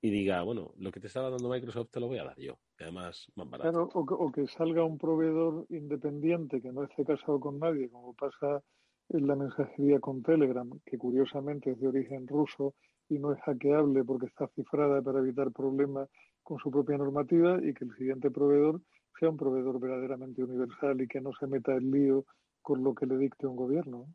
y 0.00 0.10
diga, 0.10 0.42
bueno, 0.42 0.72
lo 0.78 0.90
que 0.92 1.00
te 1.00 1.08
estaba 1.08 1.30
dando 1.30 1.48
Microsoft 1.48 1.90
te 1.90 2.00
lo 2.00 2.06
voy 2.08 2.18
a 2.18 2.24
dar 2.24 2.38
yo, 2.38 2.58
y 2.78 2.82
además 2.82 3.26
más 3.36 3.48
barato. 3.48 3.70
Claro, 3.70 3.88
o 3.94 4.32
que, 4.32 4.46
salga 4.48 4.84
un 4.84 4.98
proveedor 4.98 5.66
independiente 5.70 6.60
que 6.60 6.72
no 6.72 6.84
esté 6.84 7.04
casado 7.04 7.38
con 7.38 7.58
nadie, 7.58 7.88
como 7.88 8.14
pasa 8.14 8.62
en 9.08 9.26
la 9.26 9.36
mensajería 9.36 10.00
con 10.00 10.22
Telegram, 10.22 10.68
que 10.84 10.98
curiosamente 10.98 11.72
es 11.72 11.80
de 11.80 11.88
origen 11.88 12.26
ruso 12.26 12.74
y 13.08 13.18
no 13.18 13.32
es 13.32 13.40
hackeable 13.42 14.02
porque 14.04 14.26
está 14.26 14.48
cifrada 14.48 15.02
para 15.02 15.20
evitar 15.20 15.52
problemas 15.52 16.08
con 16.42 16.58
su 16.58 16.70
propia 16.70 16.96
normativa 16.96 17.58
y 17.62 17.74
que 17.74 17.84
el 17.84 17.94
siguiente 17.96 18.30
proveedor 18.30 18.80
sea 19.18 19.30
un 19.30 19.36
proveedor 19.36 19.78
verdaderamente 19.78 20.42
universal 20.42 21.00
y 21.00 21.08
que 21.08 21.20
no 21.20 21.30
se 21.38 21.46
meta 21.46 21.72
en 21.74 21.90
lío 21.90 22.24
con 22.60 22.82
lo 22.82 22.94
que 22.94 23.06
le 23.06 23.18
dicte 23.18 23.46
un 23.46 23.56
gobierno. 23.56 24.06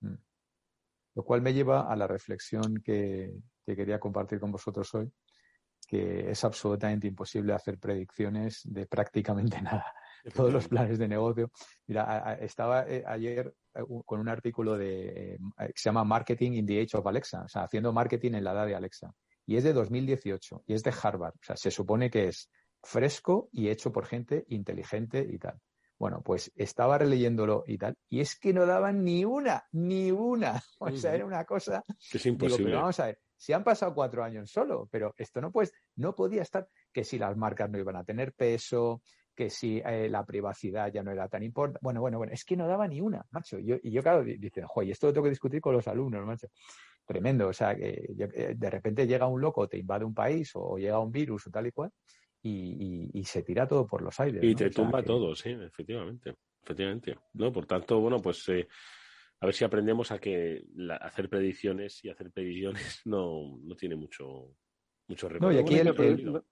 Mm. 0.00 0.14
Lo 1.16 1.22
cual 1.24 1.42
me 1.42 1.54
lleva 1.54 1.90
a 1.90 1.96
la 1.96 2.06
reflexión 2.06 2.82
que, 2.84 3.32
que 3.64 3.76
quería 3.76 3.98
compartir 3.98 4.40
con 4.40 4.52
vosotros 4.52 4.94
hoy, 4.94 5.10
que 5.86 6.30
es 6.30 6.44
absolutamente 6.44 7.06
imposible 7.06 7.52
hacer 7.52 7.78
predicciones 7.78 8.62
de 8.64 8.86
prácticamente 8.86 9.60
nada. 9.62 9.92
Todos 10.34 10.52
los 10.52 10.68
planes 10.68 10.98
de 10.98 11.06
negocio. 11.06 11.50
Mira, 11.86 12.38
estaba 12.40 12.88
eh, 12.88 13.04
ayer 13.06 13.54
eh, 13.74 13.82
con 14.06 14.20
un 14.20 14.28
artículo 14.28 14.78
de, 14.78 15.34
eh, 15.34 15.38
que 15.58 15.72
se 15.74 15.90
llama 15.90 16.04
Marketing 16.04 16.52
in 16.52 16.66
the 16.66 16.80
Age 16.80 16.96
of 16.96 17.06
Alexa, 17.06 17.42
o 17.42 17.48
sea, 17.48 17.64
haciendo 17.64 17.92
marketing 17.92 18.32
en 18.32 18.44
la 18.44 18.52
edad 18.52 18.66
de 18.66 18.74
Alexa. 18.74 19.14
Y 19.46 19.56
es 19.56 19.64
de 19.64 19.72
2018 19.72 20.64
y 20.66 20.74
es 20.74 20.82
de 20.82 20.92
Harvard. 21.02 21.34
O 21.34 21.44
sea, 21.44 21.56
se 21.56 21.70
supone 21.70 22.10
que 22.10 22.28
es 22.28 22.50
fresco 22.82 23.48
y 23.52 23.68
hecho 23.68 23.92
por 23.92 24.06
gente 24.06 24.44
inteligente 24.48 25.26
y 25.28 25.38
tal. 25.38 25.60
Bueno, 25.98 26.22
pues 26.22 26.52
estaba 26.56 26.98
releyéndolo 26.98 27.64
y 27.66 27.78
tal, 27.78 27.96
y 28.08 28.20
es 28.20 28.36
que 28.38 28.52
no 28.52 28.66
daban 28.66 29.04
ni 29.04 29.24
una, 29.24 29.64
ni 29.72 30.10
una. 30.10 30.62
O 30.78 30.90
sea, 30.90 31.14
era 31.14 31.24
una 31.24 31.44
cosa. 31.44 31.84
es 32.12 32.26
imposible. 32.26 32.64
pero 32.64 32.80
vamos 32.80 33.00
a 33.00 33.06
ver, 33.06 33.18
si 33.36 33.52
han 33.52 33.64
pasado 33.64 33.94
cuatro 33.94 34.24
años 34.24 34.50
solo, 34.50 34.88
pero 34.90 35.14
esto 35.16 35.40
no 35.40 35.52
pues, 35.52 35.72
no 35.96 36.14
podía 36.14 36.42
estar, 36.42 36.68
que 36.92 37.04
si 37.04 37.18
las 37.18 37.36
marcas 37.36 37.70
no 37.70 37.78
iban 37.78 37.96
a 37.96 38.04
tener 38.04 38.32
peso, 38.32 39.02
que 39.34 39.50
si 39.50 39.82
eh, 39.84 40.08
la 40.08 40.24
privacidad 40.24 40.92
ya 40.92 41.02
no 41.02 41.10
era 41.10 41.28
tan 41.28 41.42
importante. 41.42 41.80
Bueno, 41.82 42.00
bueno, 42.00 42.18
bueno, 42.18 42.32
es 42.32 42.44
que 42.44 42.56
no 42.56 42.66
daba 42.66 42.86
ni 42.86 43.00
una, 43.00 43.24
macho. 43.30 43.58
Yo, 43.58 43.76
y 43.82 43.90
yo, 43.90 44.02
claro, 44.02 44.24
dicen, 44.24 44.66
joder, 44.66 44.90
esto 44.90 45.08
lo 45.08 45.12
tengo 45.12 45.24
que 45.24 45.30
discutir 45.30 45.60
con 45.60 45.74
los 45.74 45.86
alumnos, 45.88 46.24
macho. 46.24 46.48
Tremendo, 47.06 47.48
o 47.48 47.52
sea, 47.52 47.76
que 47.76 48.06
eh, 48.18 48.54
de 48.56 48.70
repente 48.70 49.06
llega 49.06 49.26
un 49.26 49.40
loco, 49.40 49.68
te 49.68 49.78
invade 49.78 50.04
un 50.04 50.14
país 50.14 50.50
o, 50.54 50.78
llega 50.78 50.98
un 50.98 51.12
virus 51.12 51.46
o 51.46 51.50
tal 51.50 51.66
y 51.66 51.72
cual, 51.72 51.90
y, 52.42 53.24
se 53.24 53.42
tira 53.42 53.66
todo 53.66 53.86
por 53.86 54.02
los 54.02 54.18
aires. 54.20 54.42
Y 54.42 54.54
te 54.54 54.70
tumba 54.70 55.02
todo, 55.02 55.34
sí, 55.34 55.50
efectivamente. 55.50 56.34
Efectivamente. 56.62 57.18
No, 57.34 57.52
por 57.52 57.66
tanto, 57.66 58.00
bueno, 58.00 58.20
pues 58.20 58.48
eh, 58.48 58.66
a 59.40 59.46
ver 59.46 59.54
si 59.54 59.64
aprendemos 59.64 60.10
a 60.10 60.18
que 60.18 60.64
hacer 61.00 61.28
predicciones 61.28 62.02
y 62.04 62.08
hacer 62.08 62.30
previsiones 62.30 63.02
no, 63.04 63.58
no 63.62 63.76
tiene 63.76 63.96
mucho, 63.96 64.56
mucho 65.08 65.28
No, 65.28 65.52
y 65.52 65.58
aquí 65.58 65.74
el, 65.74 66.42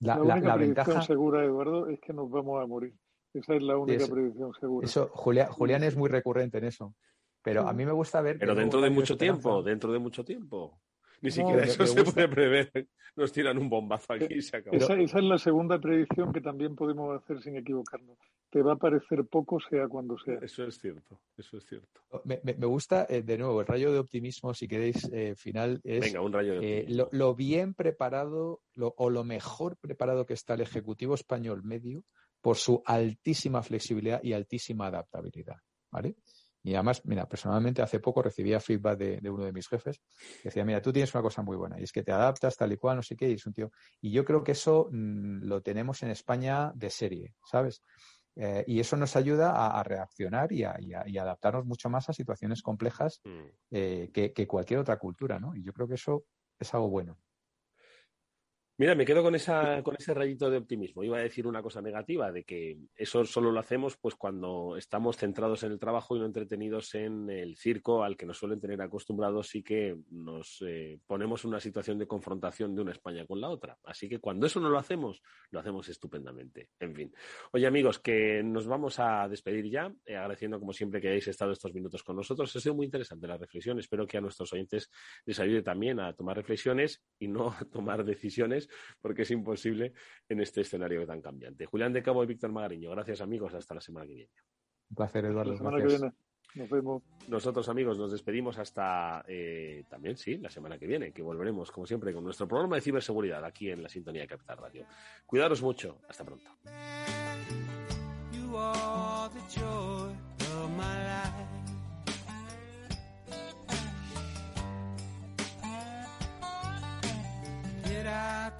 la, 0.00 0.20
única 0.20 0.54
predicción 0.54 1.02
segura, 1.02 1.44
Eduardo, 1.44 1.88
es 1.88 2.00
que 2.00 2.12
nos 2.12 2.30
vamos 2.30 2.60
a 2.62 2.66
morir. 2.66 2.94
Esa 3.32 3.54
es 3.54 3.62
la 3.62 3.76
única 3.76 4.06
predicción 4.08 4.52
segura. 4.58 4.84
Eso, 4.86 5.08
Julián, 5.12 5.48
Julián 5.52 5.84
es 5.84 5.96
muy 5.96 6.08
recurrente 6.08 6.58
en 6.58 6.64
eso. 6.64 6.96
Pero 7.42 7.66
a 7.68 7.72
mí 7.72 7.84
me 7.84 7.92
gusta 7.92 8.20
ver. 8.20 8.38
Pero 8.38 8.54
dentro 8.54 8.80
de 8.80 8.90
mucho 8.90 9.16
tiempo, 9.16 9.62
dentro 9.62 9.92
de 9.92 9.98
mucho 9.98 10.24
tiempo. 10.24 10.80
Ni 11.22 11.30
siquiera 11.30 11.64
eso 11.64 11.86
se 11.86 12.02
puede 12.02 12.28
prever. 12.28 12.88
Nos 13.16 13.32
tiran 13.32 13.58
un 13.58 13.68
bombazo 13.68 14.14
aquí 14.14 14.34
y 14.34 14.42
se 14.42 14.56
acabó. 14.56 14.76
Esa, 14.76 14.94
esa, 14.94 15.18
es 15.18 15.24
la 15.24 15.38
segunda 15.38 15.78
predicción 15.78 16.32
que 16.32 16.40
también 16.40 16.74
podemos 16.74 17.20
hacer 17.20 17.42
sin 17.42 17.56
equivocarnos 17.56 18.16
te 18.50 18.62
va 18.62 18.72
a 18.72 18.76
parecer 18.76 19.24
poco 19.24 19.60
sea 19.60 19.88
cuando 19.88 20.18
sea. 20.18 20.38
Eso 20.42 20.64
es 20.64 20.78
cierto, 20.78 21.20
eso 21.36 21.56
es 21.56 21.64
cierto. 21.66 22.00
Me, 22.24 22.40
me, 22.42 22.66
gusta, 22.66 23.06
eh, 23.08 23.22
de 23.22 23.38
nuevo, 23.38 23.60
el 23.60 23.66
rayo 23.66 23.92
de 23.92 24.00
optimismo, 24.00 24.52
si 24.54 24.66
queréis, 24.66 25.08
eh, 25.12 25.34
final, 25.36 25.80
es 25.84 26.00
Venga, 26.00 26.20
un 26.20 26.32
rayo 26.32 26.60
de 26.60 26.80
eh, 26.80 26.86
lo, 26.88 27.08
lo, 27.12 27.34
bien 27.34 27.74
preparado 27.74 28.60
o 28.76 29.10
lo 29.10 29.24
mejor 29.24 29.76
preparado 29.76 30.26
que 30.26 30.34
está 30.34 30.54
el 30.54 30.62
Ejecutivo 30.62 31.14
español 31.14 31.62
medio 31.62 32.02
por 32.40 32.56
su 32.56 32.82
altísima 32.84 33.62
flexibilidad 33.62 34.20
y 34.22 34.32
altísima 34.32 34.88
adaptabilidad. 34.88 35.56
¿vale? 35.90 36.16
Y 36.62 36.74
además, 36.74 37.02
mira, 37.04 37.26
personalmente 37.26 37.82
hace 37.82 38.00
poco 38.00 38.22
recibía 38.22 38.60
feedback 38.60 38.98
de, 38.98 39.30
uno 39.30 39.44
de 39.44 39.52
mis 39.52 39.66
jefes 39.66 40.00
que 40.42 40.48
decía, 40.48 40.64
mira, 40.64 40.82
tú 40.82 40.92
tienes 40.92 41.12
una 41.14 41.22
cosa 41.22 41.42
muy 41.42 41.56
buena 41.56 41.80
y 41.80 41.84
es 41.84 41.92
que 41.92 42.02
te 42.02 42.12
adaptas 42.12 42.56
tal 42.56 42.72
y 42.72 42.76
cual, 42.76 42.96
no 42.96 43.02
sé 43.02 43.16
qué, 43.16 43.30
y 43.30 43.34
es 43.34 43.46
un 43.46 43.54
tío. 43.54 43.70
Y 44.00 44.10
yo 44.10 44.24
creo 44.24 44.44
que 44.44 44.52
eso 44.52 44.88
mm, 44.90 45.44
lo 45.44 45.62
tenemos 45.62 46.02
en 46.02 46.10
España 46.10 46.72
de 46.74 46.90
serie, 46.90 47.34
¿sabes? 47.44 47.82
Eh, 48.36 48.64
y 48.66 48.80
eso 48.80 48.96
nos 48.96 49.16
ayuda 49.16 49.78
a, 49.78 49.82
reaccionar 49.82 50.52
y 50.52 50.62
a, 50.64 50.76
adaptarnos 51.20 51.66
mucho 51.66 51.90
más 51.90 52.08
a 52.08 52.12
situaciones 52.12 52.62
complejas 52.62 53.20
mm. 53.24 53.44
eh, 53.70 54.10
que, 54.12 54.32
que, 54.32 54.46
cualquier 54.46 54.80
otra 54.80 54.98
cultura, 54.98 55.38
¿no? 55.38 55.54
Y 55.54 55.62
yo 55.62 55.72
creo 55.72 55.88
que 55.88 55.94
eso 55.94 56.24
es 56.58 56.72
algo 56.74 56.88
bueno. 56.88 57.18
Mira, 58.80 58.94
me 58.94 59.04
quedo 59.04 59.22
con, 59.22 59.34
esa, 59.34 59.82
con 59.82 59.94
ese 59.98 60.14
rayito 60.14 60.48
de 60.48 60.56
optimismo. 60.56 61.04
Iba 61.04 61.18
a 61.18 61.20
decir 61.20 61.46
una 61.46 61.60
cosa 61.60 61.82
negativa, 61.82 62.32
de 62.32 62.44
que 62.44 62.78
eso 62.96 63.26
solo 63.26 63.52
lo 63.52 63.60
hacemos 63.60 63.98
pues 63.98 64.14
cuando 64.14 64.74
estamos 64.78 65.18
centrados 65.18 65.64
en 65.64 65.72
el 65.72 65.78
trabajo 65.78 66.16
y 66.16 66.18
no 66.18 66.24
entretenidos 66.24 66.94
en 66.94 67.28
el 67.28 67.58
circo 67.58 68.02
al 68.02 68.16
que 68.16 68.24
nos 68.24 68.38
suelen 68.38 68.58
tener 68.58 68.80
acostumbrados 68.80 69.54
y 69.54 69.62
que 69.62 69.98
nos 70.08 70.64
eh, 70.66 70.98
ponemos 71.06 71.44
en 71.44 71.48
una 71.50 71.60
situación 71.60 71.98
de 71.98 72.06
confrontación 72.06 72.74
de 72.74 72.80
una 72.80 72.92
España 72.92 73.26
con 73.26 73.38
la 73.38 73.50
otra. 73.50 73.76
Así 73.84 74.08
que 74.08 74.18
cuando 74.18 74.46
eso 74.46 74.60
no 74.60 74.70
lo 74.70 74.78
hacemos, 74.78 75.20
lo 75.50 75.60
hacemos 75.60 75.86
estupendamente. 75.90 76.70
En 76.80 76.94
fin. 76.94 77.12
Oye, 77.52 77.66
amigos, 77.66 77.98
que 77.98 78.42
nos 78.42 78.66
vamos 78.66 78.98
a 78.98 79.28
despedir 79.28 79.68
ya, 79.68 79.92
eh, 80.06 80.16
agradeciendo 80.16 80.58
como 80.58 80.72
siempre 80.72 81.02
que 81.02 81.08
hayáis 81.08 81.28
estado 81.28 81.52
estos 81.52 81.74
minutos 81.74 82.02
con 82.02 82.16
nosotros. 82.16 82.56
Ha 82.56 82.60
sido 82.60 82.74
muy 82.74 82.86
interesante 82.86 83.28
la 83.28 83.36
reflexión. 83.36 83.78
Espero 83.78 84.06
que 84.06 84.16
a 84.16 84.22
nuestros 84.22 84.50
oyentes 84.54 84.90
les 85.26 85.38
ayude 85.38 85.60
también 85.60 86.00
a 86.00 86.14
tomar 86.14 86.34
reflexiones 86.38 87.04
y 87.18 87.28
no 87.28 87.50
a 87.60 87.62
tomar 87.66 88.06
decisiones 88.06 88.69
porque 89.00 89.22
es 89.22 89.30
imposible 89.30 89.92
en 90.28 90.40
este 90.40 90.62
escenario 90.62 91.06
tan 91.06 91.20
cambiante. 91.20 91.66
Julián 91.66 91.92
de 91.92 92.02
Cabo 92.02 92.22
y 92.24 92.26
Víctor 92.26 92.52
Magariño, 92.52 92.90
gracias 92.90 93.20
amigos, 93.20 93.54
hasta 93.54 93.74
la 93.74 93.80
semana 93.80 94.06
que 94.06 94.14
viene. 94.14 94.32
Un 94.90 94.96
placer, 94.96 95.24
Eduardo. 95.24 95.52
La 95.52 95.58
semana 95.58 95.78
que 95.78 95.86
viene. 95.86 96.12
Nos 96.54 96.68
vemos. 96.68 97.02
Nosotros, 97.28 97.68
amigos, 97.68 97.96
nos 97.96 98.10
despedimos 98.10 98.58
hasta 98.58 99.24
eh, 99.28 99.84
también, 99.88 100.16
sí, 100.16 100.36
la 100.38 100.50
semana 100.50 100.78
que 100.78 100.86
viene, 100.86 101.12
que 101.12 101.22
volveremos, 101.22 101.70
como 101.70 101.86
siempre, 101.86 102.12
con 102.12 102.24
nuestro 102.24 102.48
programa 102.48 102.76
de 102.76 102.82
ciberseguridad 102.82 103.44
aquí 103.44 103.70
en 103.70 103.82
la 103.82 103.88
sintonía 103.88 104.22
de 104.22 104.28
Capital 104.28 104.58
Radio. 104.58 104.86
Cuidaros 105.26 105.62
mucho. 105.62 106.00
Hasta 106.08 106.24
pronto. 106.24 106.50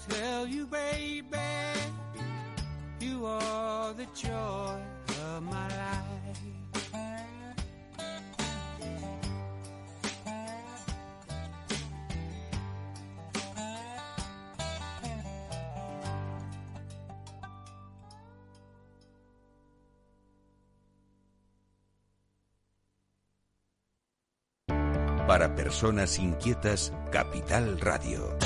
Tell 0.08 0.46
you, 0.46 0.66
baby, 0.66 1.26
you 3.00 3.26
are 3.26 3.92
the 3.94 4.06
joy 4.14 4.76
of 5.26 5.42
my 5.42 5.68
life. 5.68 6.10
Para 25.26 25.54
personas 25.54 26.18
inquietas, 26.18 26.92
Capital 27.12 27.78
Radio. 27.78 28.36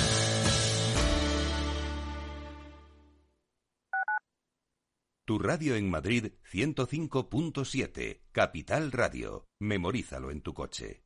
Tu 5.27 5.39
radio 5.39 5.75
en 5.75 5.89
Madrid 5.89 6.33
105.7, 6.53 8.21
Capital 8.31 8.93
Radio. 8.93 9.49
Memorízalo 9.59 10.31
en 10.31 10.43
tu 10.43 10.53
coche. 10.53 11.03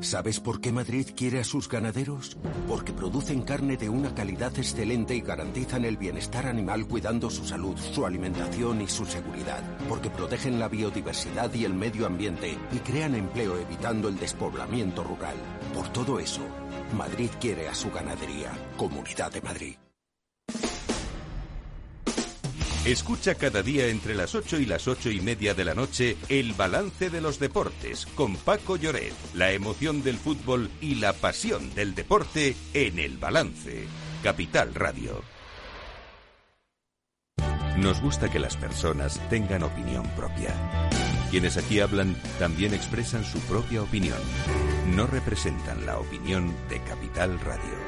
¿Sabes 0.00 0.40
por 0.40 0.60
qué 0.60 0.72
Madrid 0.72 1.06
quiere 1.16 1.38
a 1.38 1.44
sus 1.44 1.68
ganaderos? 1.68 2.36
Porque 2.66 2.92
producen 2.92 3.42
carne 3.42 3.76
de 3.76 3.88
una 3.88 4.16
calidad 4.16 4.52
excelente 4.58 5.14
y 5.14 5.20
garantizan 5.20 5.84
el 5.84 5.96
bienestar 5.96 6.46
animal 6.46 6.88
cuidando 6.88 7.30
su 7.30 7.44
salud, 7.44 7.76
su 7.76 8.04
alimentación 8.04 8.82
y 8.82 8.88
su 8.88 9.06
seguridad. 9.06 9.62
Porque 9.88 10.10
protegen 10.10 10.58
la 10.58 10.66
biodiversidad 10.66 11.54
y 11.54 11.64
el 11.64 11.74
medio 11.74 12.04
ambiente 12.04 12.58
y 12.72 12.78
crean 12.78 13.14
empleo 13.14 13.58
evitando 13.58 14.08
el 14.08 14.18
despoblamiento 14.18 15.04
rural. 15.04 15.36
Por 15.72 15.88
todo 15.92 16.18
eso, 16.18 16.42
Madrid 16.96 17.30
quiere 17.40 17.68
a 17.68 17.76
su 17.76 17.92
ganadería. 17.92 18.50
Comunidad 18.76 19.30
de 19.30 19.40
Madrid. 19.40 19.76
Escucha 22.88 23.34
cada 23.34 23.62
día 23.62 23.88
entre 23.88 24.14
las 24.14 24.34
8 24.34 24.60
y 24.60 24.64
las 24.64 24.88
ocho 24.88 25.10
y 25.10 25.20
media 25.20 25.52
de 25.52 25.62
la 25.62 25.74
noche 25.74 26.16
el 26.30 26.54
balance 26.54 27.10
de 27.10 27.20
los 27.20 27.38
deportes 27.38 28.06
con 28.14 28.34
Paco 28.34 28.76
Lloret, 28.76 29.12
la 29.34 29.52
emoción 29.52 30.02
del 30.02 30.16
fútbol 30.16 30.70
y 30.80 30.94
la 30.94 31.12
pasión 31.12 31.74
del 31.74 31.94
deporte 31.94 32.56
en 32.72 32.98
el 32.98 33.18
balance. 33.18 33.84
Capital 34.22 34.74
Radio. 34.74 35.22
Nos 37.76 38.00
gusta 38.00 38.30
que 38.30 38.38
las 38.38 38.56
personas 38.56 39.20
tengan 39.28 39.64
opinión 39.64 40.08
propia. 40.16 40.54
Quienes 41.30 41.58
aquí 41.58 41.80
hablan 41.80 42.16
también 42.38 42.72
expresan 42.72 43.22
su 43.22 43.38
propia 43.40 43.82
opinión. 43.82 44.16
No 44.96 45.06
representan 45.06 45.84
la 45.84 45.98
opinión 45.98 46.56
de 46.70 46.80
Capital 46.84 47.38
Radio. 47.40 47.87